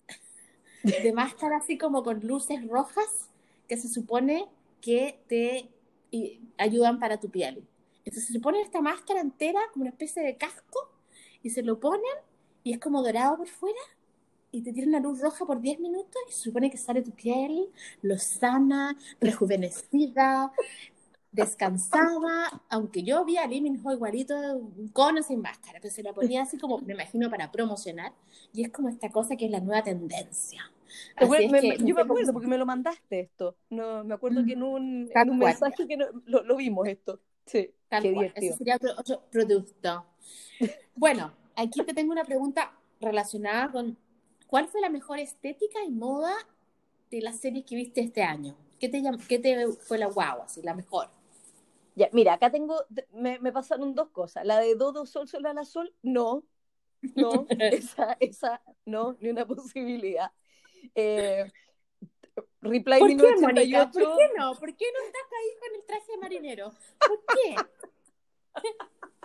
de 1.02 1.12
máscara 1.12 1.58
así 1.58 1.76
como 1.76 2.02
con 2.02 2.26
luces 2.26 2.66
rojas, 2.66 3.28
que 3.68 3.76
se 3.76 3.88
supone 3.88 4.48
que 4.80 5.20
te 5.28 5.68
y, 6.10 6.40
ayudan 6.56 6.98
para 6.98 7.20
tu 7.20 7.28
piel. 7.28 7.62
Entonces 8.06 8.32
se 8.32 8.40
ponen 8.40 8.62
esta 8.62 8.80
máscara 8.80 9.20
entera, 9.20 9.60
como 9.74 9.82
una 9.82 9.90
especie 9.90 10.22
de 10.22 10.38
casco, 10.38 10.94
y 11.42 11.50
se 11.50 11.62
lo 11.62 11.78
ponen, 11.78 12.16
y 12.64 12.72
es 12.72 12.78
como 12.78 13.02
dorado 13.02 13.36
por 13.36 13.48
fuera, 13.48 13.80
y 14.52 14.62
te 14.62 14.72
tiran 14.72 14.90
una 14.90 15.00
luz 15.00 15.20
roja 15.20 15.44
por 15.46 15.60
10 15.60 15.78
minutos, 15.80 16.20
y 16.28 16.32
se 16.32 16.40
supone 16.42 16.70
que 16.70 16.76
sale 16.78 17.02
tu 17.02 17.12
piel, 17.12 17.68
lo 18.02 18.18
sana, 18.18 18.96
rejuvenecida, 19.20 20.52
descansada, 21.32 22.62
aunque 22.68 23.02
yo 23.02 23.24
vi 23.24 23.36
a 23.36 23.46
Lee 23.46 23.60
Min 23.60 23.80
Ho 23.84 23.92
igualito 23.92 24.34
con 24.92 25.18
o 25.18 25.22
sin 25.22 25.40
máscara, 25.40 25.78
pero 25.80 25.94
se 25.94 26.02
la 26.02 26.12
ponía 26.12 26.42
así 26.42 26.58
como, 26.58 26.78
me 26.78 26.94
imagino, 26.94 27.30
para 27.30 27.52
promocionar, 27.52 28.12
y 28.52 28.62
es 28.64 28.70
como 28.70 28.88
esta 28.88 29.10
cosa 29.10 29.36
que 29.36 29.46
es 29.46 29.50
la 29.50 29.60
nueva 29.60 29.82
tendencia. 29.84 30.62
Me- 31.20 31.38
que 31.38 31.48
me- 31.48 31.76
yo 31.78 31.94
me 31.94 32.00
acuerdo 32.02 32.32
porque 32.32 32.48
me 32.48 32.58
lo 32.58 32.66
mandaste 32.66 33.20
esto. 33.20 33.56
No, 33.70 34.02
me 34.04 34.14
acuerdo 34.14 34.44
que 34.44 34.54
en 34.54 34.62
un, 34.62 35.10
en 35.14 35.30
un 35.30 35.38
mensaje 35.38 35.86
que 35.86 35.96
no- 35.96 36.06
lo, 36.26 36.42
lo 36.42 36.56
vimos 36.56 36.88
esto. 36.88 37.20
Sí, 37.46 37.70
Tal 37.88 38.02
qué 38.02 38.12
cual. 38.12 38.26
divertido. 38.26 38.48
Ese 38.50 38.58
sería 38.58 38.76
otro, 38.76 38.90
otro 38.98 39.22
producto. 39.30 40.04
Bueno, 40.94 41.32
aquí 41.56 41.82
te 41.84 41.94
tengo 41.94 42.12
una 42.12 42.24
pregunta 42.24 42.72
relacionada 43.00 43.70
con 43.70 43.96
¿cuál 44.50 44.66
fue 44.68 44.80
la 44.80 44.90
mejor 44.90 45.20
estética 45.20 45.78
y 45.86 45.90
moda 45.90 46.34
de 47.10 47.22
las 47.22 47.38
series 47.38 47.64
que 47.64 47.76
viste 47.76 48.00
este 48.00 48.22
año? 48.22 48.56
¿Qué 48.78 48.88
te, 48.88 49.02
qué 49.28 49.38
te 49.38 49.68
fue 49.68 49.96
la 49.96 50.06
guau, 50.06 50.42
así, 50.42 50.60
la 50.62 50.74
mejor? 50.74 51.08
Ya, 51.94 52.08
mira, 52.12 52.34
acá 52.34 52.50
tengo, 52.50 52.76
me, 53.12 53.38
me 53.38 53.52
pasaron 53.52 53.94
dos 53.94 54.10
cosas. 54.10 54.44
La 54.44 54.58
de 54.58 54.74
Dodo 54.74 55.06
Sol 55.06 55.28
Sol 55.28 55.46
a 55.46 55.54
la 55.54 55.64
Sol, 55.64 55.94
no, 56.02 56.44
no, 57.14 57.46
esa, 57.58 58.16
esa, 58.20 58.62
no, 58.84 59.16
ni 59.20 59.28
una 59.28 59.46
posibilidad. 59.46 60.32
Eh, 60.94 61.50
Reply 62.62 62.98
¿Por 62.98 63.08
qué, 63.08 63.16
Mónica? 63.16 63.88
1988. 63.88 63.90
¿Por 63.92 64.18
qué 64.18 64.30
no? 64.36 64.54
¿Por 64.54 64.76
qué 64.76 64.84
no 64.92 65.06
estás 65.06 65.22
ahí 65.38 65.58
con 65.60 65.80
el 65.80 65.86
traje 65.86 66.12
de 66.12 66.18
marinero? 66.18 66.72
¿Por 67.06 67.24
qué? 67.34 67.56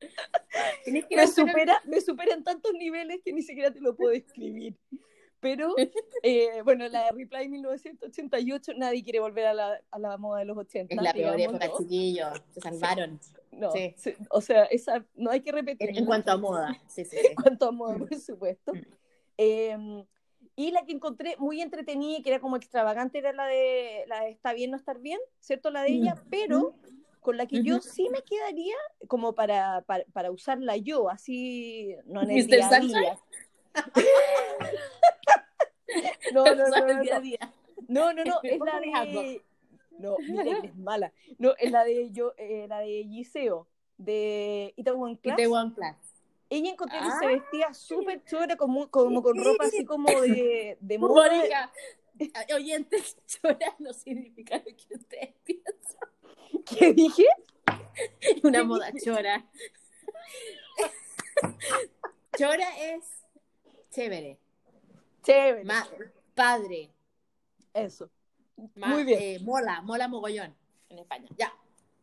Que 1.08 1.16
me 1.16 1.26
supera, 1.26 1.80
me 1.84 2.00
supera 2.00 2.34
en 2.34 2.42
tantos 2.44 2.72
niveles 2.72 3.20
que 3.24 3.32
ni 3.32 3.42
siquiera 3.42 3.70
te 3.70 3.80
lo 3.80 3.94
puedo 3.94 4.12
escribir. 4.12 4.76
Pero, 5.40 5.74
eh, 6.22 6.60
bueno, 6.64 6.86
la 6.88 7.04
de 7.04 7.12
Reply 7.12 7.48
1988, 7.48 8.72
nadie 8.76 9.02
quiere 9.02 9.20
volver 9.20 9.46
a 9.46 9.54
la, 9.54 9.80
a 9.90 9.98
la 9.98 10.16
moda 10.18 10.40
de 10.40 10.44
los 10.46 10.56
80. 10.58 10.94
Es 10.94 11.02
la 11.02 11.12
peor 11.12 11.40
época, 11.40 11.66
¿no? 11.68 11.78
chiquillos. 11.78 12.42
Se 12.52 12.60
salvaron. 12.60 13.20
No, 13.52 13.70
Sí. 13.72 13.94
sí, 13.96 14.14
o 14.30 14.40
sea, 14.40 14.64
esa 14.64 15.04
no 15.14 15.30
hay 15.30 15.40
que 15.40 15.52
repetir. 15.52 15.88
En, 15.90 15.96
en 15.98 16.06
cuanto 16.06 16.30
a 16.32 16.36
moda. 16.36 16.80
Sí, 16.88 17.04
sí, 17.04 17.16
en 17.30 17.34
cuanto 17.34 17.68
a 17.68 17.70
moda, 17.72 17.96
por 17.98 18.14
supuesto. 18.18 18.72
Mm. 18.74 18.80
Eh, 19.38 20.04
y 20.56 20.70
la 20.72 20.84
que 20.84 20.92
encontré 20.92 21.36
muy 21.38 21.62
entretenida 21.62 22.18
y 22.18 22.22
que 22.22 22.30
era 22.30 22.40
como 22.40 22.56
extravagante 22.56 23.18
era 23.18 23.32
la 23.32 23.46
de, 23.46 24.04
la 24.08 24.24
de 24.24 24.30
Está 24.30 24.52
bien 24.52 24.70
no 24.70 24.76
estar 24.76 24.98
bien, 24.98 25.18
¿cierto? 25.38 25.70
La 25.70 25.82
de 25.82 25.92
ella, 25.92 26.14
Mm. 26.16 26.28
pero 26.30 26.74
con 27.20 27.36
la 27.36 27.46
que 27.46 27.62
yo 27.62 27.80
sí 27.80 28.08
me 28.10 28.22
quedaría 28.22 28.74
como 29.08 29.34
para, 29.34 29.82
para, 29.82 30.04
para 30.12 30.30
usarla 30.30 30.76
yo, 30.76 31.08
así, 31.10 31.94
no 32.06 32.22
en 32.22 32.30
el 32.30 32.44
¿Mr. 32.44 32.46
día 32.50 32.68
a 32.68 32.80
Sunshine? 32.80 33.00
día. 33.00 33.18
No, 36.32 36.44
no, 36.44 36.68
no, 36.68 36.86
no, 36.86 37.02
no. 37.02 37.20
día. 37.20 37.52
No, 37.88 38.12
no, 38.12 38.24
no, 38.24 38.40
es 38.42 38.52
¿Cómo 38.58 38.64
la 38.66 38.80
de. 38.80 39.42
No, 39.98 40.16
mira, 40.28 40.58
es 40.62 40.76
mala. 40.76 41.12
No, 41.38 41.54
es 41.58 41.70
la 41.70 41.84
de 41.84 42.10
yo, 42.12 42.32
eh, 42.36 42.66
la 42.68 42.78
de 42.80 43.04
Giseo, 43.08 43.66
de 43.98 44.72
Itaewon 44.76 45.16
Class. 45.16 45.38
One 45.48 45.74
Class. 45.74 45.96
Ella 46.48 46.70
encontré 46.70 46.98
que 46.98 47.04
Ah. 47.06 47.18
se 47.20 47.26
vestía 47.26 47.74
súper 47.74 48.24
chora, 48.24 48.56
como, 48.56 48.88
como 48.90 49.22
con 49.22 49.36
ropa 49.42 49.64
así 49.64 49.84
como 49.84 50.08
de, 50.20 50.76
de 50.80 50.98
moda. 50.98 51.28
Mónica, 51.30 51.72
oyentes, 52.54 53.16
chora 53.26 53.74
no 53.78 53.92
significa 53.92 54.56
lo 54.58 54.64
que 54.64 54.94
ustedes 54.94 55.34
piensan. 55.44 56.08
¿Qué 56.78 56.92
dije? 56.92 57.24
Una 58.42 58.64
moda 58.64 58.90
chora. 59.02 59.46
Chora 62.38 62.68
es 62.78 63.04
chévere. 63.90 64.38
Chévere. 65.22 65.64
Ma- 65.64 65.88
padre. 66.34 66.90
Eso. 67.74 68.10
Ma- 68.76 68.88
Muy 68.88 69.04
bien. 69.04 69.18
eh, 69.20 69.38
mola, 69.42 69.82
mola 69.82 70.08
mogollón 70.08 70.54
en 70.88 70.98
España. 70.98 71.28
Ya. 71.36 71.52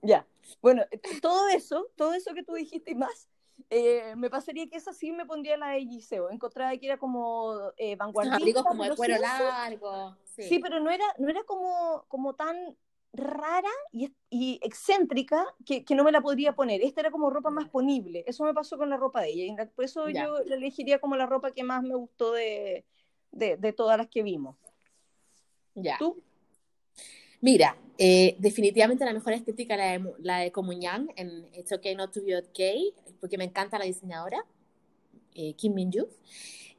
Ya. 0.01 0.27
Bueno, 0.61 0.83
todo 1.21 1.49
eso, 1.49 1.87
todo 1.95 2.13
eso 2.13 2.33
que 2.33 2.43
tú 2.43 2.53
dijiste 2.53 2.91
y 2.91 2.95
más, 2.95 3.27
eh, 3.69 4.15
me 4.15 4.29
pasaría 4.29 4.67
que 4.69 4.77
esa 4.77 4.93
sí 4.93 5.11
me 5.11 5.25
pondría 5.25 5.57
la 5.57 5.69
de 5.69 5.85
Giseo. 5.85 6.29
Encontraba 6.29 6.75
que 6.77 6.85
era 6.85 6.97
como 6.97 7.71
eh, 7.77 7.95
vanguardista. 7.95 8.37
abrigos 8.37 8.63
como 8.63 8.83
de 8.83 8.95
cuero 8.95 9.15
sí, 9.15 9.21
largo. 9.21 10.15
Sí. 10.35 10.43
Sí, 10.43 10.59
pero 10.59 10.79
no 10.79 10.91
era, 10.91 11.05
no 11.17 11.29
era 11.29 11.43
como, 11.43 12.05
como 12.07 12.35
tan 12.35 12.77
rara 13.17 13.69
y, 13.91 14.09
y 14.29 14.59
excéntrica 14.63 15.45
que, 15.65 15.83
que 15.83 15.95
no 15.95 16.03
me 16.03 16.11
la 16.11 16.21
podría 16.21 16.53
poner. 16.55 16.81
Esta 16.81 17.01
era 17.01 17.11
como 17.11 17.29
ropa 17.29 17.49
más 17.49 17.67
ponible. 17.69 18.23
Eso 18.27 18.43
me 18.43 18.53
pasó 18.53 18.77
con 18.77 18.89
la 18.89 18.97
ropa 18.97 19.21
de 19.21 19.29
ella. 19.29 19.45
y 19.63 19.67
Por 19.75 19.85
eso 19.85 20.07
Ya. 20.09 20.25
yo 20.25 20.39
la 20.45 20.55
elegiría 20.55 20.99
como 20.99 21.15
la 21.15 21.25
ropa 21.25 21.51
que 21.51 21.63
más 21.63 21.83
me 21.83 21.95
gustó 21.95 22.31
de, 22.33 22.85
de, 23.31 23.57
de 23.57 23.73
todas 23.73 23.97
las 23.97 24.07
que 24.07 24.23
vimos. 24.23 24.55
Ya. 25.75 25.97
¿Tú? 25.97 26.21
Mira, 27.41 27.77
eh, 27.97 28.35
definitivamente 28.39 29.05
la 29.05 29.13
mejor 29.13 29.33
estética 29.33 29.77
la 29.77 29.91
de, 29.97 30.13
la 30.19 30.39
de 30.39 30.51
Comunyan 30.51 31.09
en 31.15 31.47
It's 31.53 31.71
Okay 31.71 31.95
Not 31.95 32.11
to 32.13 32.21
Be 32.23 32.37
Okay, 32.37 32.93
porque 33.19 33.37
me 33.37 33.43
encanta 33.43 33.77
la 33.77 33.85
diseñadora, 33.85 34.43
eh, 35.35 35.53
Kim 35.53 35.73
Min-joo. 35.75 36.07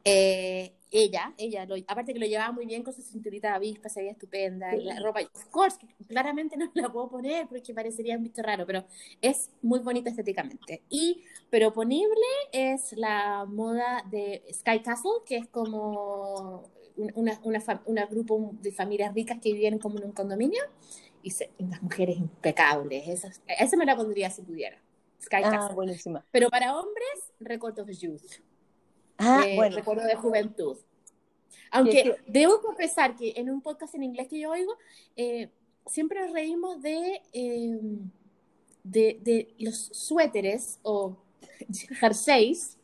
Eh, 0.05 0.73
ella, 0.91 1.35
ella, 1.37 1.67
lo- 1.67 1.77
aparte 1.87 2.15
que 2.15 2.19
lo 2.19 2.25
llevaba 2.27 2.51
muy 2.51 2.65
bien 2.65 2.83
con 2.83 2.95
su 2.95 3.03
cinturita 3.03 3.49
de 3.51 3.55
avispa, 3.57 3.91
se 3.91 4.01
veía 4.01 4.13
estupenda, 4.13 4.75
y 4.75 4.85
la 4.85 4.97
Sí. 4.97 5.03
ropa, 5.03 5.21
of 5.21 5.45
course, 5.51 5.77
claramente 6.07 6.57
no 6.57 6.71
la 6.75 6.91
puedo 6.91 7.11
poner 7.11 7.47
porque 7.47 7.75
parecería 7.75 8.17
un 8.17 8.23
bicho 8.23 8.41
raro, 8.43 8.65
pero 8.65 8.85
es 9.21 9.51
muy 9.61 9.81
bonita 9.81 10.09
estéticamente. 10.09 10.83
Y, 10.89 11.25
pero 11.51 11.73
es 12.53 12.93
la 12.95 13.45
moda 13.47 14.03
de 14.11 14.43
Sky 14.51 14.81
Castle, 14.81 15.11
que 15.27 15.37
es 15.37 15.47
como 15.49 16.63
un- 16.97 17.13
una, 17.15 17.39
una, 17.45 17.63
una 17.85 18.07
grupo 18.07 18.51
de 18.63 18.73
familias 18.73 19.13
ricas 19.15 19.39
que 19.43 19.53
viven 19.53 19.79
como 19.79 19.99
en 19.99 20.07
un 20.07 20.13
condominio, 20.13 20.63
y 21.23 21.31
se- 21.33 21.51
unas 21.59 21.83
mujeres 21.83 22.17
impecables, 22.17 23.07
esas, 23.09 23.43
esa 23.47 23.77
me 23.77 23.85
la 23.85 23.95
pondría 23.97 24.31
si 24.31 24.41
pudiera. 24.43 24.79
Sky 25.21 25.37
Ah, 25.45 25.51
Castle. 25.51 25.75
buenísima. 25.75 26.25
Pero 26.31 26.49
para 26.49 26.79
hombres, 26.79 27.33
Record 27.41 27.79
of 27.81 27.91
Youth. 27.91 28.23
Ah, 29.19 29.43
Eh, 29.47 29.57
bueno. 29.57 29.77
recuerdo 29.77 30.05
de 30.07 30.15
juventud. 30.15 30.77
Aunque 31.71 32.03
Que- 32.03 32.17
debo 32.27 32.61
confesar 32.63 33.15
que 33.17 33.35
en 33.37 33.51
un 33.51 33.61
podcast 33.61 33.95
en 33.95 34.03
inglés 34.05 34.29
que 34.29 34.41
yo 34.41 34.51
oigo, 34.51 34.77
eh, 35.17 35.51
siempre 35.87 36.21
nos 36.21 36.33
reímos 36.33 36.81
de, 36.81 37.21
eh, 37.33 37.79
de, 38.85 39.19
de 39.23 39.55
los 39.59 39.77
suéteres 39.93 40.79
o 40.83 41.17
jerseys 42.01 42.79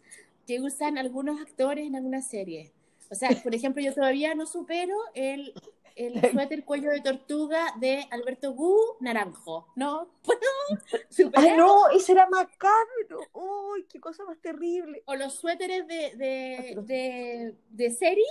que 0.47 0.61
usan 0.61 0.99
algunos 0.99 1.41
actores 1.41 1.87
en 1.87 1.97
alguna 1.97 2.20
serie. 2.20 2.72
O 3.11 3.14
sea, 3.14 3.30
por 3.43 3.55
ejemplo, 3.55 3.82
yo 3.82 3.95
todavía 3.95 4.35
no 4.35 4.47
supero 4.47 4.97
el, 5.14 5.55
el 5.97 6.14
suéter 6.49 6.64
cuello 6.64 6.90
de 6.90 7.01
tortuga 7.01 7.74
de 7.78 8.07
Alberto 8.11 8.53
Gu 8.53 8.97
naranjo. 9.01 9.68
No 9.76 10.09
puedo. 10.22 10.40
¡Ay, 11.34 11.57
no! 11.57 11.88
¡Ese 11.90 12.12
era 12.12 12.28
macabro! 12.28 13.20
¡Uy, 13.32 13.86
qué 13.88 14.01
cosa 14.01 14.24
más 14.24 14.40
terrible! 14.40 15.03
o 15.07 15.14
los 15.14 15.34
suéteres 15.34 15.86
de, 15.86 16.16
de, 16.16 16.78
de, 16.82 17.55
de 17.70 17.90
serie 17.90 18.24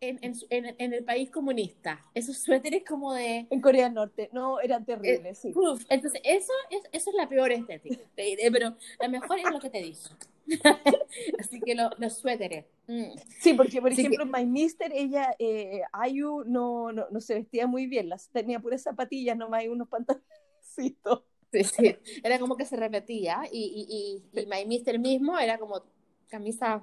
en, 0.00 0.18
en, 0.22 0.34
en- 0.50 0.76
en 0.78 0.92
el 0.92 1.04
país 1.04 1.30
comunista. 1.30 2.04
Esos 2.14 2.38
suéteres 2.38 2.84
como 2.84 3.12
de... 3.14 3.46
En 3.50 3.60
Corea 3.60 3.84
del 3.84 3.94
Norte. 3.94 4.28
No, 4.32 4.60
eran 4.60 4.84
terribles, 4.84 5.38
sí. 5.38 5.52
Uf, 5.54 5.84
entonces, 5.88 6.20
eso 6.24 6.52
es, 6.70 6.80
eso 6.92 7.10
es 7.10 7.16
la 7.16 7.28
peor 7.28 7.52
estética, 7.52 8.00
te 8.14 8.22
diré, 8.22 8.50
pero 8.50 8.76
la 9.00 9.08
mejor 9.08 9.38
es 9.38 9.50
lo 9.50 9.60
que 9.60 9.70
te 9.70 9.78
dije. 9.82 10.10
Así 11.38 11.60
que 11.60 11.74
lo- 11.74 11.90
los 11.98 12.18
suéteres. 12.18 12.66
mm. 12.86 13.04
Sí, 13.40 13.54
porque 13.54 13.80
por 13.80 13.92
Así 13.92 14.02
ejemplo, 14.02 14.24
en 14.24 14.30
My 14.30 14.44
Mister, 14.46 14.92
ella, 14.94 15.34
eh, 15.38 15.80
Ayu, 15.92 16.44
no, 16.44 16.92
no, 16.92 17.06
no 17.10 17.20
se 17.20 17.34
vestía 17.34 17.66
muy 17.66 17.86
bien, 17.86 18.08
las, 18.10 18.28
tenía 18.28 18.60
puras 18.60 18.82
zapatillas 18.82 19.36
nomás 19.36 19.64
y 19.64 19.68
unos 19.68 19.88
pantaloncitos. 19.88 21.22
Sí, 21.50 21.62
sí. 21.64 21.96
Era 22.22 22.38
como 22.40 22.56
que 22.56 22.66
se 22.66 22.76
repetía 22.76 23.42
y, 23.50 24.22
y, 24.32 24.36
y, 24.36 24.42
y 24.42 24.46
My 24.46 24.66
Mister 24.66 24.98
mismo 24.98 25.38
era 25.38 25.56
como 25.56 25.82
camisa... 26.28 26.82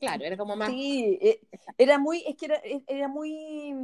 Claro, 0.00 0.24
era 0.24 0.36
como 0.36 0.56
más... 0.56 0.68
Sí, 0.70 1.18
eh, 1.20 1.40
era 1.78 1.98
muy, 1.98 2.24
es 2.26 2.36
que 2.36 2.46
era, 2.46 2.56
eh, 2.56 2.82
era 2.86 3.08
muy, 3.08 3.74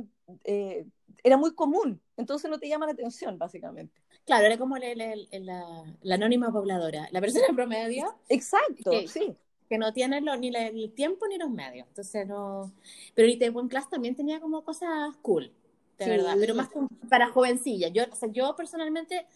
eh, 0.45 0.85
era 1.23 1.37
muy 1.37 1.55
común, 1.55 2.01
entonces 2.17 2.51
no 2.51 2.59
te 2.59 2.69
llama 2.69 2.87
la 2.87 2.93
atención, 2.93 3.39
básicamente. 3.39 4.01
Claro, 4.25 4.47
era 4.47 4.59
como 4.59 4.77
el- 4.77 5.01
el- 5.01 5.29
el- 5.31 5.47
la, 5.47 5.85
la 6.03 6.15
anónima 6.17 6.53
pobladora, 6.53 7.09
la 7.11 7.21
persona 7.21 7.47
promedio 7.55 8.15
Exacto, 8.29 8.93
Sí. 8.93 9.09
sí. 9.09 9.37
que 9.69 9.79
no 9.79 9.93
tiene 9.93 10.21
lo- 10.21 10.37
ni 10.37 10.49
el 10.55 10.93
tiempo 10.93 11.27
ni 11.29 11.39
los 11.39 11.49
medios. 11.51 11.87
Entonces 11.89 12.27
no. 12.27 12.73
Pero 13.15 13.29
Itaewon 13.29 13.69
Class 13.69 13.89
también 13.89 14.17
tenía 14.17 14.41
como 14.41 14.63
cosas 14.65 15.15
cool, 15.23 15.53
de 15.99 16.05
Sí. 16.05 16.11
verdad. 16.11 16.35
Pero 16.41 16.55
más 16.57 16.69
como 16.69 16.89
para 17.09 17.29
jovencillas. 17.29 17.93
Yo, 17.93 18.03
o 18.11 18.17
sea, 18.17 18.29
yo 18.33 18.55
personalmente. 18.57 19.27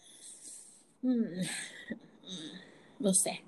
mm, 1.01 1.09
mm, 1.11 1.41
no 2.99 3.13
sé. 3.13 3.41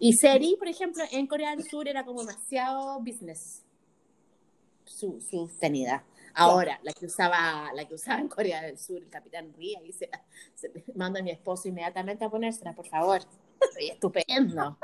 Y 0.00 0.14
Seri, 0.14 0.56
por 0.58 0.66
ejemplo, 0.66 1.04
en 1.12 1.26
Corea 1.26 1.54
del 1.54 1.64
Sur 1.64 1.86
era 1.86 2.04
como 2.04 2.20
demasiado 2.20 2.98
business. 3.00 3.62
Su, 4.86 5.20
su. 5.20 5.48
Ahora, 6.34 6.80
la 6.82 6.92
que 6.94 7.04
usaba, 7.04 7.70
la 7.74 7.86
que 7.86 7.94
usaba 7.94 8.18
en 8.20 8.28
Corea 8.28 8.62
del 8.62 8.78
Sur, 8.78 8.96
el 9.02 9.10
capitán 9.10 9.52
Ria, 9.58 9.82
y 9.84 9.92
se, 9.92 10.08
se 10.54 10.72
manda 10.94 11.20
a 11.20 11.22
mi 11.22 11.30
esposo 11.30 11.68
inmediatamente 11.68 12.24
a 12.24 12.30
ponérsela, 12.30 12.74
por 12.74 12.88
favor. 12.88 13.20
Estupendo. 13.78 14.78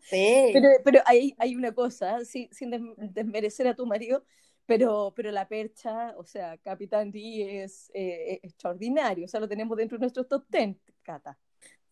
Sí. 0.00 0.50
Pero, 0.54 0.68
pero 0.82 1.00
hay, 1.04 1.34
hay 1.38 1.54
una 1.54 1.74
cosa, 1.74 2.24
sí, 2.24 2.48
sin 2.50 2.70
des- 2.70 2.80
desmerecer 2.96 3.66
a 3.68 3.74
tu 3.74 3.84
marido, 3.84 4.24
pero, 4.64 5.12
pero 5.14 5.30
la 5.32 5.46
percha, 5.48 6.14
o 6.16 6.24
sea, 6.24 6.56
Capitán 6.58 7.10
D 7.10 7.62
es 7.62 7.90
eh, 7.92 8.40
extraordinario, 8.42 9.26
o 9.26 9.28
sea, 9.28 9.40
lo 9.40 9.48
tenemos 9.48 9.76
dentro 9.76 9.98
de 9.98 10.02
nuestros 10.02 10.28
top 10.28 10.44
10, 10.48 10.76
Cata. 11.02 11.38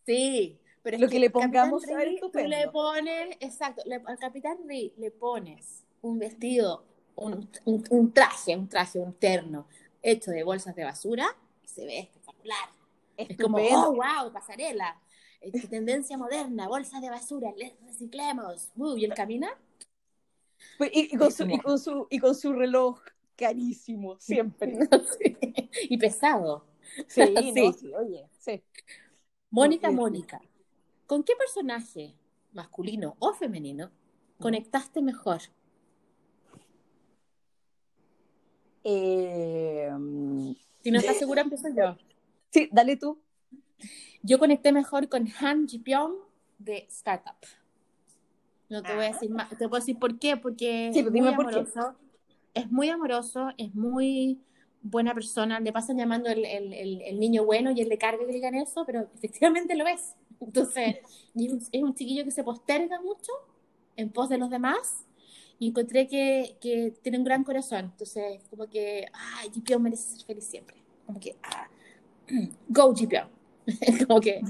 Sí, 0.07 0.59
pero 0.83 0.99
Lo 0.99 1.09
que 1.09 1.18
le 1.20 1.30
pongamos 1.30 1.89
a 1.89 1.95
ver 1.97 2.09
Ri, 2.09 2.20
tú 2.20 2.30
le 2.35 2.68
pones, 2.68 3.37
exacto, 3.41 3.83
le- 3.87 4.03
al 4.05 4.18
Capitán 4.18 4.59
Ri 4.66 4.93
le 4.99 5.11
pones 5.11 5.85
un 6.03 6.18
vestido, 6.18 6.85
un, 7.16 7.49
un- 7.64 7.85
un 7.91 8.12
traje, 8.12 8.57
un 8.57 8.68
traje, 8.68 8.99
un 8.99 9.14
terno 9.14 9.66
hecho 10.03 10.30
de 10.33 10.43
bolsas 10.43 10.74
de 10.74 10.85
basura 10.85 11.26
y 11.62 11.68
se 11.68 11.85
ve 11.87 11.99
espectacular. 12.01 12.68
Es 13.16 13.39
como, 13.39 13.59
oh, 13.59 13.93
wow, 13.95 14.33
pasarela, 14.33 15.01
eh, 15.41 15.53
tendencia 15.68 16.16
moderna, 16.18 16.66
bolsas 16.68 17.01
de 17.01 17.11
basura, 17.11 17.53
les 17.57 17.72
reciclemos. 17.85 18.70
Uh, 18.76 18.97
y 18.97 19.05
él 19.05 19.14
camina, 19.14 19.49
Pues, 20.78 20.91
Y, 20.93 21.14
y 21.14 21.16
con 21.16 21.30
su, 21.30 21.45
y, 21.45 21.59
con 21.59 21.78
su, 21.78 22.07
y 22.11 22.18
con 22.18 22.35
su 22.35 22.53
reloj 22.53 23.01
carísimo, 23.37 24.16
siempre. 24.20 24.78
Sí, 25.18 25.37
y 25.89 25.99
pesado. 25.99 26.66
Sí, 27.09 27.22
Sí. 27.55 27.62
no, 27.62 27.72
sí, 27.72 27.93
oye, 27.95 28.28
sí. 28.39 28.62
Mónica. 29.51 29.91
Mónica, 29.91 30.41
¿con 31.13 31.25
qué 31.25 31.35
personaje, 31.37 32.15
masculino 32.55 33.17
o 33.19 33.35
femenino, 33.35 33.91
conectaste 34.41 35.03
mejor? 35.03 35.43
Eh, 38.83 39.91
Si 40.83 40.91
no 40.91 40.99
estás 40.99 41.19
segura, 41.19 41.43
empiezo 41.43 41.69
yo. 41.77 41.99
sí, 42.49 42.71
dale 42.73 42.97
tú. 42.97 43.21
Yo 44.23 44.39
conecté 44.39 44.73
mejor 44.73 45.11
con 45.11 45.29
Han 45.39 45.69
Ji 45.69 45.81
Pyong 45.81 46.15
de 46.59 46.87
Startup. 46.89 47.37
No 48.71 48.83
te 48.83 48.95
voy 48.95 49.05
a 49.05 49.09
decir 49.13 49.29
más, 49.29 49.51
te 49.51 49.69
puedo 49.69 49.81
decir 49.81 49.99
por 49.99 50.19
qué, 50.19 50.39
porque 50.39 50.93
Sí, 50.95 51.01
es 51.01 51.11
muy 51.11 51.35
por 51.35 51.51
qué. 51.51 51.67
es 52.55 52.71
muy 52.71 52.89
amoroso, 52.89 53.51
es 53.59 53.75
muy 53.75 54.41
buena 54.81 55.13
persona, 55.13 55.61
le 55.61 55.75
pasan 55.75 55.99
llamando 55.99 56.31
el, 56.31 56.47
el, 56.47 56.73
el, 56.73 57.03
el 57.03 57.21
niño 57.21 57.45
bueno 57.45 57.71
y 57.71 57.83
él 57.83 57.91
le 57.91 57.99
carga 57.99 58.25
que 58.27 58.33
digan 58.33 58.55
eso, 58.55 58.85
pero 58.87 59.11
efectivamente 59.15 59.75
lo 59.77 59.87
es. 59.87 60.17
Entonces, 60.47 60.97
es 61.34 61.82
un, 61.82 61.95
chiquillo 61.95 62.24
que 62.24 62.30
se 62.30 62.45
posterga 62.45 63.01
mucho 63.01 63.32
en 63.97 64.11
pos 64.11 64.28
de 64.28 64.38
los 64.38 64.51
demás 64.51 65.05
y 65.59 65.68
encontré 65.68 66.09
que, 66.09 66.57
que 66.61 66.93
tiene 67.03 67.18
un 67.18 67.24
gran 67.24 67.45
corazón. 67.45 67.90
Entonces, 67.93 68.43
como 68.51 68.68
que, 68.68 69.07
ay, 69.12 69.51
Pyong 69.61 69.82
merece 69.82 70.16
ser 70.16 70.26
feliz 70.26 70.45
siempre. 70.45 70.76
Como 71.07 71.20
que, 71.20 71.36
ah, 71.43 71.68
go 72.68 72.95
Pyong. 72.95 73.28
como 74.09 74.20
que, 74.20 74.43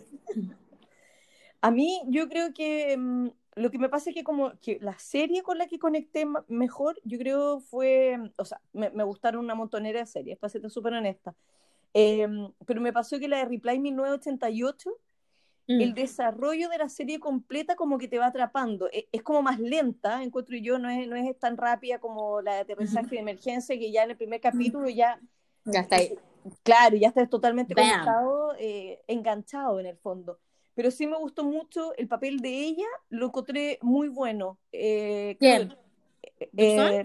A 1.60 1.70
mí, 1.70 2.00
yo 2.06 2.28
creo 2.28 2.54
que 2.54 2.96
mm, 2.96 3.28
lo 3.56 3.70
que 3.70 3.78
me 3.78 3.90
pasa 3.90 4.10
es 4.10 4.16
que 4.16 4.24
como 4.24 4.52
que 4.60 4.78
la 4.80 4.98
serie 4.98 5.42
con 5.42 5.58
la 5.58 5.66
que 5.66 5.78
conecté 5.78 6.26
mejor, 6.48 6.98
yo 7.04 7.18
creo 7.18 7.60
fue, 7.60 8.18
o 8.36 8.44
sea, 8.44 8.60
me, 8.72 8.90
me 8.90 9.04
gustaron 9.04 9.44
una 9.44 9.54
montonera 9.54 10.00
de 10.00 10.06
series, 10.06 10.38
para 10.38 10.50
serte 10.50 10.70
súper 10.70 10.94
honesta. 10.94 11.34
Eh, 11.94 12.26
pero 12.66 12.80
me 12.80 12.92
pasó 12.92 13.18
que 13.18 13.28
la 13.28 13.38
de 13.38 13.44
Reply 13.44 13.78
1988 13.78 14.90
mm. 15.68 15.80
el 15.80 15.94
desarrollo 15.94 16.68
de 16.68 16.78
la 16.78 16.88
serie 16.88 17.20
completa 17.20 17.76
como 17.76 17.98
que 17.98 18.08
te 18.08 18.18
va 18.18 18.26
atrapando. 18.26 18.88
E, 18.92 19.08
es, 19.12 19.22
como 19.22 19.42
más 19.42 19.58
lenta, 19.58 20.22
encuentro 20.22 20.56
yo, 20.56 20.78
no 20.78 20.88
es, 20.90 21.06
no 21.08 21.16
es 21.16 21.38
tan 21.38 21.56
rápida 21.56 21.98
como 21.98 22.40
la 22.40 22.54
de 22.54 22.60
aterrizaje 22.60 23.16
de 23.16 23.20
emergencia, 23.20 23.78
que 23.78 23.90
ya 23.90 24.04
en 24.04 24.10
el 24.10 24.16
primer 24.16 24.40
capítulo 24.40 24.88
ya... 24.88 25.20
Ya 25.64 25.80
está 25.80 25.96
ahí. 25.96 26.18
Claro, 26.62 26.96
ya 26.96 27.08
estás 27.08 27.30
totalmente 27.30 27.74
conectado, 27.74 28.54
eh, 28.58 29.00
enganchado 29.06 29.78
en 29.78 29.86
el 29.86 29.96
fondo. 29.96 30.38
Pero 30.74 30.90
sí 30.90 31.06
me 31.06 31.16
gustó 31.18 31.44
mucho 31.44 31.94
el 31.96 32.08
papel 32.08 32.40
de 32.40 32.48
ella, 32.48 32.86
lo 33.10 33.26
encontré 33.26 33.78
muy 33.82 34.08
bueno. 34.08 34.58
Eh, 34.72 35.36
¿Quién? 35.38 35.76
Eh, 36.56 37.04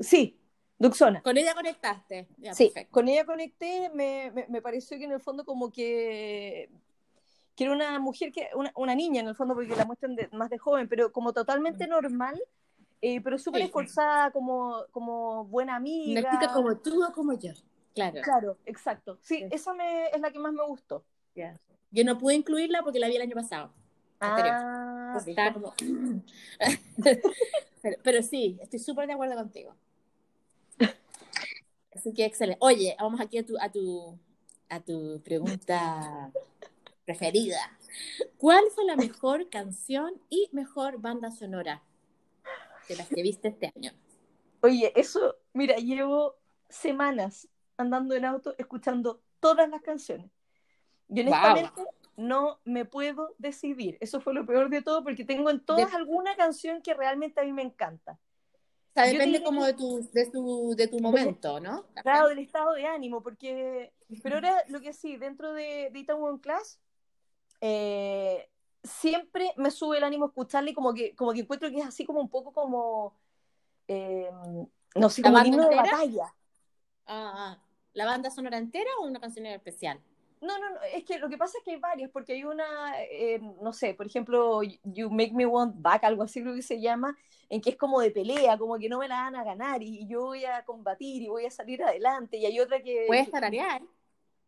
sí, 0.00 0.38
Duxona. 0.78 1.22
Con 1.22 1.36
ella 1.36 1.54
conectaste. 1.54 2.26
sí, 2.52 2.72
con 2.90 3.08
ella 3.08 3.24
conecté, 3.24 3.90
me, 3.94 4.32
me, 4.48 4.62
pareció 4.62 4.98
que 4.98 5.04
en 5.04 5.12
el 5.12 5.20
fondo 5.20 5.44
como 5.44 5.70
que, 5.70 6.70
que 7.56 7.64
era 7.64 7.72
una 7.72 7.98
mujer, 7.98 8.32
que 8.32 8.50
una, 8.54 8.72
una 8.74 8.94
niña 8.94 9.20
en 9.20 9.28
el 9.28 9.34
fondo, 9.34 9.54
porque 9.54 9.76
la 9.76 9.84
muestran 9.84 10.16
más 10.32 10.50
de 10.50 10.58
joven, 10.58 10.88
pero 10.88 11.12
como 11.12 11.32
totalmente 11.32 11.86
normal, 11.86 12.40
eh, 13.00 13.20
pero 13.20 13.38
súper 13.38 13.62
esforzada, 13.62 14.30
como, 14.30 14.84
como 14.90 15.44
buena 15.44 15.76
amiga. 15.76 16.20
Una 16.20 16.30
chica 16.30 16.52
como 16.52 16.76
tú 16.78 17.04
o 17.04 17.12
como 17.12 17.38
yo. 17.38 17.52
Claro. 17.94 18.20
Claro, 18.22 18.58
exacto. 18.66 19.18
Sí, 19.20 19.46
esa 19.50 19.72
me, 19.72 20.06
es 20.06 20.20
la 20.20 20.32
que 20.32 20.38
más 20.38 20.52
me 20.52 20.64
gustó. 20.66 21.04
Yo 21.90 22.04
no 22.04 22.18
pude 22.18 22.34
incluirla 22.34 22.82
porque 22.82 22.98
la 22.98 23.06
vi 23.08 23.16
el 23.16 23.22
año 23.22 23.34
pasado. 23.34 23.72
Ah, 24.20 25.20
pero, 27.82 27.96
pero, 28.02 28.22
sí, 28.22 28.58
estoy 28.60 28.78
súper 28.78 29.06
de 29.06 29.12
acuerdo 29.12 29.36
contigo. 29.36 29.74
Así 31.94 32.12
que 32.12 32.24
excelente. 32.24 32.58
Oye, 32.60 32.96
vamos 32.98 33.20
aquí 33.20 33.38
a 33.38 33.46
tu, 33.46 33.56
a 33.60 33.70
tu, 33.70 34.18
a 34.68 34.80
tu 34.80 35.20
pregunta 35.22 36.32
preferida. 37.04 37.78
¿Cuál 38.38 38.64
fue 38.74 38.84
la 38.84 38.96
mejor 38.96 39.48
canción 39.48 40.20
y 40.28 40.48
mejor 40.52 41.00
banda 41.00 41.30
sonora 41.30 41.82
de 42.88 42.96
las 42.96 43.08
que 43.08 43.22
viste 43.22 43.48
este 43.48 43.72
año? 43.74 43.92
Oye, 44.60 44.92
eso, 44.96 45.36
mira, 45.52 45.76
llevo 45.76 46.36
semanas 46.68 47.48
andando 47.76 48.14
en 48.14 48.24
auto 48.24 48.54
escuchando 48.58 49.22
todas 49.40 49.68
las 49.68 49.82
canciones. 49.82 50.30
Y 51.08 51.20
honestamente 51.20 51.82
no 52.16 52.60
me 52.64 52.84
puedo 52.84 53.34
decidir. 53.38 53.98
Eso 54.00 54.20
fue 54.20 54.34
lo 54.34 54.46
peor 54.46 54.70
de 54.70 54.82
todo 54.82 55.02
porque 55.02 55.24
tengo 55.24 55.50
en 55.50 55.60
todas 55.60 55.92
alguna 55.94 56.36
canción 56.36 56.80
que 56.80 56.94
realmente 56.94 57.40
a 57.40 57.44
mí 57.44 57.52
me 57.52 57.62
encanta. 57.62 58.18
O 58.90 58.94
sea, 58.94 59.06
depende 59.06 59.42
como 59.42 59.64
de 59.64 59.74
tu, 59.74 60.08
de 60.12 60.30
tu, 60.30 60.74
de 60.76 60.86
tu 60.86 61.00
momento, 61.00 61.58
¿no? 61.58 61.84
Claro, 62.02 62.28
del 62.28 62.38
estado 62.38 62.74
de 62.74 62.86
ánimo, 62.86 63.22
porque... 63.22 63.92
Pero 64.22 64.36
ahora 64.36 64.62
lo 64.68 64.80
que 64.80 64.92
sí, 64.92 65.16
dentro 65.16 65.52
de, 65.52 65.90
de 65.92 65.98
Itaewon 65.98 66.38
Class, 66.38 66.78
eh, 67.66 68.50
siempre 68.82 69.50
me 69.56 69.70
sube 69.70 69.96
el 69.96 70.04
ánimo 70.04 70.26
escucharle 70.26 70.74
como 70.74 70.92
que, 70.92 71.14
como 71.14 71.32
que 71.32 71.40
encuentro 71.40 71.70
que 71.70 71.78
es 71.78 71.86
así 71.86 72.04
como 72.04 72.20
un 72.20 72.28
poco 72.28 72.52
como... 72.52 73.16
Eh, 73.88 74.30
no 74.94 75.08
sé, 75.08 75.22
como 75.22 75.42
himno 75.42 75.66
de 75.70 75.76
batalla. 75.76 76.26
Ah, 77.06 77.32
ah, 77.36 77.58
¿La 77.94 78.04
banda 78.04 78.30
sonora 78.30 78.58
entera 78.58 78.90
o 79.00 79.06
una 79.06 79.18
canción 79.18 79.46
especial? 79.46 79.98
No, 80.42 80.58
no, 80.58 80.70
no, 80.74 80.76
es 80.92 81.04
que 81.04 81.18
lo 81.18 81.30
que 81.30 81.38
pasa 81.38 81.56
es 81.56 81.64
que 81.64 81.70
hay 81.70 81.78
varias, 81.78 82.10
porque 82.10 82.34
hay 82.34 82.44
una, 82.44 83.02
eh, 83.10 83.40
no 83.62 83.72
sé, 83.72 83.94
por 83.94 84.06
ejemplo, 84.06 84.60
You 84.62 85.08
Make 85.08 85.32
Me 85.32 85.46
Want 85.46 85.76
Back, 85.80 86.04
algo 86.04 86.22
así 86.22 86.42
creo 86.42 86.54
que 86.54 86.60
se 86.60 86.82
llama, 86.82 87.16
en 87.48 87.62
que 87.62 87.70
es 87.70 87.76
como 87.76 87.98
de 88.00 88.10
pelea, 88.10 88.58
como 88.58 88.78
que 88.78 88.90
no 88.90 88.98
me 88.98 89.08
la 89.08 89.22
van 89.22 89.36
a 89.36 89.44
ganar 89.44 89.82
y, 89.82 90.06
yo 90.06 90.20
voy 90.20 90.44
a 90.44 90.66
combatir 90.66 91.22
y 91.22 91.28
voy 91.28 91.46
a 91.46 91.50
salir 91.50 91.82
adelante. 91.82 92.36
Y 92.36 92.44
hay 92.44 92.60
otra 92.60 92.82
que... 92.82 93.04
Puedes 93.06 93.30
tararear, 93.30 93.80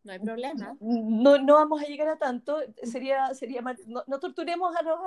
no 0.03 0.11
hay 0.11 0.19
problema. 0.19 0.77
No, 0.79 1.37
no 1.37 1.55
vamos 1.55 1.81
a 1.81 1.85
llegar 1.85 2.07
a 2.07 2.17
tanto, 2.17 2.59
sería, 2.83 3.33
sería 3.33 3.61
no, 3.61 4.03
no 4.07 4.19
torturemos 4.19 4.75
a 4.75 4.81
los, 4.81 4.99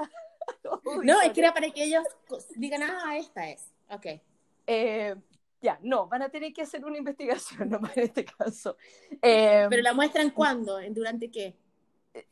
No, 1.04 1.20
es 1.22 1.32
que 1.32 1.40
era 1.40 1.54
para 1.54 1.70
que 1.70 1.84
ellos 1.84 2.04
digan, 2.56 2.82
ah, 2.82 3.16
esta 3.16 3.48
es, 3.48 3.72
ok. 3.88 4.06
Eh, 4.66 5.16
ya, 5.60 5.78
no, 5.82 6.06
van 6.06 6.22
a 6.22 6.28
tener 6.28 6.52
que 6.52 6.62
hacer 6.62 6.84
una 6.84 6.98
investigación 6.98 7.68
nomás 7.70 7.96
en 7.96 8.04
este 8.04 8.24
caso. 8.24 8.76
Eh, 9.22 9.66
¿Pero 9.68 9.82
la 9.82 9.92
muestran 9.92 10.30
cuándo? 10.30 10.78
¿Durante 10.90 11.30
qué? 11.30 11.56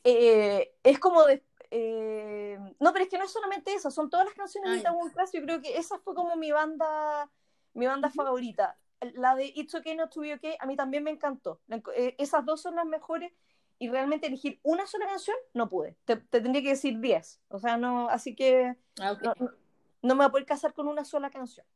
Eh, 0.04 0.74
es 0.82 0.98
como 0.98 1.24
de... 1.24 1.42
Eh, 1.70 2.58
no, 2.80 2.92
pero 2.92 3.04
es 3.04 3.10
que 3.10 3.18
no 3.18 3.24
es 3.24 3.30
solamente 3.30 3.74
eso, 3.74 3.90
son 3.90 4.08
todas 4.08 4.24
las 4.24 4.34
canciones 4.34 4.72
de 4.72 4.78
Itaewon 4.78 5.10
Class. 5.10 5.32
Yo 5.32 5.42
creo 5.42 5.60
que 5.60 5.76
esa 5.76 5.98
fue 5.98 6.14
como 6.14 6.34
mi 6.36 6.50
banda, 6.50 7.30
mi 7.74 7.86
banda 7.86 8.08
favorita. 8.08 8.78
La 9.00 9.34
de 9.34 9.52
It's 9.54 9.74
Okay 9.74 9.94
Not 9.94 10.12
To 10.12 10.20
Be 10.20 10.34
Okay, 10.34 10.56
a 10.58 10.66
mí 10.66 10.76
también 10.76 11.04
me 11.04 11.10
encantó. 11.10 11.60
esas 12.18 12.44
dos 12.44 12.60
son 12.62 12.76
las 12.76 12.86
mejores 12.86 13.32
y 13.78 13.88
realmente 13.88 14.26
elegir 14.26 14.58
una 14.62 14.86
sola 14.86 15.06
canción 15.06 15.36
no 15.54 15.68
pude. 15.68 15.96
Te, 16.04 16.16
tendría 16.16 16.62
que 16.62 16.70
decir 16.70 16.98
10. 16.98 17.40
O 17.48 17.58
sea, 17.58 17.76
no, 17.76 18.08
así 18.08 18.34
que 18.34 18.76
ah, 19.00 19.16
no, 19.22 19.34
no, 20.02 20.14
me 20.14 20.18
voy 20.18 20.26
a 20.26 20.30
poder 20.30 20.46
casar 20.46 20.74
con 20.74 20.88
una 20.88 21.04
sola 21.04 21.30
canción. 21.30 21.66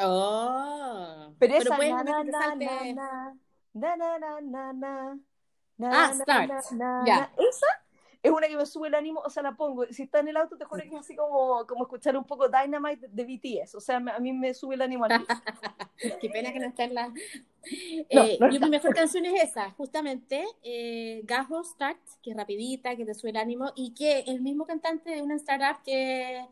Oh. 0.00 1.34
Pero, 1.38 1.54
esa 1.54 1.78
na, 1.78 2.02
na, 4.44 4.74
na, 4.74 5.18
Ah, 5.78 6.12
start. 6.14 6.50
Ya. 7.06 7.30
Esa 7.36 7.66
es 8.22 8.30
una 8.30 8.48
que 8.48 8.56
me 8.56 8.66
sube 8.66 8.88
el 8.88 8.94
ánimo, 8.94 9.20
o 9.20 9.30
sea, 9.30 9.42
la 9.42 9.56
pongo. 9.56 9.86
Si 9.90 10.04
está 10.04 10.20
en 10.20 10.28
el 10.28 10.36
auto, 10.36 10.56
te 10.56 10.64
juro 10.64 10.82
que 10.82 10.88
es 10.88 10.94
así 10.94 11.16
como, 11.16 11.66
como 11.66 11.84
escuchar 11.84 12.16
un 12.16 12.24
poco 12.24 12.48
Dynamite 12.48 13.08
de, 13.08 13.24
BTS. 13.24 13.74
O 13.74 13.80
sea, 13.80 13.96
a 13.96 14.18
mí 14.18 14.32
me 14.32 14.54
sube 14.54 14.74
el 14.74 14.82
ánimo. 14.82 15.06
Qué 16.20 16.28
pena 16.30 16.52
que 16.52 16.58
no 16.58 16.66
está 16.66 16.84
en 16.84 16.94
la. 16.94 17.12
Eh, 18.08 18.38
mi 18.40 18.70
mejor 18.70 18.94
canción 18.94 19.26
es 19.26 19.42
esa, 19.42 19.70
justamente, 19.72 20.44
eh, 20.62 21.22
Gajo 21.24 21.64
Start, 21.64 21.98
que 22.22 22.30
es 22.30 22.36
rapidita, 22.36 22.94
que 22.94 23.04
te 23.04 23.14
sube 23.14 23.30
el 23.30 23.36
ánimo, 23.36 23.72
y 23.74 23.92
que 23.92 24.20
el 24.20 24.40
mismo 24.40 24.66
cantante 24.66 25.10
de 25.10 25.22
una 25.22 25.34
startup 25.34 25.82
que 25.82 26.46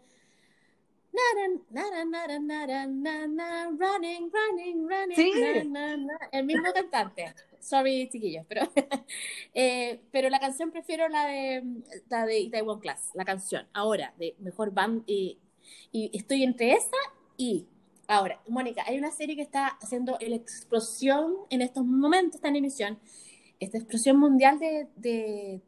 running, 3.79 4.31
running, 4.31 4.89
running. 4.89 6.09
El 6.33 6.45
mismo 6.45 6.73
cantante. 6.73 7.35
Sorry, 7.61 8.09
chiquillos, 8.11 8.45
pero, 8.49 8.63
eh, 9.55 10.01
pero 10.11 10.29
la 10.29 10.39
canción 10.39 10.71
prefiero 10.71 11.09
la 11.09 11.27
de 11.27 11.63
la 12.11 12.27
de 12.27 12.49
Taiwan 12.51 12.81
Class, 12.81 13.11
la 13.15 13.25
canción. 13.25 13.67
Ahora, 13.73 14.13
de 14.19 14.35
mejor 14.41 14.73
band, 14.73 15.05
y, 15.07 15.39
y 15.93 16.11
estoy 16.17 16.43
entre 16.43 16.73
esa 16.73 16.97
y 17.37 17.67
ahora, 18.07 18.41
Mónica, 18.49 18.83
hay 18.87 18.99
una 18.99 19.11
serie 19.11 19.37
que 19.37 19.43
está 19.43 19.69
haciendo 19.81 20.19
la 20.21 20.37
explosión 20.37 21.35
en 21.51 21.63
estos 21.63 21.85
momentos, 21.85 22.37
está 22.37 22.49
en 22.49 22.57
emisión, 22.57 22.99
esta 23.61 23.79
explosión 23.79 24.19
mundial 24.19 24.59
de, 24.59 24.89
de, 24.97 25.63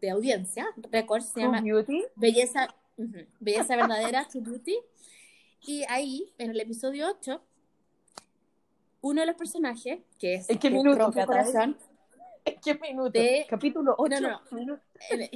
de, 0.00 0.10
audiencia, 0.10 0.66
récord, 0.90 1.22
se 1.22 1.40
llama 1.40 1.62
Belleza, 2.14 2.68
Belleza 3.40 3.76
Verdadera, 3.76 4.26
True 4.28 4.42
Beauty. 4.42 4.78
Y 5.66 5.84
ahí, 5.88 6.32
en 6.38 6.50
el 6.50 6.60
episodio 6.60 7.08
8, 7.08 7.40
uno 9.02 9.20
de 9.20 9.26
los 9.26 9.36
personajes, 9.36 10.00
que 10.18 10.34
es... 10.34 10.50
¿En 10.50 10.58
qué 10.58 10.70
minuto, 10.70 11.12
corazón, 11.12 11.76
¿En 12.44 12.60
qué 12.60 12.74
minuto? 12.74 13.20
Capítulo 13.48 13.94
8. 13.98 14.20
No, 14.20 14.40
no, 14.52 14.80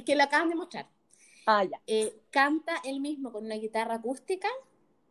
que 0.05 0.15
lo 0.15 0.23
acaban 0.23 0.49
de 0.49 0.55
mostrar. 0.55 0.87
Ah, 1.45 1.63
ya. 1.63 1.81
Eh, 1.87 2.21
canta 2.29 2.73
él 2.85 3.01
mismo 3.01 3.31
con 3.31 3.45
una 3.45 3.55
guitarra 3.55 3.95
acústica 3.95 4.47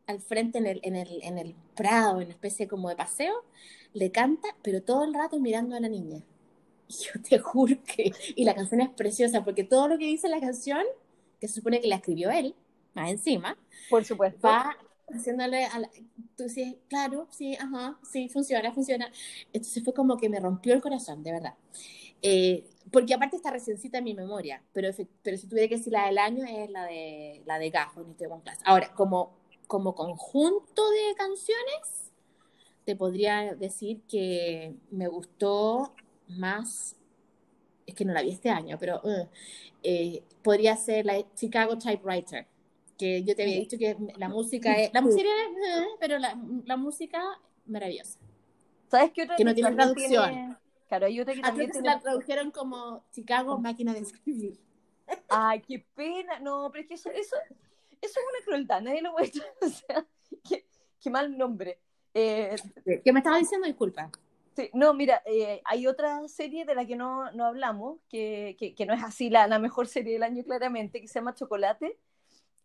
al 0.07 0.21
frente 0.21 0.59
en 0.59 0.67
el, 0.67 0.81
en 0.83 0.97
el, 0.97 1.23
en 1.23 1.39
el 1.39 1.55
prado, 1.77 2.21
en 2.21 2.27
una 2.27 2.35
especie 2.35 2.67
como 2.67 2.89
de 2.89 2.97
paseo, 2.97 3.45
le 3.93 4.11
canta, 4.11 4.49
pero 4.63 4.83
todo 4.83 5.05
el 5.05 5.15
rato 5.15 5.39
mirando 5.39 5.77
a 5.77 5.81
la 5.81 5.89
niña. 5.89 6.23
Yo 6.89 7.21
te 7.23 7.39
juro 7.39 7.77
que... 7.85 8.13
Y 8.35 8.45
la 8.45 8.55
canción 8.55 8.81
es 8.81 8.91
preciosa, 8.91 9.45
porque 9.45 9.65
todo 9.65 9.89
lo 9.89 9.99
que 9.99 10.07
dice 10.07 10.29
la 10.29 10.41
canción 10.41 10.85
que 11.41 11.49
se 11.49 11.55
supone 11.55 11.81
que 11.81 11.89
la 11.89 11.97
escribió 11.97 12.31
él, 12.31 12.55
más 12.95 13.11
encima, 13.11 13.57
por 13.89 14.05
supuesto, 14.05 14.47
va 14.47 14.77
haciéndole 15.13 15.65
a 15.65 15.79
la, 15.79 15.91
tú 16.37 16.45
dices, 16.45 16.77
claro, 16.89 17.27
sí, 17.31 17.57
ajá, 17.57 17.99
sí, 18.03 18.29
funciona, 18.29 18.73
funciona. 18.73 19.11
Entonces 19.53 19.83
fue 19.83 19.93
como 19.93 20.17
que 20.17 20.29
me 20.29 20.41
rompió 20.41 20.75
el 20.75 20.81
corazón, 20.81 21.23
de 21.23 21.33
verdad. 21.33 21.55
Eh, 22.23 22.69
porque 22.93 23.15
aparte 23.15 23.37
está 23.37 23.51
reciencita 23.51 23.99
en 23.99 24.05
mi 24.05 24.15
memoria, 24.15 24.63
pero, 24.73 24.91
pero 25.23 25.37
si 25.37 25.47
tuviera 25.47 25.69
que 25.69 25.77
decir 25.77 25.93
la 25.93 26.07
del 26.07 26.19
año 26.19 26.45
es 26.45 26.71
la 26.71 26.85
de 26.85 27.43
la 27.47 27.59
de 27.59 27.71
Gajo, 27.71 28.03
ni 28.03 28.27
One 28.27 28.43
Class. 28.43 28.59
Ahora, 28.65 28.93
como, 28.95 29.37
como 29.67 29.95
conjunto 29.95 30.91
de 30.91 31.15
canciones, 31.17 32.13
te 32.85 32.97
podría 32.97 33.55
decir 33.55 34.03
que 34.09 34.75
me 34.91 35.09
gustó 35.09 35.95
más 36.29 36.97
es 37.91 37.95
que 37.95 38.05
no 38.05 38.13
la 38.13 38.23
vi 38.23 38.31
este 38.31 38.51
año, 38.51 38.77
pero 38.79 39.01
uh, 39.03 39.29
eh, 39.83 40.23
podría 40.43 40.77
ser 40.77 41.07
la 41.07 41.23
Chicago 41.35 41.77
Typewriter, 41.79 42.47
que 42.99 43.23
yo 43.23 43.35
te 43.35 43.43
había 43.43 43.57
dicho 43.57 43.79
que 43.79 43.97
la 44.17 44.29
música 44.31 44.75
es, 44.75 44.93
la 44.93 45.01
música 45.01 45.29
es, 45.29 45.83
uh, 45.83 45.97
pero 46.01 46.19
la, 46.19 46.39
la, 46.65 46.77
música 46.77 47.23
maravillosa. 47.67 48.19
¿Sabes 48.91 49.13
qué 49.13 49.23
otra? 49.23 49.37
Que 49.37 49.45
no 49.45 49.55
tiene 49.55 49.73
traducción. 49.73 50.59
Claro, 50.89 51.07
hay 51.07 51.21
otra 51.21 51.35
que 51.35 51.41
también 51.41 51.71
tiene... 51.71 51.87
la 51.87 52.01
tradujeron 52.01 52.51
como 52.51 53.05
Chicago 53.13 53.59
máquina 53.59 53.93
de 53.93 54.01
escribir. 54.01 54.59
Ay, 55.29 55.61
qué 55.61 55.85
pena. 55.95 56.41
No, 56.41 56.69
pero 56.73 56.83
es 56.83 56.89
que 56.89 56.95
eso, 56.95 57.11
eso, 57.11 57.37
eso 58.01 58.01
es 58.01 58.17
una 58.17 58.45
crueldad, 58.45 58.83
nadie 58.83 59.01
lo 59.01 59.13
muestra. 59.19 59.45
O 59.63 59.69
sea, 59.69 60.05
qué, 60.49 60.67
qué 61.01 61.11
mal 61.11 61.37
nombre. 61.37 61.79
Eh, 62.13 62.57
¿Qué 63.05 63.13
me 63.13 63.21
estaba 63.21 63.39
diciendo? 63.39 63.67
Disculpa. 63.67 64.11
Sí, 64.57 64.71
no, 64.75 64.95
mira, 64.95 65.23
eh, 65.27 65.61
hay 65.65 65.87
otra 65.87 66.27
serie 66.29 66.65
de 66.65 66.75
la 66.75 66.85
que 66.85 66.97
no, 66.97 67.31
no 67.33 67.45
hablamos, 67.45 68.01
que, 68.09 68.57
que, 68.59 68.75
que, 68.75 68.85
no 68.85 68.95
es 68.95 69.03
así 69.03 69.31
la, 69.31 69.47
la 69.47 69.59
mejor 69.59 69.87
serie 69.87 70.15
del 70.15 70.25
año 70.25 70.43
claramente, 70.45 71.01
que 71.01 71.09
se 71.09 71.15
llama 71.15 71.35
Chocolate. 71.35 71.99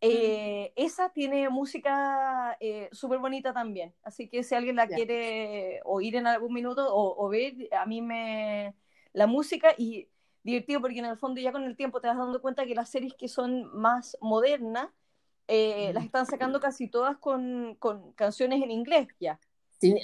Eh, 0.00 0.72
mm. 0.76 0.82
Esa 0.84 1.10
tiene 1.10 1.48
música 1.48 2.56
eh, 2.60 2.88
súper 2.92 3.18
bonita 3.18 3.52
también, 3.52 3.94
así 4.02 4.28
que 4.28 4.42
si 4.42 4.54
alguien 4.54 4.76
la 4.76 4.86
yeah. 4.86 4.96
quiere 4.96 5.80
oír 5.84 6.16
en 6.16 6.26
algún 6.26 6.52
minuto 6.52 6.94
o, 6.94 7.24
o, 7.24 7.28
ver, 7.28 7.54
a 7.72 7.86
mí 7.86 8.02
me... 8.02 8.74
La 9.12 9.26
música 9.26 9.70
y 9.78 10.08
divertido 10.42 10.80
porque 10.80 10.98
en 10.98 11.06
el 11.06 11.16
fondo 11.16 11.40
ya 11.40 11.50
con 11.50 11.64
el 11.64 11.74
tiempo 11.74 12.00
te 12.00 12.08
vas 12.08 12.18
dando 12.18 12.42
cuenta 12.42 12.66
que 12.66 12.74
las 12.74 12.90
series 12.90 13.14
que 13.14 13.28
son 13.28 13.74
más 13.74 14.16
modernas 14.20 14.88
eh, 15.48 15.90
mm. 15.90 15.94
las 15.94 16.04
están 16.04 16.26
sacando 16.26 16.60
casi 16.60 16.88
todas 16.88 17.16
con, 17.16 17.76
con 17.78 18.12
canciones 18.12 18.62
en 18.62 18.70
inglés 18.70 19.08
ya. 19.18 19.40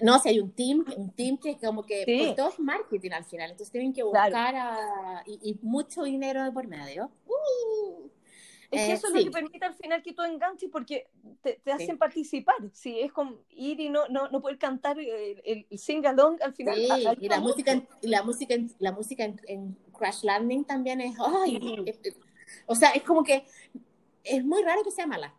No, 0.03 0.19
si 0.19 0.29
hay 0.29 0.41
un 0.41 0.53
team, 0.53 0.85
un 0.97 1.11
team 1.13 1.39
que 1.39 1.51
es 1.51 1.57
como 1.57 1.85
que 1.85 2.05
sí. 2.05 2.19
pues 2.19 2.37
todo 2.37 2.51
es 2.51 2.59
marketing 2.59 3.13
al 3.13 3.25
final, 3.25 3.51
entonces 3.51 3.73
tienen 3.73 3.93
que 3.93 4.03
buscar 4.03 4.31
claro. 4.31 4.59
a, 4.59 5.23
y, 5.27 5.51
y, 5.51 5.59
mucho 5.63 6.03
dinero 6.03 6.45
de 6.45 6.53
por 6.53 6.67
medio. 6.67 7.11
Uh, 7.27 8.09
es 8.73 8.87
que 8.87 8.91
eh, 8.91 8.95
eso 8.95 9.09
es 9.09 9.15
lo 9.15 9.25
que 9.25 9.31
permite 9.31 9.65
al 9.65 9.75
final 9.75 10.03
que 10.03 10.15
tú 10.15 10.23
enganches 10.23 10.71
porque 10.71 11.07
te, 11.43 11.61
te 11.63 11.73
hacen 11.73 11.89
sí. 11.89 11.97
participar. 11.97 12.57
Sí, 12.73 13.01
es 13.01 13.13
como 13.13 13.37
ir 13.51 13.79
y 13.81 13.91
no, 13.91 14.09
no, 14.09 14.31
no 14.31 14.41
poder 14.41 14.59
cantar 14.59 14.99
el, 14.99 15.43
el, 15.45 15.67
el 15.69 15.79
sing 15.79 16.07
along 16.07 16.39
al 16.43 16.55
final. 16.55 16.79
Y 16.79 17.29
la 17.29 17.41
música, 17.41 17.73
en, 17.73 17.87
la 18.01 18.23
música, 18.23 18.55
en, 18.55 18.73
la 18.79 18.93
música 18.93 19.25
en, 19.25 19.41
en 19.47 19.77
Crash 19.97 20.23
Landing 20.23 20.65
también 20.65 21.03
es, 21.03 21.15
es, 21.87 21.99
es, 22.03 22.17
o 22.67 22.75
sea, 22.75 22.91
es 22.91 23.03
como 23.03 23.23
que 23.23 23.45
es 24.25 24.43
muy 24.43 24.63
raro 24.63 24.83
que 24.83 24.91
sea 24.91 25.07
mala. 25.07 25.35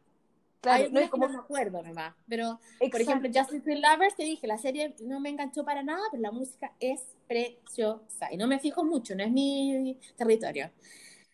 Claro, 0.63 0.89
no 0.91 0.99
es 1.01 1.09
como 1.09 1.27
no 1.27 1.33
me 1.33 1.39
acuerdo 1.39 1.83
nomás, 1.83 2.15
pero 2.25 2.57
Exacto. 2.79 2.91
por 2.91 3.01
ejemplo 3.01 3.29
Justice 3.33 3.69
with 3.69 3.83
Lovers 3.83 4.15
te 4.15 4.23
dije, 4.23 4.47
la 4.47 4.57
serie 4.57 4.95
no 5.01 5.19
me 5.19 5.29
enganchó 5.29 5.65
para 5.65 5.83
nada, 5.83 6.01
pero 6.09 6.23
la 6.23 6.31
música 6.31 6.71
es 6.79 7.01
preciosa 7.27 8.31
y 8.31 8.37
no 8.37 8.47
me 8.47 8.59
fijo 8.59 8.85
mucho, 8.85 9.13
no 9.13 9.23
es 9.23 9.31
mi 9.31 9.97
territorio. 10.15 10.71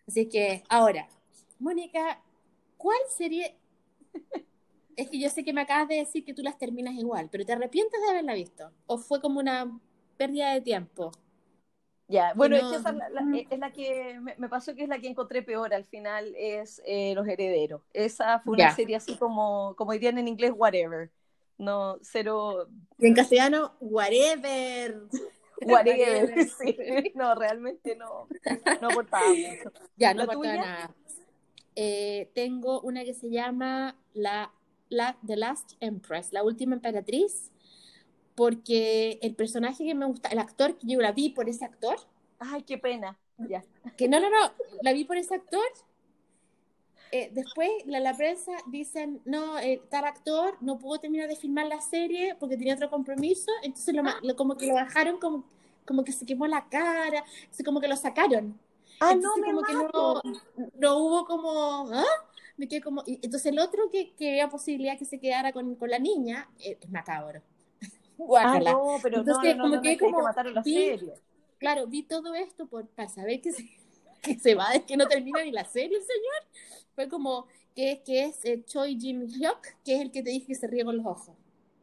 Así 0.08 0.28
que 0.28 0.64
ahora, 0.68 1.08
Mónica, 1.60 2.20
¿cuál 2.76 2.98
serie? 3.16 3.56
es 4.96 5.10
que 5.10 5.20
yo 5.20 5.30
sé 5.30 5.44
que 5.44 5.54
me 5.54 5.62
acabas 5.62 5.88
de 5.88 5.96
decir 5.96 6.26
que 6.26 6.34
tú 6.34 6.42
las 6.42 6.58
terminas 6.58 6.96
igual, 6.96 7.30
pero 7.32 7.46
¿te 7.46 7.54
arrepientes 7.54 8.02
de 8.02 8.10
haberla 8.10 8.34
visto? 8.34 8.72
¿O 8.88 8.98
fue 8.98 9.22
como 9.22 9.40
una 9.40 9.80
pérdida 10.18 10.54
de 10.54 10.62
tiempo? 10.62 11.12
Ya, 12.10 12.34
bueno, 12.36 12.58
no... 12.58 12.66
es 12.66 12.72
que 12.72 12.80
esa 12.80 12.92
la, 12.92 13.08
la, 13.10 13.22
es 13.38 13.60
la 13.60 13.72
que 13.72 14.20
me, 14.20 14.36
me, 14.36 14.50
pasó 14.50 14.74
que 14.74 14.82
es 14.82 14.90
la 14.90 15.00
que 15.00 15.08
encontré 15.08 15.44
peor 15.44 15.72
al 15.76 15.86
final, 15.86 16.34
es 16.36 16.82
eh, 16.86 17.14
Los 17.14 17.28
Herederos. 17.28 17.84
Esa 17.94 18.40
fue 18.40 18.54
una 18.54 18.66
yeah. 18.66 18.76
serie 18.76 18.96
así 18.96 19.16
como, 19.16 19.76
como 19.78 19.94
dirían 19.94 20.18
en 20.18 20.28
inglés, 20.28 20.52
whatever. 20.56 21.12
No, 21.60 22.00
cero. 22.02 22.68
Y 22.98 23.08
en 23.08 23.14
castellano, 23.14 23.74
whatever. 23.80 25.04
Whatever, 25.62 26.48
sí. 26.48 26.78
No, 27.16 27.36
realmente 27.36 27.94
no, 27.98 28.30
no 28.82 28.88
aportaba 28.88 29.28
mucho. 29.28 29.74
Ya, 29.98 30.14
no 30.14 30.24
aportaba 30.24 30.56
nada. 30.56 30.96
Eh, 31.76 32.32
tengo 32.34 32.80
una 32.80 33.04
que 33.04 33.14
se 33.14 33.30
llama 33.30 33.98
la, 34.14 34.54
la, 34.88 35.18
The 35.28 35.36
Last 35.36 35.74
Empress, 35.82 36.32
la 36.32 36.44
última 36.44 36.76
emperatriz 36.76 37.52
porque 38.40 39.20
el 39.22 39.36
personaje 39.36 39.84
que 39.84 39.94
me 39.94 40.06
gusta, 40.06 40.30
el 40.30 40.40
actor 40.40 40.78
que 40.78 40.88
yo 40.88 41.02
la 41.02 41.12
vi 41.12 41.30
por 41.30 41.50
ese 41.50 41.66
actor. 41.66 41.98
Ay, 42.40 42.64
qué 42.64 42.78
pena. 42.78 43.20
Ya. 43.38 43.66
Que 43.98 44.08
no, 44.08 44.18
no, 44.22 44.30
no, 44.30 44.54
la 44.82 44.94
vi 44.94 45.04
por 45.04 45.18
ese 45.18 45.36
actor. 45.36 45.68
Eh, 47.12 47.32
después 47.34 47.70
la, 47.86 48.00
la, 48.00 48.16
prensa 48.16 48.54
dicen, 48.68 49.22
no, 49.26 49.60
eh, 49.60 49.82
tal 49.90 50.06
actor 50.06 50.56
no 50.62 50.80
pudo 50.80 51.00
terminar 51.00 51.28
de 51.28 51.36
filmar 51.36 51.68
la 51.68 51.82
serie 51.82 52.38
porque 52.40 52.56
tenía 52.56 52.76
otro 52.76 52.90
compromiso, 52.90 53.52
entonces 53.62 53.94
lo, 53.94 54.04
lo, 54.24 54.38
como 54.38 54.56
que 54.56 54.68
lo 54.68 54.76
bajaron 54.76 55.20
como, 55.20 55.44
como 55.86 56.06
que 56.06 56.14
se 56.14 56.26
quemó 56.26 56.48
la 56.48 56.70
cara, 56.70 57.26
así 57.52 57.62
como 57.66 57.82
que 57.82 57.90
lo 57.90 57.98
sacaron. 57.98 58.58
Ah, 59.02 59.12
entonces, 59.12 59.44
no, 59.54 59.62
como 59.62 59.82
mato. 59.82 60.22
que 60.24 60.30
no, 60.30 60.70
no 60.78 60.98
hubo 61.00 61.26
como, 61.26 61.90
¿ah? 61.92 62.06
Me 62.56 62.70
quedé 62.70 62.80
como, 62.80 63.04
entonces 63.06 63.48
el 63.48 63.60
otro 63.60 63.90
que, 63.92 64.14
que 64.14 64.30
había 64.30 64.48
posibilidad 64.48 64.98
que 64.98 65.04
se 65.04 65.20
quedara 65.20 65.52
con, 65.52 65.76
con 65.76 65.90
la 65.90 66.00
niña 66.00 66.50
eh, 66.60 66.78
es 66.80 66.90
macabro. 66.90 67.42
Guácala. 68.26 68.72
Ah, 68.72 68.74
no, 68.74 68.98
pero 69.02 69.20
Entonces, 69.20 69.56
no, 69.56 69.64
no, 69.64 69.70
como 69.70 69.82
que, 69.82 69.98
como 69.98 70.18
que 70.18 70.24
mataron 70.24 70.54
la 70.54 70.62
vi, 70.62 70.74
serie. 70.74 71.14
Claro, 71.58 71.88
vi 71.88 72.04
todo 72.04 72.36
esto 72.36 72.68
por, 72.68 72.88
para 72.88 73.08
saber 73.08 73.42
que 73.42 73.52
se, 73.52 73.64
que 74.22 74.38
se 74.38 74.56
va, 74.56 74.74
es 74.74 74.84
que 74.84 74.98
no 74.98 75.08
termina 75.08 75.44
ni 75.44 75.52
la 75.52 75.64
serie, 75.64 75.98
señor. 76.02 76.84
Fue 76.96 77.08
como 77.08 77.48
que, 77.76 78.02
que 78.06 78.26
es 78.26 78.44
eh, 78.44 78.64
Choi 78.66 79.00
Jin 79.00 79.28
Hyuk, 79.28 79.62
que 79.86 79.96
es 79.96 80.02
el 80.02 80.12
que 80.12 80.22
te 80.22 80.32
dije 80.32 80.48
que 80.48 80.56
se 80.56 80.68
ríe 80.68 80.84
con 80.84 80.98
los 80.98 81.06
ojos. 81.06 81.36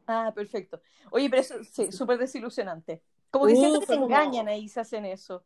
Ah, 0.06 0.30
perfecto. 0.34 0.80
Oye, 1.10 1.28
pero 1.30 1.40
eso 1.40 1.54
sí, 1.64 1.90
súper 1.90 2.18
desilusionante. 2.18 3.00
Como 3.30 3.46
que 3.46 3.54
uh, 3.54 3.56
siento 3.56 3.80
que 3.80 3.86
se 3.86 3.94
engañan 3.94 4.48
ahí, 4.48 4.68
se 4.68 4.80
hacen 4.80 5.04
eso. 5.06 5.42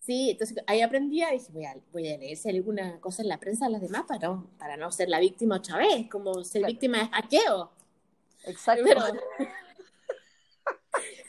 Sí, 0.00 0.30
entonces 0.30 0.56
ahí 0.66 0.80
aprendí 0.80 1.22
y 1.22 1.30
dije, 1.30 1.52
voy 1.52 1.64
a, 1.64 1.76
voy 1.92 2.08
a 2.08 2.18
leer 2.18 2.36
si 2.36 2.48
hay 2.48 2.56
alguna 2.56 2.98
cosa 3.00 3.22
en 3.22 3.28
la 3.28 3.38
prensa 3.38 3.68
las 3.68 3.82
demás 3.82 4.04
para 4.08 4.28
no, 4.28 4.50
para 4.58 4.76
no 4.76 4.90
ser 4.90 5.08
la 5.08 5.20
víctima 5.20 5.56
otra 5.56 5.76
vez, 5.76 6.08
como 6.10 6.42
ser 6.42 6.62
claro. 6.62 6.72
víctima 6.72 6.98
de 6.98 7.08
hackeo. 7.08 7.70
Exacto. 8.44 8.82
Pero, 8.84 9.00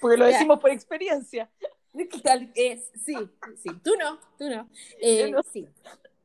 porque 0.03 0.17
lo 0.17 0.25
decimos 0.25 0.59
por 0.59 0.69
experiencia. 0.69 1.49
Tal 2.23 2.51
es, 2.55 2.91
sí, 3.05 3.15
sí, 3.55 3.69
tú 3.81 3.91
no, 3.97 4.19
tú 4.37 4.49
no. 4.49 4.69
Eh, 4.99 5.31
no. 5.31 5.41
Sí, 5.43 5.65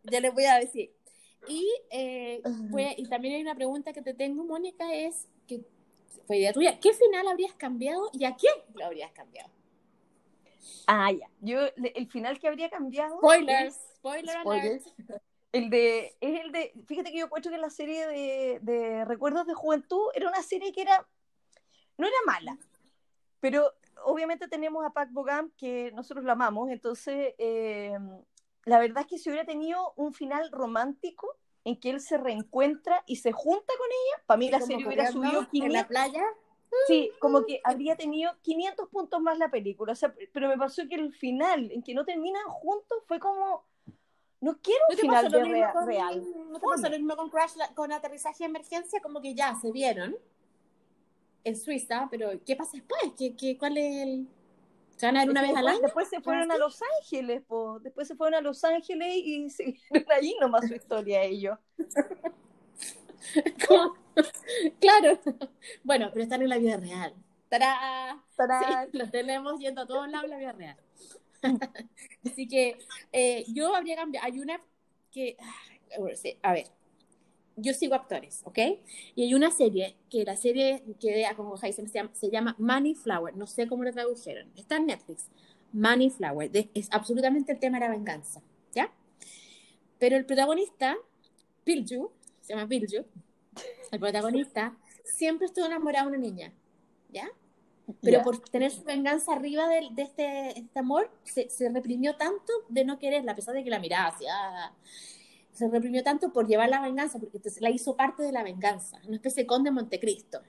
ya 0.03 0.20
les 0.20 0.35
voy 0.35 0.45
a 0.45 0.57
decir. 0.57 0.91
Y, 1.47 1.70
eh, 1.91 2.43
pues, 2.72 2.95
y 2.99 3.09
también 3.09 3.37
hay 3.37 3.43
una 3.43 3.55
pregunta 3.55 3.93
que 3.93 4.03
te 4.03 4.14
tengo, 4.14 4.45
Mónica, 4.45 4.93
es, 4.93 5.29
que 5.47 5.61
fue 6.26 6.39
idea 6.39 6.53
tuya, 6.53 6.81
¿qué 6.81 6.93
final 6.93 7.29
habrías 7.29 7.55
cambiado 7.55 8.11
y 8.12 8.24
a 8.24 8.35
quién 8.35 8.53
lo 8.74 8.87
habrías 8.87 9.12
cambiado? 9.12 9.51
Ah, 10.89 11.12
ya. 11.12 11.31
Yo, 11.41 11.61
el 11.76 12.09
final 12.09 12.41
que 12.41 12.49
habría 12.49 12.68
cambiado. 12.68 13.18
Spoilers, 13.18 13.76
es, 13.76 13.95
spoiler 13.97 14.41
spoilers. 14.41 14.87
Alert. 14.87 15.22
El 15.53 15.70
de, 15.70 16.16
es 16.20 16.41
el 16.41 16.51
de, 16.51 16.72
fíjate 16.87 17.12
que 17.12 17.18
yo 17.18 17.26
encuentro 17.26 17.53
que 17.53 17.59
la 17.59 17.70
serie 17.70 18.07
de, 18.07 18.59
de 18.62 19.05
Recuerdos 19.05 19.47
de 19.47 19.55
Juventud 19.55 20.09
era 20.14 20.29
una 20.29 20.43
serie 20.43 20.72
que 20.72 20.83
era, 20.83 21.07
no 21.97 22.07
era 22.07 22.16
mala, 22.26 22.59
pero 23.41 23.72
obviamente 24.05 24.49
tenemos 24.49 24.84
a 24.84 24.91
Pac 24.91 25.11
Bogam, 25.12 25.51
que 25.57 25.93
nosotros 25.93 26.24
lo 26.24 26.32
amamos, 26.32 26.70
entonces 26.70 27.34
eh, 27.39 27.99
la 28.64 28.78
verdad 28.78 29.01
es 29.01 29.07
que 29.07 29.18
si 29.18 29.30
hubiera 29.30 29.47
tenido 29.47 29.93
un 29.97 30.12
final 30.14 30.51
romántico 30.51 31.36
en 31.64 31.78
que 31.78 31.91
él 31.91 32.01
se 32.01 32.16
reencuentra 32.16 33.03
y 33.07 33.16
se 33.16 33.32
junta 33.32 33.72
con 33.76 33.86
ella, 33.86 34.24
para 34.26 34.39
mí 34.39 34.51
la 34.51 34.61
serie 34.61 34.86
hubiera 34.86 35.11
subido 35.11 35.49
500, 35.49 35.66
en 35.66 35.72
la 35.72 35.86
playa. 35.86 36.24
Sí, 36.86 37.11
como 37.18 37.45
que 37.45 37.61
habría 37.64 37.97
tenido 37.97 38.32
500 38.43 38.89
puntos 38.89 39.20
más 39.20 39.39
la 39.39 39.51
película, 39.51 39.93
o 39.93 39.97
sea, 39.97 40.14
pero 40.32 40.49
me 40.49 40.57
pasó 40.57 40.82
que 40.89 40.95
el 40.95 41.12
final, 41.14 41.70
en 41.72 41.82
que 41.82 41.95
no 41.95 42.05
terminan 42.05 42.47
juntos, 42.49 42.99
fue 43.07 43.18
como, 43.18 43.64
no 44.41 44.59
quiero 44.61 44.80
un 44.91 44.97
¿No 44.97 45.01
final 45.01 45.30
de 45.30 45.45
rea 45.45 45.72
con, 45.72 45.86
real. 45.86 46.24
¿No 46.51 46.59
te 46.59 46.66
pasa 46.66 46.89
lo 46.89 46.97
mismo 46.97 47.16
con 47.16 47.30
Crash, 47.30 47.55
con 47.74 47.93
aterrizaje 47.93 48.45
de 48.45 48.51
emergencia? 48.51 49.01
Como 49.01 49.20
que 49.20 49.34
ya 49.34 49.55
se 49.57 49.72
vieron 49.72 50.16
en 51.45 51.57
Suiza, 51.57 52.09
pero 52.11 52.32
¿qué 52.45 52.57
pasa 52.57 52.72
después? 52.74 53.01
¿Qué, 53.16 53.36
qué, 53.36 53.57
¿Cuál 53.57 53.78
es 53.78 54.03
el...? 54.03 54.26
¿Se 54.97 55.07
van 55.07 55.16
a 55.16 55.20
ver 55.20 55.30
una 55.30 55.43
vez 55.43 55.57
al 55.57 55.68
año? 55.68 55.78
Después 55.80 56.09
se 56.09 56.20
fueron 56.20 56.51
a 56.51 56.59
Los 56.59 56.80
Ángeles, 56.99 57.43
po. 57.47 57.78
después 57.78 58.09
se 58.09 58.16
fueron 58.16 58.34
a 58.34 58.41
Los 58.41 58.64
Ángeles 58.64 59.14
y 59.14 59.49
siguieron 59.51 60.11
allí 60.11 60.34
nomás 60.41 60.66
su 60.66 60.74
historia 60.74 61.22
ellos. 61.22 61.57
claro. 64.80 65.20
Bueno, 65.84 66.11
pero 66.12 66.24
están 66.24 66.43
en 66.43 66.49
la 66.49 66.59
vida 66.59 66.78
real. 66.78 67.14
¡Tará! 67.49 68.20
¡Tará! 68.36 68.89
Sí, 68.91 68.99
los 68.99 69.11
tenemos 69.11 69.59
yendo 69.61 69.82
a 69.82 69.86
todos 69.86 70.09
lados 70.09 70.24
en 70.24 70.30
la 70.30 70.39
vida 70.39 70.53
real. 70.53 70.76
Así 72.24 72.49
que 72.49 72.78
eh, 73.12 73.45
yo 73.49 73.74
habría 73.74 73.97
cambiado. 73.97 74.26
Hay 74.26 74.41
una 74.41 74.61
que. 75.11 75.36
A 76.43 76.53
ver, 76.53 76.68
yo 77.61 77.75
sigo 77.75 77.95
actores, 77.95 78.41
¿ok? 78.45 78.59
Y 79.15 79.25
hay 79.25 79.35
una 79.35 79.51
serie, 79.51 79.97
que 80.11 80.25
la 80.25 80.37
serie 80.37 80.83
que 81.01 81.25
Jason 81.61 81.89
se 81.89 81.99
llama, 81.99 82.11
se 82.15 82.31
llama 82.31 82.57
Money 82.59 82.95
Flower, 82.95 83.37
no 83.37 83.47
sé 83.47 83.67
cómo 83.67 83.85
lo 83.85 83.93
tradujeron, 83.93 84.51
está 84.57 84.77
en 84.77 84.87
Netflix, 84.87 85.29
Money 85.73 86.11
Flower, 86.11 86.51
de, 86.51 86.71
es 86.75 86.89
absolutamente 86.93 87.53
el 87.53 87.59
tema 87.59 87.79
de 87.79 87.87
la 87.87 87.91
venganza, 87.91 88.41
¿ya? 88.75 88.93
Pero 89.99 90.17
el 90.17 90.25
protagonista, 90.25 90.97
Bilju, 91.67 92.11
se 92.41 92.55
llama 92.55 92.67
Bilju, 92.67 93.05
el 93.91 94.01
protagonista, 94.01 94.77
siempre 95.05 95.47
estuvo 95.47 95.67
enamorado 95.67 96.11
de 96.11 96.17
una 96.17 96.27
niña, 96.27 96.53
¿ya? 97.11 97.29
Pero 98.03 98.19
yeah. 98.19 98.23
por 98.23 98.39
tener 98.39 98.71
su 98.71 98.85
venganza 98.85 99.33
arriba 99.33 99.67
de, 99.69 99.89
de 99.93 100.03
este, 100.03 100.59
este, 100.59 100.79
amor, 100.79 101.11
se, 101.25 101.49
se, 101.49 101.71
reprimió 101.71 102.17
tanto 102.17 102.53
de 102.69 102.85
no 102.85 102.99
quererla, 102.99 103.33
a 103.33 103.35
pesar 103.35 103.55
de 103.55 103.65
que 103.65 103.71
la 103.71 103.79
miraba 103.79 104.09
hacia 104.09 104.75
se 105.59 105.69
reprimió 105.69 106.05
tanto 106.05 106.33
por 106.33 106.47
llevar 106.47 106.69
la 106.69 106.81
venganza, 106.81 107.19
porque 107.19 107.39
entonces 107.39 107.61
la 107.61 107.71
hizo 107.71 107.97
parte 107.97 108.23
de 108.23 108.31
la 108.31 108.45
venganza, 108.45 109.01
una 109.07 109.17
especie 109.17 109.43
de 109.43 109.47
conde 109.49 109.73
Montecristo. 109.73 110.41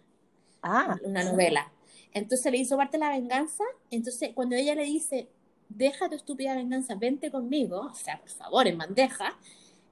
Ah. 0.61 0.97
Una 1.03 1.23
novela. 1.23 1.71
Entonces 2.13 2.51
le 2.51 2.59
hizo 2.59 2.77
parte 2.77 2.97
de 2.97 3.05
la 3.05 3.09
venganza, 3.09 3.63
entonces 3.89 4.31
cuando 4.35 4.55
ella 4.55 4.75
le 4.75 4.83
dice, 4.83 5.27
deja 5.67 6.09
tu 6.09 6.15
estúpida 6.15 6.53
venganza, 6.55 6.93
vente 6.95 7.31
conmigo, 7.31 7.89
o 7.91 7.95
sea, 7.95 8.19
por 8.19 8.29
favor, 8.29 8.67
en 8.67 8.77
bandeja, 8.77 9.35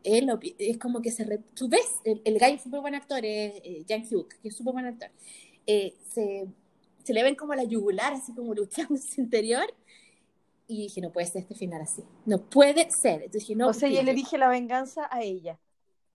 él 0.04 0.30
es 0.60 0.78
como 0.78 1.02
que 1.02 1.12
se... 1.12 1.24
Re, 1.24 1.40
tú 1.56 1.68
ves, 1.68 2.00
el, 2.04 2.22
el 2.24 2.38
gallo 2.38 2.56
es 2.56 2.62
súper 2.62 2.82
buen 2.82 2.96
actor, 2.96 3.26
es 3.26 3.56
eh, 3.64 3.86
Jan 3.88 4.04
Hugh, 4.04 4.28
que 4.42 4.50
es 4.50 4.56
súper 4.56 4.74
buen 4.74 4.86
actor, 4.86 5.10
eh, 5.66 5.96
se, 6.14 6.48
se 7.04 7.14
le 7.14 7.24
ven 7.24 7.36
como 7.36 7.56
la 7.56 7.64
yugular, 7.64 8.14
así 8.14 8.34
como 8.34 8.54
luchando 8.54 8.94
en 8.94 9.02
su 9.02 9.20
interior. 9.20 9.66
Y 10.68 10.84
dije, 10.84 11.00
no 11.02 11.12
puede 11.12 11.28
ser 11.28 11.44
este 11.44 11.56
final 11.56 11.82
así. 11.82 12.04
No 12.26 12.40
puede 12.50 12.90
ser. 12.92 13.24
Entonces 13.24 13.42
dije, 13.48 13.56
no. 13.56 13.70
O 13.70 13.74
sea, 13.74 13.88
y 13.88 13.98
él 13.98 14.10
elige 14.10 14.38
la 14.38 14.50
venganza 14.50 15.08
a 15.10 15.22
ella. 15.22 15.58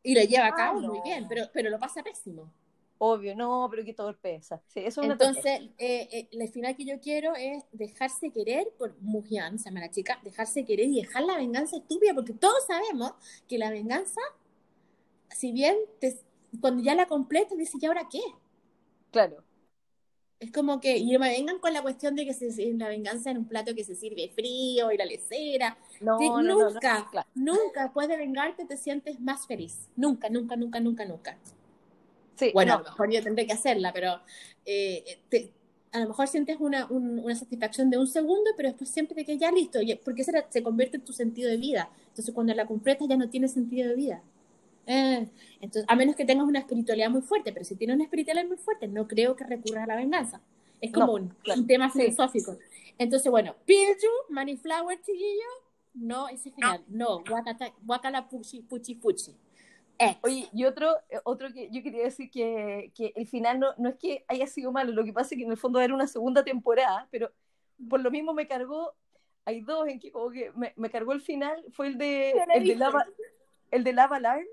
Y 0.03 0.15
lo 0.15 0.23
lleva 0.23 0.49
a 0.49 0.55
cabo 0.55 0.79
Ah, 0.79 0.83
muy 0.83 0.99
no. 0.99 1.05
bien, 1.05 1.27
pero, 1.29 1.47
pero 1.53 1.71
lo 1.71 1.79
pasa 1.79 2.03
pésimo. 2.03 2.53
Obvio, 2.99 3.35
no, 3.35 3.67
pero 3.71 3.85
que 3.85 3.95
torpeza. 3.95 4.63
Sí, 4.69 4.81
eso 4.81 5.01
es 5.01 5.05
una 5.07 5.15
Entonces, 5.15 5.61
eh, 5.79 6.09
eh, 6.13 6.29
el 6.31 6.49
final 6.51 6.77
que 6.77 6.85
yo 6.85 7.01
quiero 7.01 7.35
es 7.35 7.65
dejarse 7.73 8.31
querer 8.31 8.69
por 8.79 8.95
Mujian, 9.01 9.59
se 9.59 9.71
llama 9.71 9.81
la 9.81 9.91
chica, 9.91 10.21
dejarse 10.23 10.65
querer 10.65 10.87
y 10.87 11.01
dejar 11.01 11.25
la 11.25 11.37
venganza 11.37 11.79
estúpida, 11.79 12.15
porque 12.15 12.33
todos 12.33 12.65
sabemos 12.67 13.13
que 13.49 13.59
la 13.59 13.71
venganza, 13.71 14.21
si 15.31 15.51
bien 15.51 15.77
te- 15.99 16.17
cuando 16.61 16.83
ya 16.83 16.95
la 16.95 17.07
completas, 17.07 17.59
dices, 17.59 17.83
¿y 17.83 17.87
ahora 17.87 18.07
qué? 18.11 18.21
Claro. 19.11 19.43
Es 20.43 20.51
como 20.51 20.81
que, 20.81 20.97
y 20.99 21.17
me 21.19 21.29
vengan 21.31 21.59
con 21.61 21.73
la 21.73 21.83
cuestión 21.83 22.17
de 22.17 22.25
que 22.27 22.35
se, 22.35 22.51
se- 22.51 22.73
la 22.75 22.89
venganza 22.89 23.31
en 23.31 23.39
un 23.39 23.45
plato 23.47 23.75
que 23.77 23.85
se 23.85 23.95
sirve 23.95 24.29
frío 24.35 24.91
y 24.91 24.97
la 24.97 25.05
lecera. 25.05 25.79
No, 26.01 26.19
Sí, 26.19 26.29
no, 26.31 26.43
no, 26.43 26.55
no, 26.59 26.71
nunca, 26.71 27.09
claro. 27.11 27.29
nunca 27.35 27.85
después 27.85 28.09
de 28.09 28.17
vengarte 28.17 28.65
te 28.67 28.77
sientes 28.77 29.21
más 29.21 29.47
feliz. 29.47 29.89
Nunca, 29.97 30.29
nunca, 30.31 30.57
nunca, 30.57 30.81
nunca, 30.81 31.05
nunca. 31.05 31.39
Sí, 32.37 32.51
Bueno, 32.53 32.75
a 32.75 32.77
no. 32.79 32.83
lo 32.83 32.91
mejor 32.91 33.11
yo 33.13 33.23
tendré 33.23 33.47
que 33.47 33.53
hacerla, 33.53 33.93
pero 33.93 34.21
eh, 34.67 35.19
te- 35.29 35.53
a 35.93 36.01
lo 36.01 36.09
mejor 36.09 36.27
sientes 36.29 36.57
una, 36.61 36.87
un- 36.87 37.19
una 37.21 37.35
satisfacción 37.37 37.91
de 37.91 37.99
un 37.99 38.07
segundo, 38.09 38.51
pero 38.57 38.71
después 38.71 38.91
siempre 38.91 39.15
te 39.15 39.25
quedas 39.25 39.41
ya 39.41 39.53
listo, 39.53 39.79
porque 40.05 40.23
esa 40.23 40.33
se 40.51 40.63
convierte 40.63 40.97
en 40.97 41.05
tu 41.05 41.13
sentido 41.13 41.51
de 41.51 41.57
vida. 41.59 41.91
Entonces, 42.09 42.35
cuando 42.35 42.55
la 42.55 42.67
completas 42.67 43.07
ya 43.09 43.17
no 43.17 43.29
tiene 43.31 43.49
sentido 43.49 43.89
de 43.91 43.95
vida. 43.97 44.23
Eh, 44.87 45.29
entonces, 45.61 45.85
a 45.89 45.95
menos 45.97 46.17
que 46.17 46.25
tengas 46.25 46.47
una 46.47 46.59
espiritualidad 46.59 47.11
muy 47.11 47.23
fuerte, 47.23 47.53
pero 47.53 47.65
si 47.65 47.77
tienes 47.77 47.95
una 47.95 48.05
espiritualidad 48.05 48.47
muy 48.47 48.57
fuerte, 48.57 48.89
no 48.89 49.07
creo 49.07 49.37
que 49.37 49.45
recurras 49.45 49.85
a 49.85 49.87
la 49.87 49.97
venganza. 49.97 50.41
Es 50.81 50.91
como 50.93 51.07
No, 51.07 51.13
un, 51.15 51.29
claro. 51.43 51.61
un 51.61 51.67
tema 51.67 51.91
Sí. 51.91 52.01
filosófico. 52.01 52.59
Entonces, 52.99 53.31
bueno, 53.31 53.55
Pilju, 53.65 54.09
Moneyflower, 54.31 55.01
chiquillo, 55.01 55.49
no, 55.95 56.29
ese 56.29 56.51
final, 56.51 56.83
no, 56.89 57.23
Wakala 57.87 58.29
Puchi 58.29 58.63
Puchi 58.63 58.95
Puchi. 58.97 59.37
Ex. 59.99 60.19
Oye, 60.23 60.49
y 60.53 60.65
otro, 60.65 60.97
eh, 61.11 61.21
otro 61.25 61.53
que 61.53 61.69
yo 61.71 61.83
quería 61.83 62.03
decir 62.05 62.31
que, 62.31 62.91
que 62.97 63.13
el 63.15 63.27
final 63.29 63.61
no, 63.61 63.69
no 63.79 63.91
es 63.91 63.97
que 63.97 64.25
haya 64.27 64.47
sido 64.47 64.73
malo, 64.73 64.91
lo 64.93 65.05
que 65.05 65.13
pasa 65.13 65.35
es 65.35 65.39
que 65.39 65.45
en 65.45 65.51
el 65.53 65.57
fondo 65.57 65.81
era 65.81 65.95
una 65.95 66.09
segunda 66.09 66.43
temporada, 66.43 67.07
pero 67.11 67.31
por 67.89 68.01
lo 68.01 68.11
mismo 68.11 68.33
me 68.35 68.49
cargó, 68.49 68.95
hay 69.45 69.61
dos 69.61 69.87
en 69.89 70.01
que 70.01 70.11
como 70.11 70.31
que 70.31 70.51
me, 70.57 70.73
me 70.77 70.91
cargó 70.91 71.13
el 71.13 71.21
final, 71.21 71.65
fue 71.73 71.87
el 71.89 71.99
de, 71.99 72.33
el 72.55 72.67
de. 72.67 72.75
Lava, 72.77 73.07
el 73.71 73.85
de 73.85 73.93
Lava 73.93 74.17
Alarm, 74.17 74.47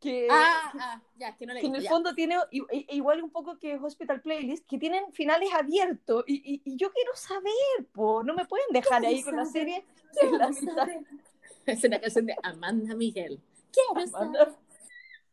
que, 0.00 0.28
Ah, 0.30 0.72
ah, 0.78 1.02
ya, 1.16 1.34
que 1.36 1.46
no 1.46 1.54
le 1.54 1.60
que 1.60 1.66
en 1.66 1.76
el 1.76 1.82
ya. 1.82 1.90
fondo 1.90 2.14
tiene 2.14 2.36
i- 2.50 2.86
igual 2.90 3.22
un 3.22 3.30
poco 3.30 3.58
que 3.58 3.76
Hospital 3.76 4.20
Playlist, 4.20 4.66
que 4.66 4.78
tienen 4.78 5.12
finales 5.12 5.48
abiertos, 5.54 6.24
y, 6.26 6.34
y, 6.54 6.62
y 6.64 6.76
yo 6.76 6.92
quiero 6.92 7.14
saber, 7.16 7.52
po, 7.92 8.22
no 8.22 8.34
me 8.34 8.44
pueden 8.44 8.66
dejar 8.70 9.00
¿Cómo 9.02 9.08
ahí 9.14 9.22
con 9.22 9.36
la 9.36 9.46
serie 9.46 9.84
la. 10.32 10.50
Es 11.66 11.82
una 11.84 11.98
canción 12.00 12.26
de 12.26 12.36
Amanda 12.42 12.94
Miguel. 12.94 13.40
Quiero 13.72 14.06
saber. 14.06 14.40
Amanda. 14.40 14.58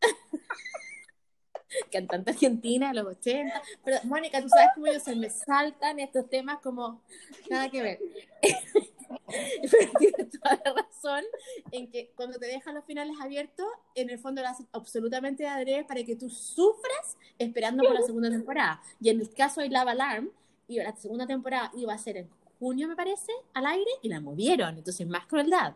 Cantante 1.91 2.31
argentina 2.31 2.89
de 2.89 2.95
los 2.95 3.07
80. 3.17 3.61
Pero, 3.83 3.97
Mónica, 4.03 4.41
tú 4.41 4.49
sabes 4.49 4.69
cómo 4.75 4.87
yo 4.87 4.99
se 4.99 5.15
me 5.15 5.29
saltan 5.29 5.99
estos 5.99 6.29
temas 6.29 6.59
como 6.61 7.01
nada 7.49 7.69
que 7.69 7.81
ver. 7.81 7.99
Pero 9.71 9.91
tienes 9.99 10.29
toda 10.39 10.61
la 10.65 10.73
razón 10.81 11.23
en 11.71 11.89
que 11.91 12.11
cuando 12.15 12.37
te 12.39 12.45
dejan 12.47 12.75
los 12.75 12.85
finales 12.85 13.15
abiertos, 13.21 13.67
en 13.95 14.09
el 14.09 14.19
fondo 14.19 14.41
lo 14.41 14.47
hacen 14.49 14.67
absolutamente 14.71 15.43
de 15.43 15.49
adrede 15.49 15.83
para 15.83 16.03
que 16.03 16.15
tú 16.15 16.29
sufras 16.29 17.17
esperando 17.37 17.83
por 17.83 17.93
la 17.93 18.01
segunda 18.01 18.29
temporada. 18.29 18.81
Y 18.99 19.09
en 19.09 19.21
el 19.21 19.33
caso 19.33 19.61
de 19.61 19.69
Lava 19.69 19.91
Alarm, 19.91 20.31
iba- 20.67 20.83
la 20.83 20.95
segunda 20.95 21.25
temporada 21.27 21.71
iba 21.75 21.93
a 21.93 21.97
ser 21.97 22.17
en 22.17 22.29
junio, 22.59 22.87
me 22.87 22.95
parece, 22.95 23.31
al 23.53 23.65
aire, 23.65 23.89
y 24.01 24.09
la 24.09 24.19
movieron. 24.21 24.77
Entonces, 24.77 25.07
más 25.07 25.25
crueldad. 25.25 25.73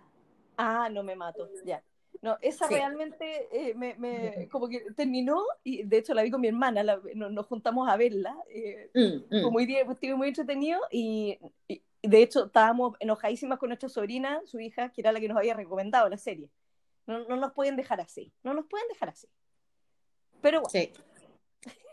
Ah, 0.57 0.87
no 0.89 1.03
me 1.03 1.15
mato, 1.15 1.49
ya. 1.65 1.81
No, 2.21 2.37
esa 2.41 2.67
Sí. 2.67 2.73
realmente 2.73 3.47
eh, 3.51 3.73
me, 3.75 3.93
me- 3.97 4.47
como 4.49 4.67
que 4.67 4.79
terminó 4.95 5.43
y 5.63 5.83
de 5.83 5.97
hecho 5.97 6.13
la 6.13 6.23
vi 6.23 6.31
con 6.31 6.41
mi 6.41 6.47
hermana, 6.47 6.81
la- 6.81 6.99
nos, 7.13 7.31
nos 7.31 7.45
juntamos 7.45 7.87
a 7.89 7.97
verla, 7.97 8.35
eh, 8.49 8.89
Mm, 8.95 9.35
mm. 9.35 9.41
fue 9.41 9.51
muy, 9.51 9.67
muy 10.15 10.27
entretenido 10.29 10.79
y, 10.89 11.37
y- 11.67 11.73
y 11.75 11.81
de 12.07 12.21
hecho 12.21 12.45
estábamos 12.45 12.95
enojadísimas 12.99 13.59
con 13.59 13.69
nuestra 13.69 13.89
sobrina, 13.89 14.41
su 14.45 14.59
hija, 14.59 14.89
que 14.89 15.01
era 15.01 15.11
la 15.11 15.19
que 15.19 15.27
nos 15.27 15.37
había 15.37 15.53
recomendado 15.53 16.09
la 16.09 16.17
serie. 16.17 16.49
No, 17.07 17.25
no 17.25 17.35
nos 17.35 17.53
pueden 17.53 17.75
dejar 17.75 18.01
así, 18.01 18.31
no 18.43 18.53
nos 18.53 18.65
pueden 18.65 18.87
dejar 18.89 19.09
así. 19.09 19.27
Pero 20.41 20.61
bueno, 20.61 20.69
Sí. 20.69 20.91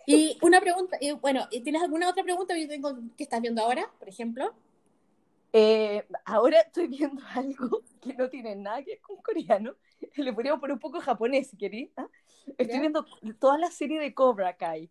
Y 0.04 0.36
una 0.42 0.60
pregunta, 0.60 0.98
y 1.00 1.12
bueno, 1.12 1.46
¿y 1.50 1.60
¿tienes 1.60 1.82
alguna 1.82 2.08
otra 2.08 2.24
pregunta 2.24 2.54
que 2.54 2.62
yo 2.62 2.68
tengo 2.68 2.92
que 3.16 3.22
estás 3.22 3.40
viendo 3.40 3.62
ahora, 3.62 3.88
por 3.98 4.08
ejemplo? 4.08 4.52
eh, 5.52 6.06
ahora 6.24 6.60
estoy 6.60 6.88
viendo 6.88 7.22
algo 7.34 7.82
que 8.00 8.14
no 8.14 8.28
tiene 8.28 8.56
nada 8.56 8.82
que 8.82 8.92
ver 8.92 9.00
con 9.00 9.16
coreano, 9.18 9.76
le 10.16 10.32
podríamos 10.32 10.60
poner 10.60 10.74
un 10.74 10.80
poco 10.80 11.00
japonés 11.00 11.48
si 11.50 11.56
querés. 11.56 11.90
¿ah? 11.96 12.08
Estoy 12.58 12.76
¿Ya? 12.76 12.80
viendo 12.80 13.06
toda 13.38 13.58
la 13.58 13.70
serie 13.70 14.00
de 14.00 14.14
Cobra 14.14 14.56
Kai. 14.56 14.90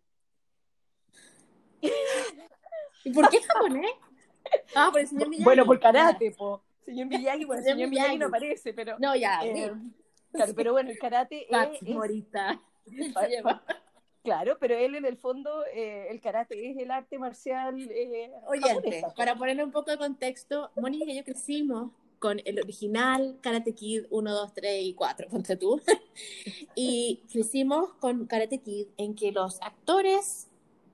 ¿Y 3.04 3.12
por 3.12 3.28
qué 3.28 3.42
japonés? 3.42 3.90
Ah, 4.74 4.88
por 4.90 5.00
el 5.00 5.06
señor 5.08 5.28
Miyagi. 5.28 5.44
Bueno, 5.44 5.66
por 5.66 5.80
karate, 5.80 6.30
po. 6.32 6.62
Señor 6.84 7.06
Miyagi, 7.08 7.44
bueno, 7.44 7.62
Señor 7.62 7.76
señor 7.76 7.90
Miyagi 7.90 8.18
no 8.18 8.26
aparece, 8.26 8.72
pero. 8.72 8.98
No, 8.98 9.14
ya, 9.14 9.40
eh, 9.44 9.72
claro, 10.32 10.52
pero 10.54 10.72
bueno, 10.72 10.90
el 10.90 10.98
karate 10.98 11.46
es, 11.80 11.82
Morita. 11.82 12.60
Claro, 14.22 14.56
pero 14.60 14.76
él 14.76 14.94
en 14.94 15.04
el 15.04 15.16
fondo, 15.16 15.64
eh, 15.74 16.06
el 16.10 16.20
karate 16.20 16.70
es 16.70 16.76
el 16.76 16.90
arte 16.90 17.18
marcial. 17.18 17.74
Eh, 17.90 18.30
japonesa. 18.60 19.14
para 19.14 19.34
ponerle 19.36 19.64
un 19.64 19.72
poco 19.72 19.90
de 19.90 19.98
contexto, 19.98 20.70
Mónica 20.76 21.04
y 21.10 21.16
yo 21.16 21.24
crecimos 21.24 21.90
con 22.22 22.40
el 22.44 22.60
original 22.60 23.36
Karate 23.40 23.74
Kid 23.74 24.04
1, 24.10 24.32
2, 24.32 24.54
3 24.54 24.84
y 24.84 24.94
4, 24.94 25.28
ponte 25.28 25.56
tú. 25.56 25.80
y 26.76 27.24
crecimos 27.32 27.94
con 27.94 28.26
Karate 28.26 28.58
Kid 28.58 28.86
en 28.96 29.16
que 29.16 29.32
los 29.32 29.60
actores 29.60 30.48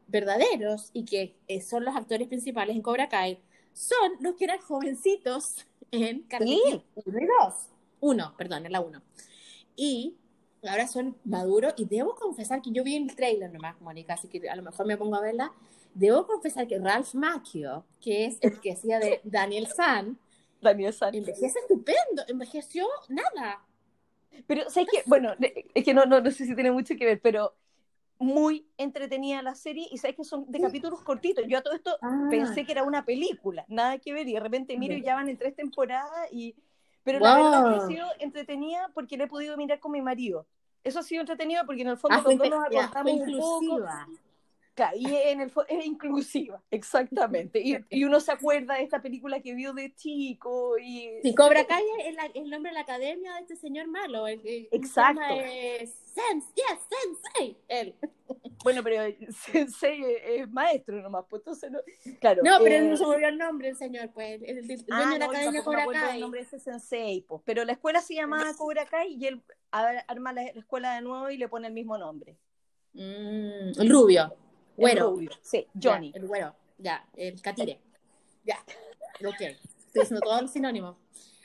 verdaderos 0.06 0.88
y 0.94 1.04
que 1.04 1.36
eh, 1.46 1.60
son 1.60 1.84
los 1.84 1.94
actores 1.94 2.28
principales 2.28 2.74
en 2.74 2.80
Cobra 2.80 3.10
Kai 3.10 3.38
son 3.78 4.12
los 4.20 4.34
que 4.34 4.44
eran 4.44 4.58
jovencitos 4.58 5.64
en 5.92 6.22
Karate 6.24 6.50
Sí. 6.50 6.60
Kid 6.64 7.02
1 7.06 7.18
y 7.20 7.26
2. 7.44 7.54
1, 8.00 8.34
perdón, 8.36 8.66
en 8.66 8.72
la 8.72 8.80
1. 8.80 9.02
Y 9.76 10.16
ahora 10.68 10.88
son 10.88 11.16
maduros 11.24 11.74
y 11.76 11.84
debo 11.84 12.16
confesar 12.16 12.60
que 12.60 12.72
yo 12.72 12.82
vi 12.82 12.96
el 12.96 13.14
trailer 13.14 13.52
nomás, 13.52 13.80
Mónica, 13.80 14.14
así 14.14 14.26
que 14.28 14.48
a 14.48 14.56
lo 14.56 14.62
mejor 14.62 14.86
me 14.86 14.96
pongo 14.96 15.14
a 15.16 15.20
verla. 15.20 15.52
Debo 15.94 16.26
confesar 16.26 16.66
que 16.66 16.78
Ralph 16.78 17.14
Macchio, 17.14 17.84
que 18.00 18.26
es 18.26 18.38
el 18.40 18.60
que 18.60 18.72
hacía 18.72 18.98
de 18.98 19.20
Daniel 19.24 19.68
San, 19.68 20.18
Daniel 20.60 20.92
San. 20.92 21.14
envejece 21.14 21.60
estupendo, 21.60 22.24
envejeció 22.26 22.86
nada. 23.08 23.64
Pero, 24.46 24.68
¿sabes 24.70 24.88
qué? 24.90 25.02
Bueno, 25.06 25.34
es 25.74 25.84
que 25.84 25.94
no, 25.94 26.04
no, 26.04 26.20
no 26.20 26.30
sé 26.30 26.46
si 26.46 26.54
tiene 26.54 26.72
mucho 26.72 26.96
que 26.96 27.04
ver, 27.06 27.20
pero 27.20 27.54
muy 28.18 28.66
entretenida 28.78 29.42
la 29.42 29.54
serie 29.54 29.86
y 29.90 29.98
sabes 29.98 30.16
que 30.16 30.24
son 30.24 30.44
de 30.50 30.60
capítulos 30.60 31.02
cortitos. 31.02 31.44
Yo 31.46 31.58
a 31.58 31.62
todo 31.62 31.74
esto 31.74 31.96
Ah. 32.02 32.26
pensé 32.30 32.64
que 32.64 32.72
era 32.72 32.82
una 32.82 33.04
película, 33.04 33.64
nada 33.68 33.98
que 33.98 34.12
ver, 34.12 34.26
y 34.28 34.34
de 34.34 34.40
repente 34.40 34.76
miro 34.76 34.94
y 34.94 35.02
Ya. 35.02 35.14
van 35.14 35.28
en 35.28 35.36
tres 35.38 35.54
temporadas 35.54 36.28
y... 36.32 36.54
Pero 37.04 37.20
la 37.20 37.36
verdad 37.36 37.62
Wow. 37.62 37.70
que 37.70 37.76
ha 37.84 37.86
sido 37.86 38.06
entretenida 38.18 38.90
porque 38.92 39.16
la 39.16 39.24
he 39.24 39.28
podido 39.28 39.56
mirar 39.56 39.78
con 39.80 39.92
mi 39.92 40.02
marido. 40.02 40.46
Eso 40.84 40.98
ha 40.98 41.02
sido 41.02 41.20
entretenido 41.22 41.64
porque 41.64 41.82
en 41.82 41.88
el 41.88 41.96
fondo 41.96 42.18
Ah, 42.18 42.22
dos 42.22 42.34
nos 42.36 42.64
acordamos 42.66 43.12
un 43.12 43.38
poco. 43.38 43.86
Y 44.96 45.06
en 45.06 45.40
el 45.40 45.52
es 45.68 45.84
inclusiva, 45.86 46.62
exactamente. 46.70 47.60
Y, 47.60 47.76
y 47.90 48.04
uno 48.04 48.20
se 48.20 48.32
acuerda 48.32 48.74
de 48.74 48.82
esta 48.82 49.00
película 49.02 49.40
que 49.40 49.54
vio 49.54 49.72
de 49.72 49.94
chico 49.94 50.78
y... 50.78 51.08
Sí, 51.22 51.34
Cobra 51.34 51.64
Kai 51.66 51.82
es 52.04 52.14
la- 52.14 52.26
es 52.26 52.36
el 52.36 52.50
nombre 52.50 52.70
de 52.70 52.74
la 52.74 52.80
academia 52.80 53.34
de 53.34 53.40
este 53.40 53.56
señor 53.56 53.86
malo. 53.88 54.26
El, 54.26 54.40
que- 54.42 54.68
¿cómo 54.70 54.82
se 54.82 54.86
Exacto. 54.88 55.20
llama? 55.20 55.36
Eh, 55.44 55.86
Sense, 55.86 56.48
yes, 56.54 56.78
Sensei. 56.88 57.56
Él. 57.68 57.94
Bueno, 58.64 58.82
pero 58.82 59.00
Sensei 59.30 60.02
es, 60.02 60.40
es 60.40 60.50
maestro 60.50 61.00
nomás, 61.00 61.24
pues 61.30 61.40
entonces 61.40 61.70
no... 61.70 61.78
Claro, 62.20 62.42
No, 62.44 62.58
pero 62.60 62.74
eh, 62.74 62.80
no 62.82 62.96
se 62.96 63.04
me 63.06 63.10
olvidó 63.14 63.28
el 63.28 63.38
nombre 63.38 63.68
el 63.68 63.76
señor, 63.76 64.10
pues. 64.12 64.42
El, 64.42 64.58
el- 64.58 64.70
el 64.70 64.84
dueño 64.84 64.84
Ah, 64.90 65.12
de 65.12 65.18
la 65.20 65.26
no, 65.26 65.30
academia 65.32 65.62
Cobra 65.62 65.86
Kai. 65.86 66.20
nombre 66.20 66.40
de 66.40 66.46
ese 66.46 66.58
sensei, 66.58 67.20
pues. 67.22 67.40
pero 67.44 67.64
la 67.64 67.72
escuela 67.72 68.00
se 68.00 68.14
llamaba 68.14 68.52
Cobra 68.56 68.84
Kai 68.86 69.14
y 69.14 69.26
él 69.26 69.40
arma 69.70 70.32
la, 70.32 70.42
la 70.42 70.48
escuela 70.50 70.96
de 70.96 71.02
nuevo 71.02 71.30
y 71.30 71.38
le 71.38 71.48
pone 71.48 71.68
el 71.68 71.72
mismo 71.72 71.96
nombre. 71.96 72.36
Mm, 72.94 73.80
el 73.80 73.88
rubio. 73.90 74.34
Güero. 74.80 75.10
rubio. 75.10 75.30
Sí, 75.42 75.66
Ya, 75.74 75.92
Johnny. 75.94 76.12
el 76.14 76.26
güero. 76.26 76.54
Ya, 76.78 77.06
el 77.16 77.40
catire. 77.42 77.80
Ya. 78.44 78.58
Ok. 79.26 79.40
Estoy 79.40 80.02
diciendo 80.02 80.20
todos 80.20 80.42
los 80.42 80.50
sinónimos. 80.50 80.96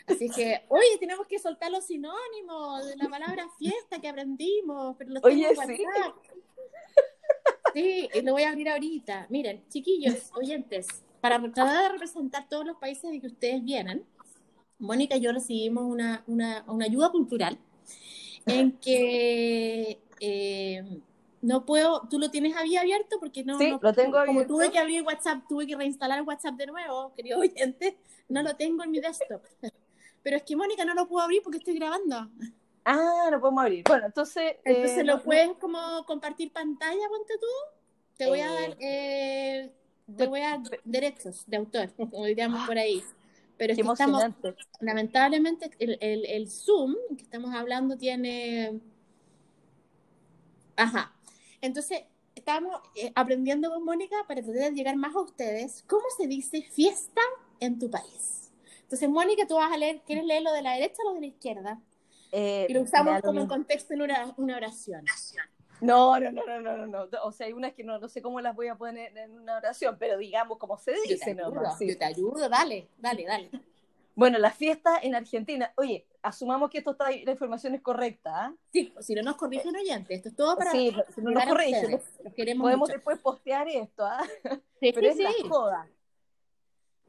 Así 0.06 0.30
que, 0.30 0.64
oye, 0.70 0.98
tenemos 1.00 1.26
que 1.28 1.40
soltar 1.40 1.72
los 1.72 1.86
sinónimos 1.86 2.86
de 2.86 2.96
la 2.98 3.10
palabra 3.10 3.48
fiesta 3.58 4.00
que 4.00 4.10
aprendimos. 4.10 4.96
Pero 4.98 5.12
los 5.12 5.24
Oye, 5.24 5.48
tengo 5.48 5.62
en 5.64 5.78
sí. 5.78 5.84
Sí, 7.74 8.10
lo 8.22 8.34
voy 8.34 8.44
a 8.44 8.50
abrir 8.50 8.70
ahorita. 8.70 9.28
Miren, 9.30 9.64
chiquillos, 9.70 10.30
oyentes, 10.36 10.88
para 11.22 11.40
tratar 11.42 11.84
de 11.84 11.90
representar 11.90 12.48
todos 12.48 12.66
los 12.66 12.78
países 12.78 13.10
de 13.12 13.20
que 13.20 13.28
ustedes 13.28 13.64
vienen, 13.64 14.06
Mónica 14.78 15.16
y 15.16 15.22
yo 15.22 15.32
recibimos 15.32 15.84
una, 15.86 16.24
una, 16.28 16.64
una 16.68 16.86
ayuda 16.86 17.10
cultural 17.10 17.58
en 18.46 18.74
que 18.74 20.00
eh, 20.20 21.00
no 21.44 21.66
puedo, 21.66 22.08
tú 22.10 22.18
lo 22.20 22.32
tienes 22.32 22.56
ahí 22.56 22.76
abierto 22.78 23.18
porque 23.20 23.44
no, 23.44 23.58
Sí, 23.60 23.70
no- 23.70 23.80
lo 23.82 23.94
tengo 23.94 24.12
como 24.14 24.22
abierto. 24.40 24.54
tuve 24.54 24.72
que 24.72 24.80
abrir 24.80 25.04
WhatsApp, 25.04 25.44
tuve 25.48 25.68
que 25.68 25.76
reinstalar 25.76 26.22
WhatsApp 26.24 26.56
de 26.56 26.68
nuevo, 26.68 27.14
querido 27.16 27.40
oyente, 27.40 27.98
no 28.30 28.42
lo 28.42 28.56
tengo 28.56 28.84
en 28.84 28.92
mi 28.92 29.00
desktop. 29.00 29.42
Pero 30.24 30.38
es 30.38 30.44
que 30.44 30.56
Mónica 30.56 30.86
no 30.86 30.94
lo 30.94 31.06
puedo 31.08 31.22
abrir 31.24 31.42
porque 31.44 31.58
estoy 31.58 31.76
grabando. 31.76 32.30
Ah, 32.86 33.28
lo 33.30 33.42
podemos 33.42 33.62
abrir. 33.64 33.84
Bueno, 33.88 34.06
entonces. 34.06 34.56
Entonces 34.64 34.98
eh, 35.00 35.04
lo 35.04 35.18
no- 35.18 35.24
puedes 35.24 35.52
como 35.58 36.06
compartir 36.06 36.52
pantalla, 36.54 37.08
ponte 37.10 37.34
tú. 37.40 37.48
Te 38.18 38.28
voy 38.28 38.40
a 38.40 38.48
Eh, 38.48 38.62
dar, 38.70 38.78
eh, 38.80 39.72
te 40.18 40.28
voy 40.28 40.40
a 40.42 40.52
dar 40.52 40.62
derechos 40.86 41.44
de 41.46 41.58
autor, 41.58 41.90
como 41.98 42.26
diríamos 42.26 42.66
por 42.66 42.78
ahí. 42.78 43.04
Pero 43.58 43.74
es 43.74 43.80
que 43.80 43.86
estamos, 43.86 44.24
lamentablemente, 44.80 45.72
el, 45.80 45.98
el, 46.02 46.26
el 46.26 46.50
Zoom 46.50 46.96
que 47.18 47.24
estamos 47.24 47.54
hablando 47.54 47.98
tiene. 47.98 48.80
Ajá. 50.76 51.12
Entonces, 51.64 52.04
estamos 52.36 52.76
eh, 52.96 53.14
aprendiendo 53.16 53.70
con 53.72 53.86
Mónica 53.86 54.18
para 54.28 54.42
poder 54.42 54.74
llegar 54.74 54.98
más 54.98 55.16
a 55.16 55.22
ustedes. 55.22 55.86
¿Cómo 55.88 56.04
se 56.18 56.28
dice 56.28 56.62
fiesta 56.62 57.22
en 57.62 57.80
tu 57.80 57.90
país? 57.90 58.52
Entonces, 58.82 59.10
Mónica, 59.10 59.48
tú 59.48 59.56
vas 59.56 59.72
a 59.72 59.78
leer, 59.78 60.02
¿quieres 60.06 60.26
leer 60.26 60.44
lo 60.44 60.52
de 60.52 60.62
la 60.62 60.74
derecha 60.74 61.02
o 61.06 61.10
lo 61.10 61.14
de 61.16 61.22
la 61.22 61.28
izquierda? 61.28 61.82
Eh, 62.34 62.68
Y 62.68 62.74
lo 62.74 62.82
usamos 62.82 63.22
como 63.22 63.40
en 63.40 63.48
contexto 63.48 63.94
en 63.94 64.02
una, 64.02 64.34
una 64.36 64.58
oración. 64.58 65.06
No, 65.80 66.20
no, 66.20 66.32
no, 66.34 66.46
no, 66.46 66.60
no, 66.60 66.78
no, 66.78 66.86
no. 66.88 67.08
O 67.24 67.32
sea, 67.32 67.48
hay 67.48 67.54
unas 67.54 67.74
que 67.74 67.86
no, 67.86 67.98
no 67.98 68.10
sé 68.10 68.22
cómo 68.22 68.42
las 68.42 68.56
voy 68.56 68.68
a 68.68 68.76
poner 68.76 69.18
en 69.18 69.32
una 69.32 69.56
oración, 69.58 69.96
pero 69.98 70.18
digamos 70.18 70.58
como 70.58 70.78
se 70.78 70.92
Yo 70.92 71.02
te 71.04 71.14
dice 71.14 71.32
ayudo, 71.32 71.64
sí. 71.78 71.88
yo 71.88 71.98
te 71.98 72.06
ayudo, 72.06 72.50
dale, 72.50 72.90
dale, 72.98 73.26
dale. 73.26 73.52
Bueno, 74.16 74.38
la 74.38 74.52
fiesta 74.52 75.00
en 75.02 75.16
Argentina. 75.16 75.74
Oye, 75.76 76.06
asumamos 76.22 76.70
que 76.70 76.78
esto 76.80 76.92
está, 76.92 77.10
la 77.10 77.32
información 77.32 77.74
es 77.74 77.82
correcta. 77.82 78.46
¿ah? 78.46 78.56
Sí, 78.72 78.92
pues, 78.94 79.06
si 79.08 79.16
no 79.16 79.24
nos 79.24 79.36
corrigen 79.38 79.76
oyentes, 79.76 80.18
esto 80.18 80.30
es 80.30 80.36
todo 80.36 80.56
para 80.56 80.72
Sí, 80.72 80.96
si 81.16 81.22
no 81.22 81.32
nos 81.32 81.46
corrigen. 81.46 82.00
Los 82.24 82.34
queremos 82.34 82.64
Podemos 82.64 82.88
mucho. 82.90 82.94
después 82.98 83.20
postear 83.20 83.68
esto, 83.68 84.06
¿ah? 84.06 84.22
Sí, 84.80 84.92
pero 84.94 85.02
sí, 85.02 85.08
es 85.08 85.18
la 85.18 85.32
sí. 85.32 85.44
joda. 85.50 85.88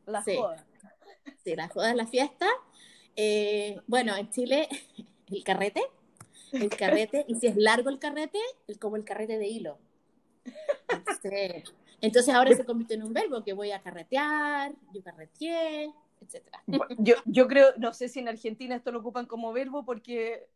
La 0.06 0.22
Sí. 0.24 0.36
joda. 0.36 0.66
Sí, 1.44 1.54
la 1.56 1.68
joda 1.68 1.90
es 1.90 1.96
la 1.96 2.06
fiesta. 2.06 2.46
Eh, 3.16 3.80
bueno, 3.86 4.16
en 4.16 4.30
Chile, 4.30 4.68
el 5.30 5.44
carrete, 5.44 5.82
el 6.52 6.68
carrete, 6.70 7.24
y 7.28 7.34
si 7.34 7.48
es 7.48 7.56
largo 7.56 7.90
el 7.90 7.98
carrete, 7.98 8.38
es 8.66 8.78
como 8.78 8.96
el 8.96 9.04
carrete 9.04 9.38
de 9.38 9.46
hilo. 9.46 9.78
Entonces, 10.88 11.64
entonces 12.00 12.34
ahora 12.34 12.54
se 12.54 12.64
convierte 12.64 12.94
en 12.94 13.02
un 13.02 13.12
verbo 13.12 13.42
que 13.42 13.52
voy 13.52 13.72
a 13.72 13.80
carretear, 13.82 14.72
yo 14.92 15.02
carreteé, 15.02 15.92
etcétera. 16.20 16.62
Yo, 16.98 17.14
yo 17.26 17.46
creo, 17.48 17.68
no 17.76 17.92
sé 17.92 18.08
si 18.08 18.20
en 18.20 18.28
Argentina 18.28 18.74
esto 18.76 18.92
lo 18.92 19.00
ocupan 19.00 19.26
como 19.26 19.52
verbo 19.52 19.84
porque 19.84 20.48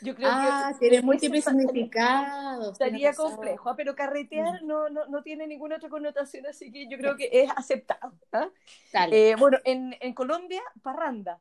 yo 0.00 0.14
creo 0.14 0.28
Ah, 0.30 0.70
que 0.72 0.78
tiene 0.88 1.02
múltiples 1.02 1.44
significados. 1.44 2.72
Estaría 2.72 3.12
complejo, 3.14 3.70
¿ah? 3.70 3.74
pero 3.76 3.92
Mm. 3.92 3.96
carretear 3.96 4.62
no, 4.62 4.88
no, 4.88 5.06
no 5.06 5.22
tiene 5.22 5.46
ninguna 5.46 5.76
otra 5.76 5.88
connotación, 5.88 6.46
así 6.46 6.70
que 6.70 6.88
yo 6.88 6.96
creo 6.98 7.16
que 7.16 7.28
es 7.32 7.50
aceptado. 7.56 8.12
¿ah? 8.32 8.48
Dale. 8.92 9.30
Eh, 9.30 9.36
bueno, 9.36 9.58
en, 9.64 9.96
en 10.00 10.14
Colombia, 10.14 10.62
parranda. 10.82 11.40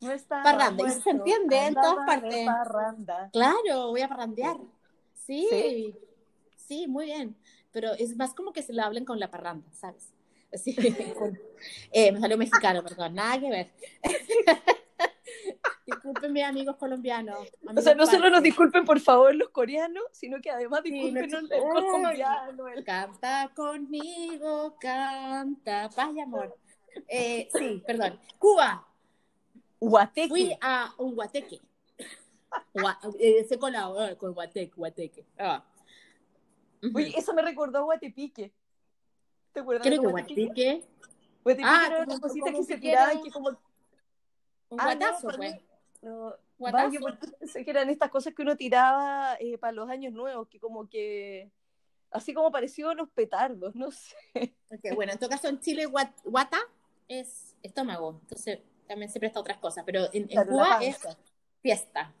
No 0.00 0.10
está 0.10 0.42
Parranda, 0.42 0.82
y 0.88 0.90
se 1.00 1.10
entiende 1.10 1.56
en 1.66 1.74
todas 1.74 2.04
partes. 2.06 2.44
Parranda. 2.46 3.30
Claro, 3.32 3.88
voy 3.90 4.00
a 4.00 4.08
parrandear. 4.08 4.56
Sí, 5.14 5.46
Sí. 5.50 5.96
sí, 6.56 6.88
muy 6.88 7.04
bien. 7.06 7.36
Pero 7.70 7.92
es 7.92 8.16
más 8.16 8.34
como 8.34 8.52
que 8.52 8.62
se 8.62 8.72
lo 8.72 8.82
hablen 8.82 9.04
con 9.04 9.20
la 9.20 9.30
parranda, 9.30 9.70
¿sabes? 9.72 10.12
Con- 11.18 11.38
eh, 11.92 12.12
me 12.12 12.20
salió 12.20 12.36
mexicano, 12.38 12.82
perdón, 12.82 13.14
nada 13.14 13.38
que 13.40 13.50
ver. 13.50 13.70
Disculpen 15.86 16.32
mis 16.32 16.44
amigos 16.44 16.76
colombianos. 16.76 17.48
O 17.76 17.80
sea, 17.80 17.94
no 17.94 18.06
solo 18.06 18.30
nos 18.30 18.42
disculpen 18.42 18.84
por 18.84 19.00
favor 19.00 19.34
los 19.34 19.48
coreanos, 19.50 20.04
sino 20.12 20.40
que 20.40 20.50
además 20.50 20.80
Sí, 20.84 20.90
disculpen 20.92 21.30
no- 21.30 21.40
los 21.74 21.84
colombianos. 21.84 22.66
el- 22.76 22.84
Canta 22.84 23.50
conmigo, 23.54 24.76
canta, 24.80 25.90
paz 25.94 26.10
y 26.14 26.20
amor. 26.20 26.56
Eh, 27.08 27.48
sí, 27.52 27.82
perdón. 27.86 28.18
Cuba, 28.38 28.86
Guateque. 29.80 30.28
fui 30.28 30.56
a 30.60 30.92
un 30.98 31.14
guateque. 31.14 31.60
Gua- 32.74 32.98
eh, 33.18 33.36
ese 33.40 33.58
colado, 33.58 34.06
eh, 34.06 34.16
con 34.16 34.32
guateque, 34.34 34.72
guateque. 34.76 35.24
Ah. 35.38 35.64
Oye, 36.94 37.12
eso 37.16 37.32
me 37.34 37.42
recordó 37.42 37.78
a 37.78 37.82
Guatepique. 37.82 38.52
¿Te 39.52 39.60
acuerdas 39.60 39.82
Creo 39.86 40.00
de 40.00 40.06
que 40.06 40.12
Guatepique 40.12 40.84
Ah, 41.64 42.02
unas 42.06 42.20
cositas 42.20 42.52
como 42.52 42.66
que 42.66 42.74
se 42.74 42.80
tiraban 42.80 43.10
eran- 43.10 43.22
que 43.22 43.30
como 43.30 43.48
un 43.48 43.56
Ah, 44.80 44.94
no, 44.94 45.00
guatazo, 45.00 45.26
para 45.26 45.36
pues. 45.36 45.56
No, 46.02 46.34
¿Guatazo? 46.58 46.84
vaya, 46.86 47.00
porque 47.00 47.26
pensé 47.38 47.64
que 47.64 47.70
eran 47.70 47.90
estas 47.90 48.10
cosas 48.10 48.34
que 48.34 48.42
uno 48.42 48.56
tiraba 48.56 49.36
eh, 49.40 49.58
para 49.58 49.72
los 49.72 49.88
años 49.90 50.12
nuevos, 50.12 50.48
que 50.48 50.58
como 50.60 50.88
que, 50.88 51.50
así 52.10 52.32
como 52.32 52.50
parecido 52.50 52.90
a 52.90 52.94
los 52.94 53.08
petardos, 53.10 53.74
no 53.74 53.90
sé. 53.90 54.16
Bueno, 54.94 55.12
en 55.12 55.18
todo 55.18 55.28
caso 55.30 55.48
en 55.48 55.60
Chile 55.60 55.86
guat- 55.88 56.14
guata 56.24 56.58
es 57.08 57.54
estómago, 57.62 58.18
entonces 58.22 58.60
también 58.86 59.10
se 59.10 59.18
presta 59.20 59.38
a 59.38 59.42
otras 59.42 59.58
cosas, 59.58 59.84
pero 59.84 60.04
en, 60.12 60.26
en 60.30 60.46
Cuba 60.46 60.78
es 60.82 60.98
fiesta. 61.60 62.12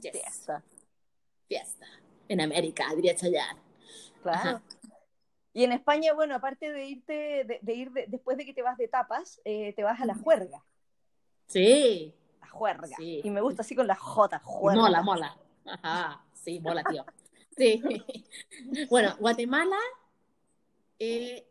Yes, 0.00 0.12
Fiesta, 0.12 0.62
fiesta. 1.46 1.86
En 2.28 2.40
América, 2.40 2.86
diría 2.96 3.14
Chayanne. 3.14 3.60
claro. 4.22 4.38
Ajá. 4.38 4.62
Y 5.52 5.64
en 5.64 5.72
España, 5.72 6.12
bueno, 6.12 6.34
aparte 6.36 6.70
de 6.72 6.86
irte, 6.86 7.12
de, 7.44 7.58
de 7.60 7.74
ir 7.74 7.90
de- 7.90 8.06
después 8.06 8.36
de 8.36 8.44
que 8.46 8.54
te 8.54 8.62
vas 8.62 8.78
de 8.78 8.86
tapas, 8.88 9.40
eh, 9.44 9.72
te 9.74 9.82
vas 9.82 10.00
a 10.00 10.06
la 10.06 10.14
juerga. 10.14 10.62
Sí, 11.46 12.14
La 12.40 12.48
juerga. 12.48 12.96
Sí. 12.96 13.20
Y 13.24 13.30
me 13.30 13.40
gusta 13.40 13.62
así 13.62 13.74
con 13.74 13.86
la 13.86 13.96
J, 13.96 14.38
juerga. 14.44 14.80
mola, 14.82 15.02
mola. 15.02 15.36
Ajá, 15.66 16.24
sí, 16.34 16.60
mola, 16.60 16.82
tío. 16.84 17.04
Sí. 17.56 17.82
Bueno, 18.88 19.14
Guatemala, 19.18 19.76
eh, 20.98 21.46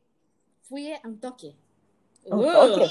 fui 0.63 0.91
a 0.93 1.01
un 1.03 1.19
toque. 1.19 1.55
Un 2.25 2.39
Uh. 2.39 2.87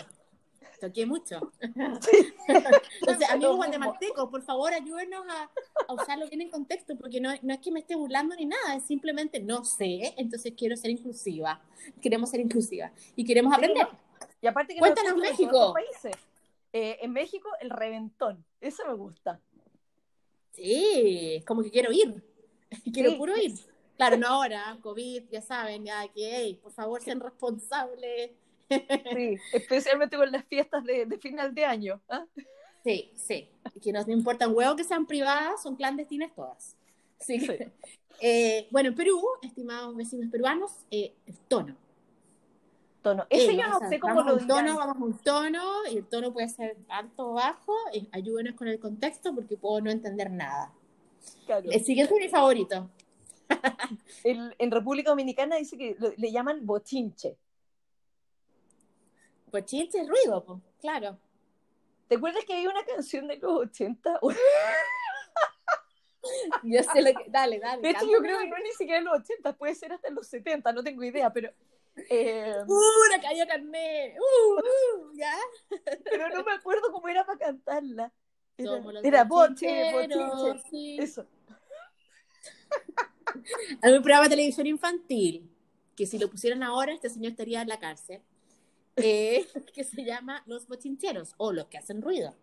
Toqué 0.81 1.07
mucho. 1.07 1.41
Entonces, 1.61 3.29
amigos 3.31 3.31
mismo. 3.31 3.57
guatemaltecos, 3.57 4.31
por 4.31 4.43
favor, 4.43 4.73
ayúdenos 4.73 5.25
a, 5.29 5.51
a 5.89 5.93
usarlo 5.95 6.29
bien 6.29 6.43
en 6.43 6.51
contexto, 6.51 6.97
porque 6.97 7.21
no, 7.21 7.31
no 7.43 7.55
es 7.55 7.61
que 7.61 7.73
me 7.73 7.81
esté 7.81 7.97
burlando 7.97 8.37
ni 8.37 8.47
nada, 8.47 8.77
es 8.77 8.85
simplemente 8.85 9.41
no 9.41 9.65
sé, 9.65 10.15
entonces 10.17 10.53
quiero 10.57 10.77
ser 10.77 10.91
inclusiva. 10.91 11.61
Queremos 12.01 12.31
ser 12.31 12.41
inclusiva 12.41 12.93
y 13.17 13.25
queremos 13.25 13.53
Sí, 13.55 13.57
aprender. 13.59 13.89
¿no? 13.91 13.99
Y 14.41 14.47
aparte 14.47 14.75
que 14.75 14.81
Cuéntanos, 14.81 15.17
México. 15.17 15.73
países. 15.75 16.17
Eh, 16.73 16.99
en 17.01 17.13
México, 17.13 17.49
el 17.61 17.71
reventón. 17.71 18.45
Eso 18.61 18.85
me 18.87 18.95
gusta. 18.95 19.41
Sí, 20.53 21.37
es 21.37 21.45
como 21.45 21.63
que 21.63 21.71
quiero 21.71 21.91
ir. 21.93 22.23
Quiero 22.93 23.11
Sí. 23.11 23.17
puro 23.17 23.37
ir. 23.37 23.53
Claro, 23.97 24.17
no 24.17 24.27
ahora, 24.29 24.79
COVID, 24.83 25.25
ya 25.31 25.41
saben, 25.41 25.85
ya 25.87 26.07
que, 26.09 26.31
hey, 26.37 26.61
por 26.63 26.71
favor, 26.73 27.01
sean 27.03 27.19
responsables. 27.21 28.31
Sí, 28.69 29.37
especialmente 29.53 30.17
con 30.17 30.31
las 30.31 30.45
fiestas 30.45 30.85
de, 30.85 31.07
de 31.07 31.19
final 31.19 31.55
de 31.55 31.65
año. 31.65 32.01
¿ah? 32.09 32.25
Sí, 32.85 33.11
sí. 33.17 33.49
Que 33.83 33.93
no 33.93 34.05
me 34.07 34.13
importa 34.13 34.49
un 34.49 34.57
huevo 34.57 34.77
que 34.77 34.85
sean 34.85 35.07
privadas, 35.07 35.63
son 35.63 35.77
clandestinas 35.77 36.35
todas. 36.35 36.77
Sí. 37.21 37.41
Sí. 37.41 37.49
Eh, 38.21 38.67
bueno, 38.73 38.89
en 38.89 38.97
Perú, 38.97 39.23
estimados 39.43 39.95
vecinos 39.95 40.29
peruanos, 40.29 40.73
eh, 40.91 41.15
el 41.25 41.37
tono. 41.47 41.77
Tono. 43.01 43.25
Ese 43.31 43.53
Eh, 43.53 43.57
yo 43.57 43.69
no 43.69 43.77
a- 43.77 43.89
sé 43.89 44.01
cómo 44.01 44.23
lo 44.23 44.35
un 44.35 44.41
tono, 44.49 44.61
dirán. 44.63 44.77
vamos 44.77 44.97
a 44.97 45.05
un 45.05 45.19
tono, 45.19 45.87
y 45.89 45.99
el 45.99 46.05
tono 46.05 46.33
puede 46.33 46.49
ser 46.49 46.77
alto 46.89 47.29
o 47.31 47.35
bajo. 47.35 47.73
ayúdenos 48.11 48.57
con 48.57 48.67
el 48.67 48.81
contexto 48.81 49.33
porque 49.33 49.57
puedo 49.57 49.81
no 49.83 49.93
entender 49.93 50.33
nada. 50.33 50.73
Claro. 51.47 51.71
El 51.71 51.81
siguiente 51.85 52.13
es 52.13 52.21
mi 52.21 52.29
favorito. 52.29 52.91
El- 54.25 54.53
en 54.59 54.71
República 54.73 55.11
Dominicana 55.11 55.55
dice 55.55 55.79
que 55.79 55.95
lo- 56.01 56.13
le 56.17 56.33
llaman 56.33 56.67
bochinche. 56.67 57.37
Bochinche 59.51 60.01
es 60.01 60.09
ruido, 60.09 60.45
po, 60.45 60.61
claro. 60.81 61.19
¿Te 62.09 62.17
acuerdas 62.17 62.45
que 62.45 62.55
había 62.55 62.71
una 62.71 62.85
canción 62.85 63.29
de 63.29 63.37
los 63.37 63.53
80? 63.53 64.21
Yo 66.63 66.83
sé 66.83 67.03
lo 67.03 67.19
que. 67.19 67.31
Dale, 67.31 67.59
dale. 67.59 67.83
De 67.83 67.91
hecho, 67.91 68.07
yo 68.07 68.19
creo 68.19 68.39
que 68.39 68.49
no 68.49 68.57
es 68.57 68.63
ni 68.63 68.73
siquiera 68.73 68.99
en 68.99 69.05
los 69.05 69.21
80, 69.21 69.57
puede 69.57 69.75
ser 69.75 69.93
hasta 69.93 70.09
en 70.09 70.15
los 70.15 70.27
70, 70.27 70.73
no 70.73 70.83
tengo 70.83 71.03
idea, 71.03 71.33
pero, 71.33 71.51
eh, 72.11 72.55
¡Uh, 72.67 73.11
la 73.11 73.21
cayó 73.21 73.47
carné! 73.47 74.17
¡Uh, 74.19 74.59
uh! 74.59 75.13
¿Ya? 75.15 75.35
pero 76.05 76.29
no 76.29 76.45
me 76.45 76.53
acuerdo 76.53 76.93
cómo 76.93 77.09
era 77.09 77.25
para 77.25 77.39
cantarla. 77.39 78.13
Era, 78.57 78.81
era 79.03 79.25
boche, 79.25 79.93
bochinche. 79.93 80.69
sí. 80.71 80.99
Eso. 81.01 81.27
Hay 83.83 83.93
un 83.93 84.03
programa 84.03 84.25
de 84.25 84.31
televisión 84.31 84.67
infantil 84.67 85.51
que 85.97 86.07
si 86.07 86.19
lo 86.19 86.31
pusieran 86.31 86.63
ahora, 86.63 86.93
este 86.93 87.11
señor 87.11 87.33
estaría 87.33 87.63
en 87.63 87.69
la 87.69 87.79
cárcel, 87.79 88.23
eh, 89.03 89.47
que 89.75 89.85
se 89.85 90.05
llama 90.05 90.43
Los 90.47 90.67
Bochincheros 90.69 91.35
o 91.39 91.53
Los 91.53 91.67
que 91.67 91.79
hacen 91.79 92.03
ruido. 92.03 92.35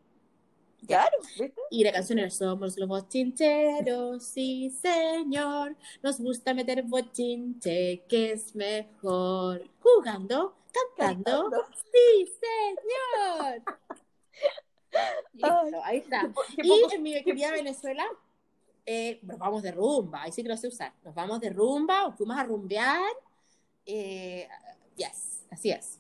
Claro, 0.87 1.17
¿viste? 1.39 1.53
Y 1.71 1.83
la 1.83 1.91
canción 1.91 2.19
era 2.19 2.29
Somos 2.29 2.77
los 2.77 2.87
bochincheros, 2.87 4.23
sí 4.23 4.69
señor, 4.69 5.75
nos 6.03 6.19
gusta 6.19 6.53
meter 6.53 6.83
bochinche, 6.83 8.03
que 8.07 8.33
es 8.33 8.53
mejor. 8.55 9.67
Jugando, 9.79 10.55
cantando, 10.95 11.49
Cantando. 11.49 11.65
sí 11.91 12.31
señor. 12.39 13.63
Listo, 15.33 15.83
ahí 15.83 15.97
está. 15.97 16.21
Qué 16.21 16.27
po- 16.29 16.41
qué 16.55 16.61
Y 16.63 16.69
poco- 16.81 16.93
en 16.93 17.03
mi 17.03 17.23
querida 17.23 17.51
Venezuela, 17.51 18.05
eh, 18.85 19.19
nos 19.23 19.39
vamos 19.39 19.63
de 19.63 19.71
rumba, 19.71 20.21
ahí 20.23 20.31
sí 20.31 20.43
que 20.43 20.49
lo 20.49 20.57
sé 20.57 20.67
usar, 20.67 20.93
nos 21.03 21.15
vamos 21.15 21.39
de 21.39 21.49
rumba, 21.49 22.05
o 22.05 22.11
fuimos 22.11 22.37
a 22.37 22.43
rumbear, 22.43 23.01
eh, 23.87 24.47
yes, 24.95 25.45
así 25.49 25.71
es. 25.71 25.99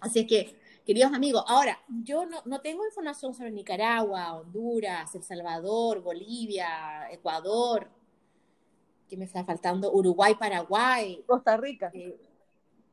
Así 0.00 0.20
es 0.20 0.26
que, 0.26 0.56
queridos 0.86 1.12
amigos, 1.12 1.44
ahora, 1.46 1.78
yo 2.02 2.26
no, 2.26 2.42
no 2.44 2.60
tengo 2.60 2.84
información 2.86 3.34
sobre 3.34 3.50
Nicaragua, 3.50 4.34
Honduras, 4.34 5.14
El 5.14 5.22
Salvador, 5.22 6.00
Bolivia, 6.02 7.10
Ecuador, 7.10 7.88
que 9.08 9.16
me 9.16 9.24
está 9.24 9.44
faltando, 9.44 9.92
Uruguay, 9.92 10.34
Paraguay, 10.34 11.22
Costa 11.26 11.56
Rica, 11.56 11.90
eh, 11.94 12.18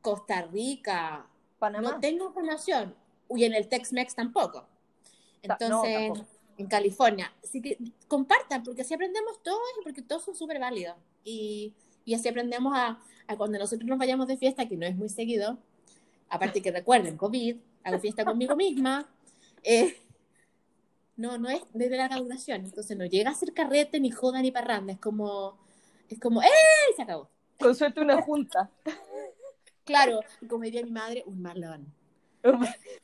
Costa 0.00 0.42
Rica, 0.42 1.26
Panamá. 1.58 1.92
no 1.92 2.00
tengo 2.00 2.26
información, 2.26 2.94
y 3.30 3.44
en 3.44 3.54
el 3.54 3.68
Tex-Mex 3.68 4.14
tampoco. 4.14 4.66
Ta- 5.42 5.56
no, 5.68 5.84
Entonces, 5.84 6.08
tampoco. 6.08 6.26
en 6.58 6.66
California. 6.66 7.32
Así 7.42 7.62
que 7.62 7.78
compartan, 8.08 8.62
porque 8.62 8.82
así 8.82 8.92
aprendemos 8.94 9.42
todos 9.42 9.58
y 9.80 9.84
porque 9.84 10.02
todos 10.02 10.24
son 10.24 10.34
súper 10.34 10.58
válidos. 10.60 10.96
Y, 11.24 11.74
y 12.04 12.14
así 12.14 12.28
aprendemos 12.28 12.74
a, 12.76 13.00
a 13.26 13.36
cuando 13.36 13.58
nosotros 13.58 13.88
nos 13.88 13.98
vayamos 13.98 14.26
de 14.28 14.36
fiesta, 14.36 14.68
que 14.68 14.76
no 14.76 14.84
es 14.86 14.94
muy 14.96 15.08
seguido, 15.08 15.56
aparte 16.32 16.62
que 16.62 16.72
recuerden, 16.72 17.16
COVID, 17.18 17.56
hago 17.84 17.98
fiesta 17.98 18.24
conmigo 18.24 18.56
misma, 18.56 19.06
eh, 19.62 19.96
no, 21.16 21.36
no 21.36 21.50
es 21.50 21.62
desde 21.74 21.98
la 21.98 22.08
graduación, 22.08 22.64
entonces 22.64 22.96
no 22.96 23.04
llega 23.04 23.30
a 23.30 23.34
ser 23.34 23.52
carrete, 23.52 24.00
ni 24.00 24.10
joda, 24.10 24.40
ni 24.40 24.50
parranda, 24.50 24.94
es 24.94 24.98
como, 24.98 25.58
es 26.08 26.18
como, 26.18 26.42
¡eh! 26.42 26.48
Se 26.96 27.02
acabó. 27.02 27.28
Con 27.60 27.74
suerte 27.74 28.00
una 28.00 28.22
junta. 28.22 28.70
Claro, 29.84 30.20
y 30.40 30.46
como 30.46 30.64
diría 30.64 30.82
mi 30.82 30.90
madre, 30.90 31.22
un 31.26 31.42
malón. 31.42 31.92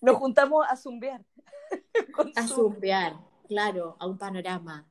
Nos 0.00 0.16
juntamos 0.16 0.64
a 0.68 0.76
zumbear. 0.76 1.22
A 2.34 2.48
zumbear, 2.48 3.14
claro, 3.46 3.94
a 3.98 4.06
un 4.06 4.16
panorama. 4.16 4.86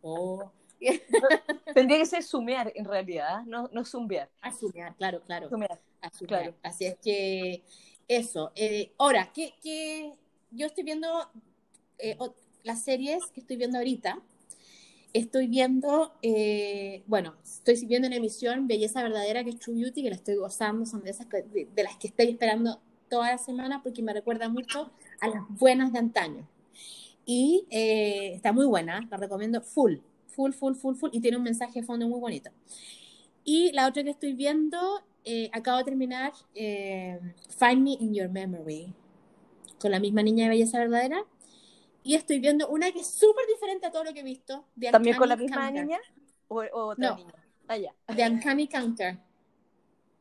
Oh, 0.00 0.52
Tendría 1.74 1.98
que 1.98 2.06
ser 2.06 2.22
sumear 2.22 2.72
en 2.74 2.84
realidad, 2.84 3.40
¿eh? 3.40 3.44
no, 3.46 3.68
no 3.72 3.84
zumbear. 3.84 4.30
a 4.40 4.52
zumbear, 4.52 4.94
claro, 4.94 5.20
claro. 5.22 5.48
Sumear. 5.48 5.80
A 6.02 6.10
zumbear. 6.10 6.42
Claro. 6.42 6.56
Así 6.62 6.84
es 6.86 6.96
que 7.02 7.62
eso. 8.08 8.52
Eh, 8.54 8.92
ahora, 8.98 9.32
que, 9.32 9.54
que 9.62 10.12
yo 10.50 10.66
estoy 10.66 10.84
viendo 10.84 11.30
eh, 11.98 12.16
las 12.64 12.82
series 12.82 13.22
que 13.32 13.40
estoy 13.40 13.56
viendo 13.56 13.78
ahorita. 13.78 14.20
Estoy 15.12 15.48
viendo, 15.48 16.12
eh, 16.22 17.02
bueno, 17.06 17.34
estoy 17.44 17.84
viendo 17.86 18.06
en 18.06 18.12
emisión 18.14 18.68
Belleza 18.68 19.02
Verdadera, 19.02 19.42
que 19.42 19.50
es 19.50 19.58
True 19.58 19.74
Beauty, 19.76 20.02
que 20.04 20.10
la 20.10 20.16
estoy 20.16 20.36
gozando, 20.36 20.86
son 20.86 21.02
de 21.02 21.10
esas 21.10 21.26
que- 21.26 21.42
de, 21.42 21.68
de 21.74 21.82
las 21.82 21.96
que 21.96 22.06
estoy 22.08 22.28
esperando 22.30 22.80
toda 23.08 23.32
la 23.32 23.38
semana 23.38 23.82
porque 23.82 24.02
me 24.02 24.12
recuerda 24.12 24.48
mucho 24.48 24.92
a 25.20 25.28
las 25.28 25.42
buenas 25.48 25.92
de 25.92 25.98
antaño. 25.98 26.48
Y 27.26 27.66
está 27.70 28.52
muy 28.52 28.66
buena, 28.66 29.06
la 29.10 29.16
recomiendo 29.16 29.60
full, 29.62 29.96
full, 30.28 30.52
full, 30.52 30.74
full, 30.74 30.96
full, 30.96 31.10
y 31.12 31.20
tiene 31.20 31.36
un 31.36 31.44
mensaje 31.44 31.80
de 31.80 31.86
fondo 31.86 32.08
muy 32.08 32.20
bonito. 32.20 32.50
Y 33.44 33.72
la 33.72 33.86
otra 33.88 34.04
que 34.04 34.10
estoy 34.10 34.34
viendo, 34.34 35.02
eh, 35.24 35.50
acabo 35.52 35.78
de 35.78 35.84
terminar 35.84 36.32
eh, 36.54 37.18
Find 37.58 37.82
Me 37.82 37.92
in 37.92 38.14
Your 38.14 38.28
Memory, 38.28 38.92
con 39.78 39.90
la 39.90 40.00
misma 40.00 40.22
niña 40.22 40.44
de 40.44 40.50
Belleza 40.50 40.78
Verdadera. 40.78 41.24
Y 42.02 42.14
estoy 42.14 42.40
viendo 42.40 42.68
una 42.68 42.90
que 42.92 43.00
es 43.00 43.06
súper 43.08 43.44
diferente 43.46 43.86
a 43.86 43.90
todo 43.90 44.04
lo 44.04 44.12
que 44.14 44.20
he 44.20 44.24
visto. 44.24 44.64
de 44.74 44.90
¿También 44.90 45.16
con 45.16 45.28
la 45.28 45.36
misma 45.36 45.56
Counter. 45.64 45.84
niña? 45.84 45.98
¿O, 46.48 46.60
o 46.62 46.86
otra 46.92 47.10
No. 47.10 47.16
niña? 47.16 47.34
Ah, 47.68 47.76
ya. 47.76 47.94
De 48.14 48.28
Uncanny 48.28 48.66
Counter. 48.68 49.18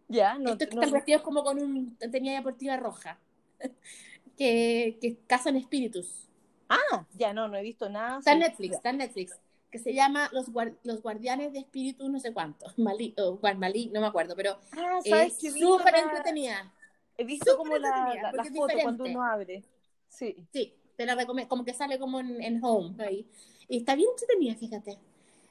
Ya, 0.09 0.37
no, 0.37 0.51
Estos 0.51 0.67
que 0.69 0.75
no- 0.75 0.81
están 0.81 0.93
vestidos 0.93 1.21
como 1.21 1.43
con 1.43 1.61
un 1.61 1.95
tenía 2.11 2.33
deportiva 2.35 2.75
roja. 2.77 3.17
que, 4.37 4.97
que 5.01 5.17
cazan 5.27 5.55
espíritus. 5.55 6.27
Ah, 6.67 7.05
ya 7.13 7.33
no, 7.33 7.47
no 7.47 7.57
he 7.57 7.61
visto 7.63 7.89
nada. 7.89 8.19
Está 8.19 8.33
en. 8.33 8.39
Netflix, 8.39 8.75
está 8.75 8.89
en 8.91 8.97
Netflix. 8.97 9.39
Que 9.72 9.80
se 9.80 9.93
llama 9.93 10.30
Los, 10.32 10.51
Guar- 10.51 10.78
Los 10.84 11.01
Guardianes 11.01 11.53
de 11.53 11.59
Espíritus, 11.59 12.09
no 12.09 12.20
sé 12.20 12.34
cuánto. 12.34 12.65
Malí, 12.78 13.13
o 13.17 13.38
Guarmalí, 13.38 13.89
no 13.93 14.01
me 14.01 14.07
acuerdo, 14.07 14.36
pero 14.36 14.57
Ah, 14.72 14.99
¿sabes 15.07 15.34
es 15.34 15.39
que 15.39 15.51
visto 15.51 15.78
súper 15.78 15.95
entretenida. 15.95 16.74
He 17.17 17.24
visto 17.26 17.57
como 17.57 17.78
la, 17.78 18.13
la, 18.22 18.32
la 18.32 18.43
foto 18.45 18.74
cuando 18.82 19.03
uno 19.05 19.24
abre. 19.24 19.63
Sí. 20.07 20.36
Sí, 20.53 20.74
te 20.95 21.05
la 21.05 21.15
recomiendo, 21.15 21.49
como 21.49 21.65
que 21.65 21.74
sale 21.74 21.99
como 21.99 22.20
en, 22.20 22.41
en 22.41 22.63
Home. 22.63 22.95
ahí. 23.03 23.28
Y 23.67 23.78
está 23.78 23.95
bien 23.95 24.09
entretenida, 24.11 24.55
fíjate. 24.55 24.97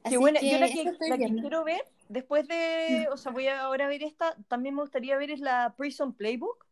Así 0.03 0.15
Qué 0.15 0.19
buena. 0.19 0.41
Yo 0.41 0.59
la 0.59 0.69
que, 0.69 0.85
la 1.09 1.19
que 1.19 1.35
quiero 1.41 1.65
ver, 1.65 1.83
después 2.09 2.49
de, 2.49 3.09
o 3.13 3.17
sea, 3.17 3.33
voy 3.33 3.47
a 3.49 3.61
ahora 3.61 3.87
ver 3.87 4.03
esta, 4.03 4.37
también 4.49 4.75
me 4.75 4.81
gustaría 4.83 5.17
ver 5.17 5.31
es 5.31 5.41
la 5.41 5.75
Prison 5.77 6.13
Playbook. 6.15 6.67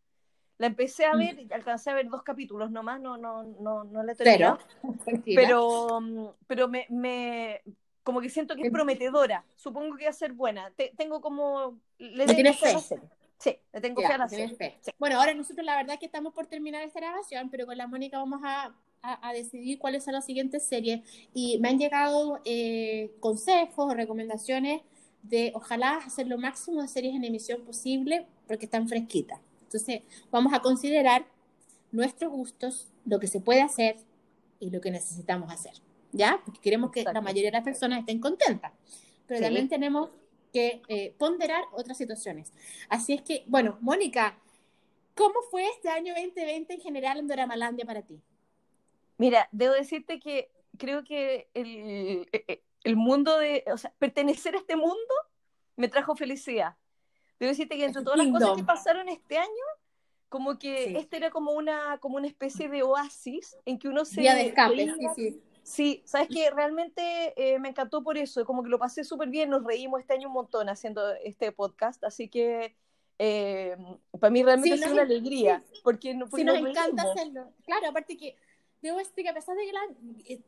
La 0.59 0.67
empecé 0.67 1.05
a 1.05 1.15
Mm. 1.15 1.19
ver, 1.19 1.39
y 1.41 1.53
alcancé 1.53 1.91
a 1.91 1.95
ver 1.95 2.09
dos 2.09 2.23
capítulos 2.23 2.71
nomás, 2.71 3.01
no, 3.01 3.17
no, 3.17 3.45
no, 3.45 3.85
no 3.85 4.03
la 4.03 4.13
he 4.13 4.17
Pero, 5.25 6.01
mm, 6.01 6.27
pero 6.47 6.69
me, 6.69 6.87
me, 6.89 7.63
como 8.03 8.21
que 8.21 8.29
siento 8.31 8.55
que 8.55 8.63
es 8.63 8.67
Em- 8.69 8.73
prometedora. 8.73 9.45
Supongo 9.57 9.97
que 9.97 10.05
va 10.05 10.11
a 10.11 10.15
ser 10.15 10.33
buena. 10.33 10.71
Te- 10.77 10.93
tengo 10.97 11.21
como, 11.21 11.79
le 11.99 12.27
¿Le 12.27 12.35
tienes 12.35 12.59
fe. 12.59 12.75
Sí, 13.39 13.55
le 13.73 13.81
tengo 13.83 14.01
Ya, 14.01 14.09
fe 14.09 14.15
a 14.15 14.19
la 14.19 14.29
fe. 14.29 14.79
Sí. 14.81 14.91
Bueno, 14.99 15.19
ahora 15.21 15.35
nosotros 15.35 15.65
la 15.67 15.77
verdad 15.77 15.95
es 15.95 16.01
que 16.01 16.07
estamos 16.07 16.33
por 16.33 16.47
terminar 16.47 16.83
esta 16.83 17.01
grabación, 17.01 17.51
pero 17.51 17.67
con 17.67 17.77
la 17.77 17.87
Mónica 17.87 18.19
vamos 18.19 18.41
a, 18.43 18.75
a- 19.03 19.29
a 19.29 19.33
decidir 19.35 19.79
cuáles 19.79 20.05
son 20.05 20.15
las 20.15 20.25
siguientes 20.25 20.65
series. 20.65 21.01
Y 21.35 21.59
me 21.59 21.69
han 21.69 21.79
llegado 21.79 22.41
eh, 22.47 23.13
consejos 23.21 23.93
o 23.93 23.95
recomendaciones 23.95 24.81
de 25.23 25.53
ojalá 25.55 25.97
hacer 25.99 26.29
lo 26.29 26.39
máximo 26.39 26.81
de 26.81 26.89
series 26.89 27.15
en 27.15 27.25
emisión 27.25 27.63
posible 27.65 28.27
porque 28.47 28.65
están 28.65 28.89
fresquitas. 28.89 29.41
Entonces, 29.77 30.03
vamos 30.31 30.55
a 30.55 30.61
considerar 30.61 31.27
nuestros 31.93 32.33
gustos, 32.33 32.89
lo 33.05 33.21
que 33.21 33.27
se 33.27 33.41
puede 33.41 33.61
hacer 33.61 33.97
y 34.59 34.71
lo 34.71 34.81
que 34.81 34.91
necesitamos 34.91 35.53
hacer. 35.53 35.75
¿Ya? 36.13 36.41
Porque 36.47 36.61
queremos 36.61 36.91
que 36.91 37.05
la 37.05 37.21
mayoría 37.21 37.49
de 37.51 37.57
las 37.59 37.65
personas 37.65 37.99
estén 38.01 38.21
contentas. 38.21 38.73
Pero 39.27 39.39
Sí. 39.39 39.45
también 39.45 39.69
tenemos 39.69 40.09
que 40.51 40.81
eh, 40.89 41.15
ponderar 41.19 41.63
otras 41.73 41.99
situaciones. 41.99 42.53
Así 42.89 43.13
es 43.13 43.21
que, 43.21 43.45
bueno, 43.49 43.77
Mónica, 43.83 44.39
¿cómo 45.15 45.35
fue 45.51 45.69
este 45.69 45.91
año 45.91 46.15
2020 46.15 46.73
en 46.73 46.81
general 46.81 47.19
en 47.19 47.27
Doramalandia 47.29 47.85
para 47.85 48.01
ti? 48.01 48.19
Mira, 49.19 49.47
debo 49.53 49.75
decirte 49.75 50.19
que 50.19 50.51
creo 50.79 51.05
que 51.05 51.49
el, 51.53 52.27
eh, 52.33 52.63
el 52.83 52.97
mundo 52.97 53.37
de, 53.39 53.63
o 53.71 53.77
sea, 53.77 53.93
pertenecer 53.99 54.55
a 54.55 54.59
este 54.59 54.77
mundo 54.77 55.15
me 55.77 55.89
trajo 55.89 56.17
felicidad. 56.17 56.77
Debo 57.39 57.51
decirte 57.51 57.77
que 57.77 57.85
entre 57.85 58.01
Es 58.01 58.05
todas 58.05 58.19
las 58.19 58.29
cosas 58.29 58.57
que 58.57 58.65
pasaron 58.65 59.09
este 59.09 59.39
año, 59.39 59.49
como 60.29 60.59
que 60.59 60.85
Sí. 60.87 60.97
este 60.97 61.17
era 61.19 61.31
como 61.31 61.53
una, 61.53 61.99
como 61.99 62.17
una 62.17 62.27
especie 62.27 62.69
de 62.69 62.83
oasis 62.83 63.57
en 63.65 63.79
que 63.79 63.89
uno 63.89 64.05
se 64.05 64.21
Día 64.23 64.35
de 64.35 64.47
escape, 64.49 64.93
sí, 64.99 65.07
sí. 65.15 65.43
Sí, 65.63 66.03
sabes 66.07 66.29
que 66.29 66.49
realmente 66.51 67.35
eh, 67.37 67.59
me 67.59 67.71
encantó 67.71 68.03
por 68.05 68.17
eso, 68.17 68.45
como 68.45 68.63
que 68.63 68.69
lo 68.69 68.79
pasé 68.79 69.03
súper 69.03 69.29
bien, 69.29 69.51
nos 69.51 69.65
reímos 69.65 70.01
este 70.01 70.15
año 70.15 70.29
un 70.29 70.35
montón 70.35 70.69
haciendo 70.69 71.13
este 71.25 71.51
podcast, 71.51 72.03
así 72.05 72.29
que 72.29 72.77
eh, 73.19 73.77
para 74.21 74.31
mí 74.31 74.43
realmente 74.45 74.77
Sí, 74.77 74.83
nos- 74.85 74.93
una 74.93 75.03
alegría, 75.03 75.65
porque, 75.83 76.15
porque 76.31 76.37
Sí, 76.37 76.45
nos 76.45 76.61
nos 76.61 76.71
encanta 76.71 77.03
reímos. 77.03 77.17
hacerlo. 77.17 77.53
Claro, 77.65 77.89
aparte 77.89 78.17
que, 78.17 78.37
debo 78.81 78.99
decir 78.99 79.25
que 79.25 79.29
a 79.29 79.35
pesar 79.35 79.57
de 79.57 79.65
que 79.67 79.73
la- 79.73 79.89
eh, 80.29 80.41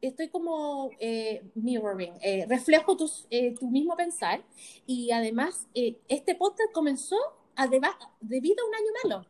estoy 0.00 0.28
como 0.28 0.90
eh, 1.00 1.42
mirroring, 1.54 2.14
eh, 2.20 2.46
reflejo 2.48 2.96
tus, 2.96 3.26
eh, 3.30 3.54
tu 3.54 3.68
mismo 3.68 3.96
pensar, 3.96 4.44
y 4.86 5.10
además 5.10 5.66
eh, 5.74 5.98
este 6.08 6.34
podcast 6.34 6.72
comenzó 6.72 7.16
a 7.56 7.66
debido 7.68 8.62
a 8.64 8.68
un 8.68 8.74
año 8.74 8.90
malo. 9.04 9.26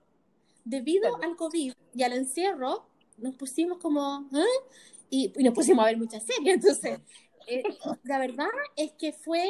Debido 0.64 1.10
Claro. 1.16 1.22
al 1.22 1.36
COVID 1.36 1.72
y 1.94 2.02
al 2.02 2.12
encierro, 2.12 2.86
nos 3.18 3.36
pusimos 3.36 3.78
como, 3.78 4.28
y, 5.08 5.32
y 5.36 5.44
nos 5.44 5.54
pusimos 5.54 5.84
a 5.84 5.86
ver 5.86 5.96
muchas 5.96 6.24
series. 6.24 6.54
Entonces, 6.56 7.00
la 8.02 8.18
verdad 8.18 8.48
es 8.74 8.92
que 8.92 9.12
fue, 9.12 9.44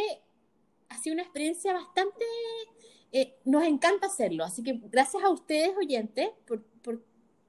ha 0.90 0.98
sido 0.98 1.14
una 1.14 1.22
experiencia 1.22 1.72
bastante, 1.72 2.24
nos 3.46 3.64
encanta 3.64 4.08
hacerlo. 4.08 4.44
Así 4.44 4.62
que 4.62 4.74
gracias 4.90 5.24
a 5.24 5.30
ustedes, 5.30 5.74
oyentes, 5.78 6.28
por, 6.46 6.62
por 6.82 7.02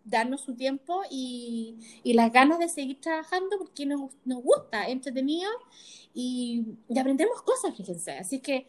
darnos 0.09 0.41
su 0.41 0.55
tiempo 0.55 1.01
y, 1.09 1.75
y 2.03 2.13
las 2.13 2.31
ganas 2.31 2.59
de 2.59 2.69
seguir 2.69 2.99
trabajando 3.01 3.57
porque 3.57 3.85
nos, 3.85 4.11
nos 4.25 4.41
gusta, 4.41 4.87
entretenido 4.87 5.49
y, 6.13 6.63
y 6.89 6.99
aprendemos 6.99 7.41
cosas, 7.41 7.75
fíjense. 7.75 8.11
Así 8.11 8.39
que, 8.39 8.67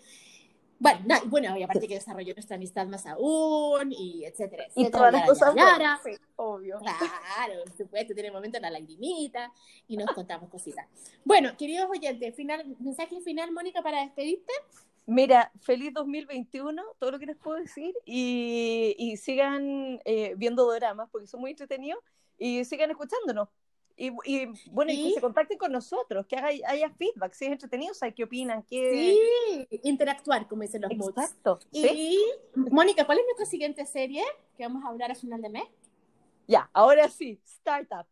bueno, 0.81 1.01
na- 1.07 1.23
bueno, 1.27 1.57
y 1.57 1.63
aparte 1.63 1.89
que 1.89 1.95
desarrolló 1.95 2.35
nuestra 2.35 2.57
amistad 2.57 2.87
más 2.87 3.07
aún, 3.07 3.93
y 3.93 4.25
etcétera, 4.25 4.65
etcétera. 4.65 4.89
Y 4.89 4.91
todas 4.91 5.13
las 5.13 5.29
cosas 5.29 5.55
buenas, 5.55 6.01
sí, 6.05 6.11
obvio. 6.37 6.79
Claro, 6.79 7.65
por 7.65 7.77
supuesto, 7.77 8.15
tiene 8.15 8.31
momentos 8.31 8.61
la 8.61 8.71
lagrimita 8.71 9.53
y 9.89 9.97
nos 9.97 10.11
contamos 10.13 10.51
cositas. 10.51 10.87
Bueno, 11.25 11.57
queridos 11.57 11.89
oyentes, 11.91 12.35
final, 12.35 12.65
mensaje 12.81 13.21
final, 13.21 13.53
Mónica, 13.53 13.83
para 13.83 14.03
despedirte. 14.03 14.53
Mira, 15.11 15.51
feliz 15.63 15.95
2021, 15.95 16.83
todo 16.99 17.13
lo 17.13 17.19
que 17.19 17.25
les 17.25 17.37
puedo 17.39 17.57
decir, 17.57 17.95
y, 18.05 18.95
y 18.99 19.17
sigan 19.17 19.99
eh, 20.05 20.35
viendo 20.37 20.65
doramas 20.65 21.09
porque 21.11 21.27
son 21.27 21.41
muy 21.41 21.53
entretenidos 21.53 21.99
y 22.37 22.63
sigan 22.67 22.91
escuchándonos. 22.91 23.49
Y, 23.97 24.13
y, 24.27 24.47
bueno, 24.71 24.93
y 24.93 24.97
Sí. 24.97 25.05
que 25.09 25.15
se 25.15 25.21
contacten 25.23 25.57
con 25.57 25.73
nosotros, 25.73 26.27
que 26.27 26.37
haga, 26.37 26.49
haya 26.49 26.91
feedback, 26.91 27.33
si 27.33 27.47
es 27.47 27.53
entretenido, 27.53 27.95
¿sabes 27.95 28.15
qué 28.15 28.25
opinan? 28.25 28.63
¿Qué... 28.65 29.17
Sí, 29.71 29.79
interactuar, 29.83 30.47
como 30.47 30.61
dicen 30.61 30.83
los 30.83 30.95
moods. 30.95 31.17
Exacto. 31.17 31.59
¿sí? 31.73 31.89
Y, 32.55 32.71
Mónica, 32.71 33.07
¿cuál 33.07 33.19
es 33.19 33.25
nuestra 33.25 33.47
siguiente 33.47 33.87
serie 33.87 34.23
que 34.59 34.65
vamos 34.65 34.85
a 34.85 34.89
hablar 34.89 35.11
a 35.11 35.15
final 35.15 35.41
de 35.41 35.49
mes? 35.49 35.65
Ya, 36.47 36.69
ahora 36.75 37.09
sí, 37.09 37.41
Startup. 37.47 38.07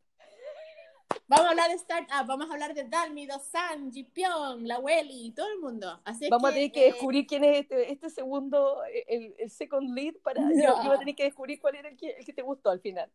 Vamos 1.29 1.47
a 1.47 1.51
hablar 1.51 1.71
de 1.71 1.75
startup, 1.75 2.25
vamos 2.25 2.49
a 2.49 2.53
hablar 2.53 2.73
de 2.73 2.85
Dalmi, 2.85 3.27
Dosan, 3.27 3.93
Jipyong, 3.93 4.65
la 4.65 4.79
Welly, 4.79 5.33
todo 5.33 5.49
el 5.53 5.59
mundo. 5.59 6.01
Así 6.05 6.29
vamos 6.31 6.51
que, 6.51 6.53
a 6.53 6.55
tener 6.55 6.71
que 6.73 6.83
eh, 6.87 6.93
descubrir 6.93 7.27
quién 7.27 7.43
es 7.43 7.63
este, 7.63 7.93
este 7.93 8.11
segundo, 8.11 8.79
el, 9.09 9.35
el, 9.37 9.51
second 9.51 9.93
lead 9.93 10.15
para. 10.23 10.41
No. 10.41 10.51
Yo, 10.55 10.61
yo 10.61 10.85
voy 10.85 10.95
a 10.95 10.99
tener 11.01 11.17
que 11.17 11.25
descubrir 11.25 11.61
cuál 11.61 11.75
era 11.75 11.89
el 11.89 11.97
que, 11.97 12.11
el 12.11 12.25
que 12.25 12.33
te 12.33 12.43
gustó 12.43 12.71
al 12.71 12.79
final. 12.79 13.11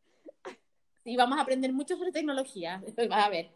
Sí, 1.05 1.16
vamos 1.16 1.39
a 1.39 1.43
aprender 1.43 1.72
mucho 1.72 1.95
sobre 1.95 2.12
tecnología. 2.12 2.84
Vas 3.09 3.26
a 3.26 3.30
ver. 3.30 3.49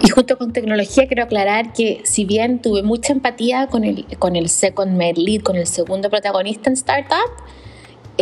Y 0.00 0.08
junto 0.10 0.38
con 0.38 0.52
tecnología 0.52 1.08
quiero 1.08 1.24
aclarar 1.24 1.72
que 1.72 2.02
si 2.04 2.24
bien 2.24 2.62
tuve 2.62 2.84
mucha 2.84 3.12
empatía 3.12 3.66
con 3.66 3.82
el, 3.82 4.06
con 4.20 4.36
el 4.36 4.48
second 4.48 4.96
lead, 4.96 5.42
con 5.42 5.56
el 5.56 5.66
segundo 5.66 6.08
protagonista 6.08 6.70
en 6.70 6.74
Startup, 6.74 7.30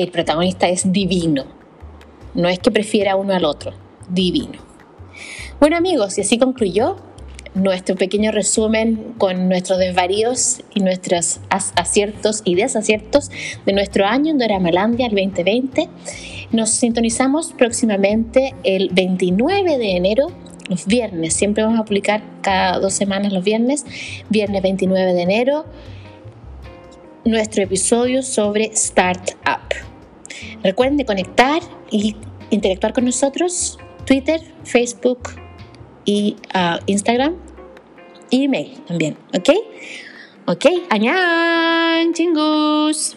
el 0.03 0.11
protagonista 0.11 0.68
es 0.68 0.92
divino. 0.92 1.44
No 2.34 2.49
es 2.49 2.59
que 2.61 2.70
prefiera 2.70 3.16
uno 3.16 3.34
al 3.34 3.44
otro, 3.44 3.72
divino. 4.09 4.59
Bueno 5.59 5.76
amigos, 5.76 6.18
y 6.18 6.20
así 6.20 6.38
concluyó 6.38 6.96
nuestro 7.55 7.96
pequeño 7.96 8.30
resumen 8.30 9.14
con 9.18 9.49
nuestros 9.49 9.78
desvaríos 9.78 10.62
y 10.72 10.80
nuestros 10.80 11.40
aciertos 11.49 12.42
y 12.44 12.55
desaciertos 12.55 13.30
de 13.66 13.72
nuestro 13.72 14.07
año 14.07 14.30
en 14.30 14.38
Doramalandia 14.38 15.07
el 15.07 15.16
2020. 15.16 15.88
Nos 16.53 16.70
sintonizamos 16.70 17.53
próximamente 17.53 18.55
el 18.62 18.90
29 18.92 19.78
de 19.78 19.96
enero 19.96 20.28
los 20.68 20.86
viernes. 20.86 21.34
Siempre 21.34 21.64
vamos 21.64 21.80
a 21.80 21.84
publicar 21.84 22.22
cada 22.42 22.78
dos 22.78 22.92
semanas 22.92 23.32
los 23.32 23.42
viernes. 23.42 23.84
Viernes 24.28 24.62
29 24.62 25.14
de 25.14 25.22
enero, 25.22 25.64
nuestro 27.24 27.62
episodio 27.62 28.22
sobre 28.22 28.66
Startup. 28.66 29.88
Recuerden 30.62 30.97
de 30.97 31.05
conectar 31.05 31.62
y 31.91 32.16
interactuar 32.51 32.93
con 32.93 33.05
nosotros. 33.05 33.78
Twitter, 34.05 34.41
Facebook 34.64 35.30
y 36.05 36.36
uh, 36.55 36.82
Instagram. 36.86 37.36
Y 38.30 38.45
email 38.45 38.72
también. 38.86 39.16
¿Ok? 39.34 39.51
Ok. 40.47 40.66
Añan, 40.91 42.12
chingus. 42.12 43.16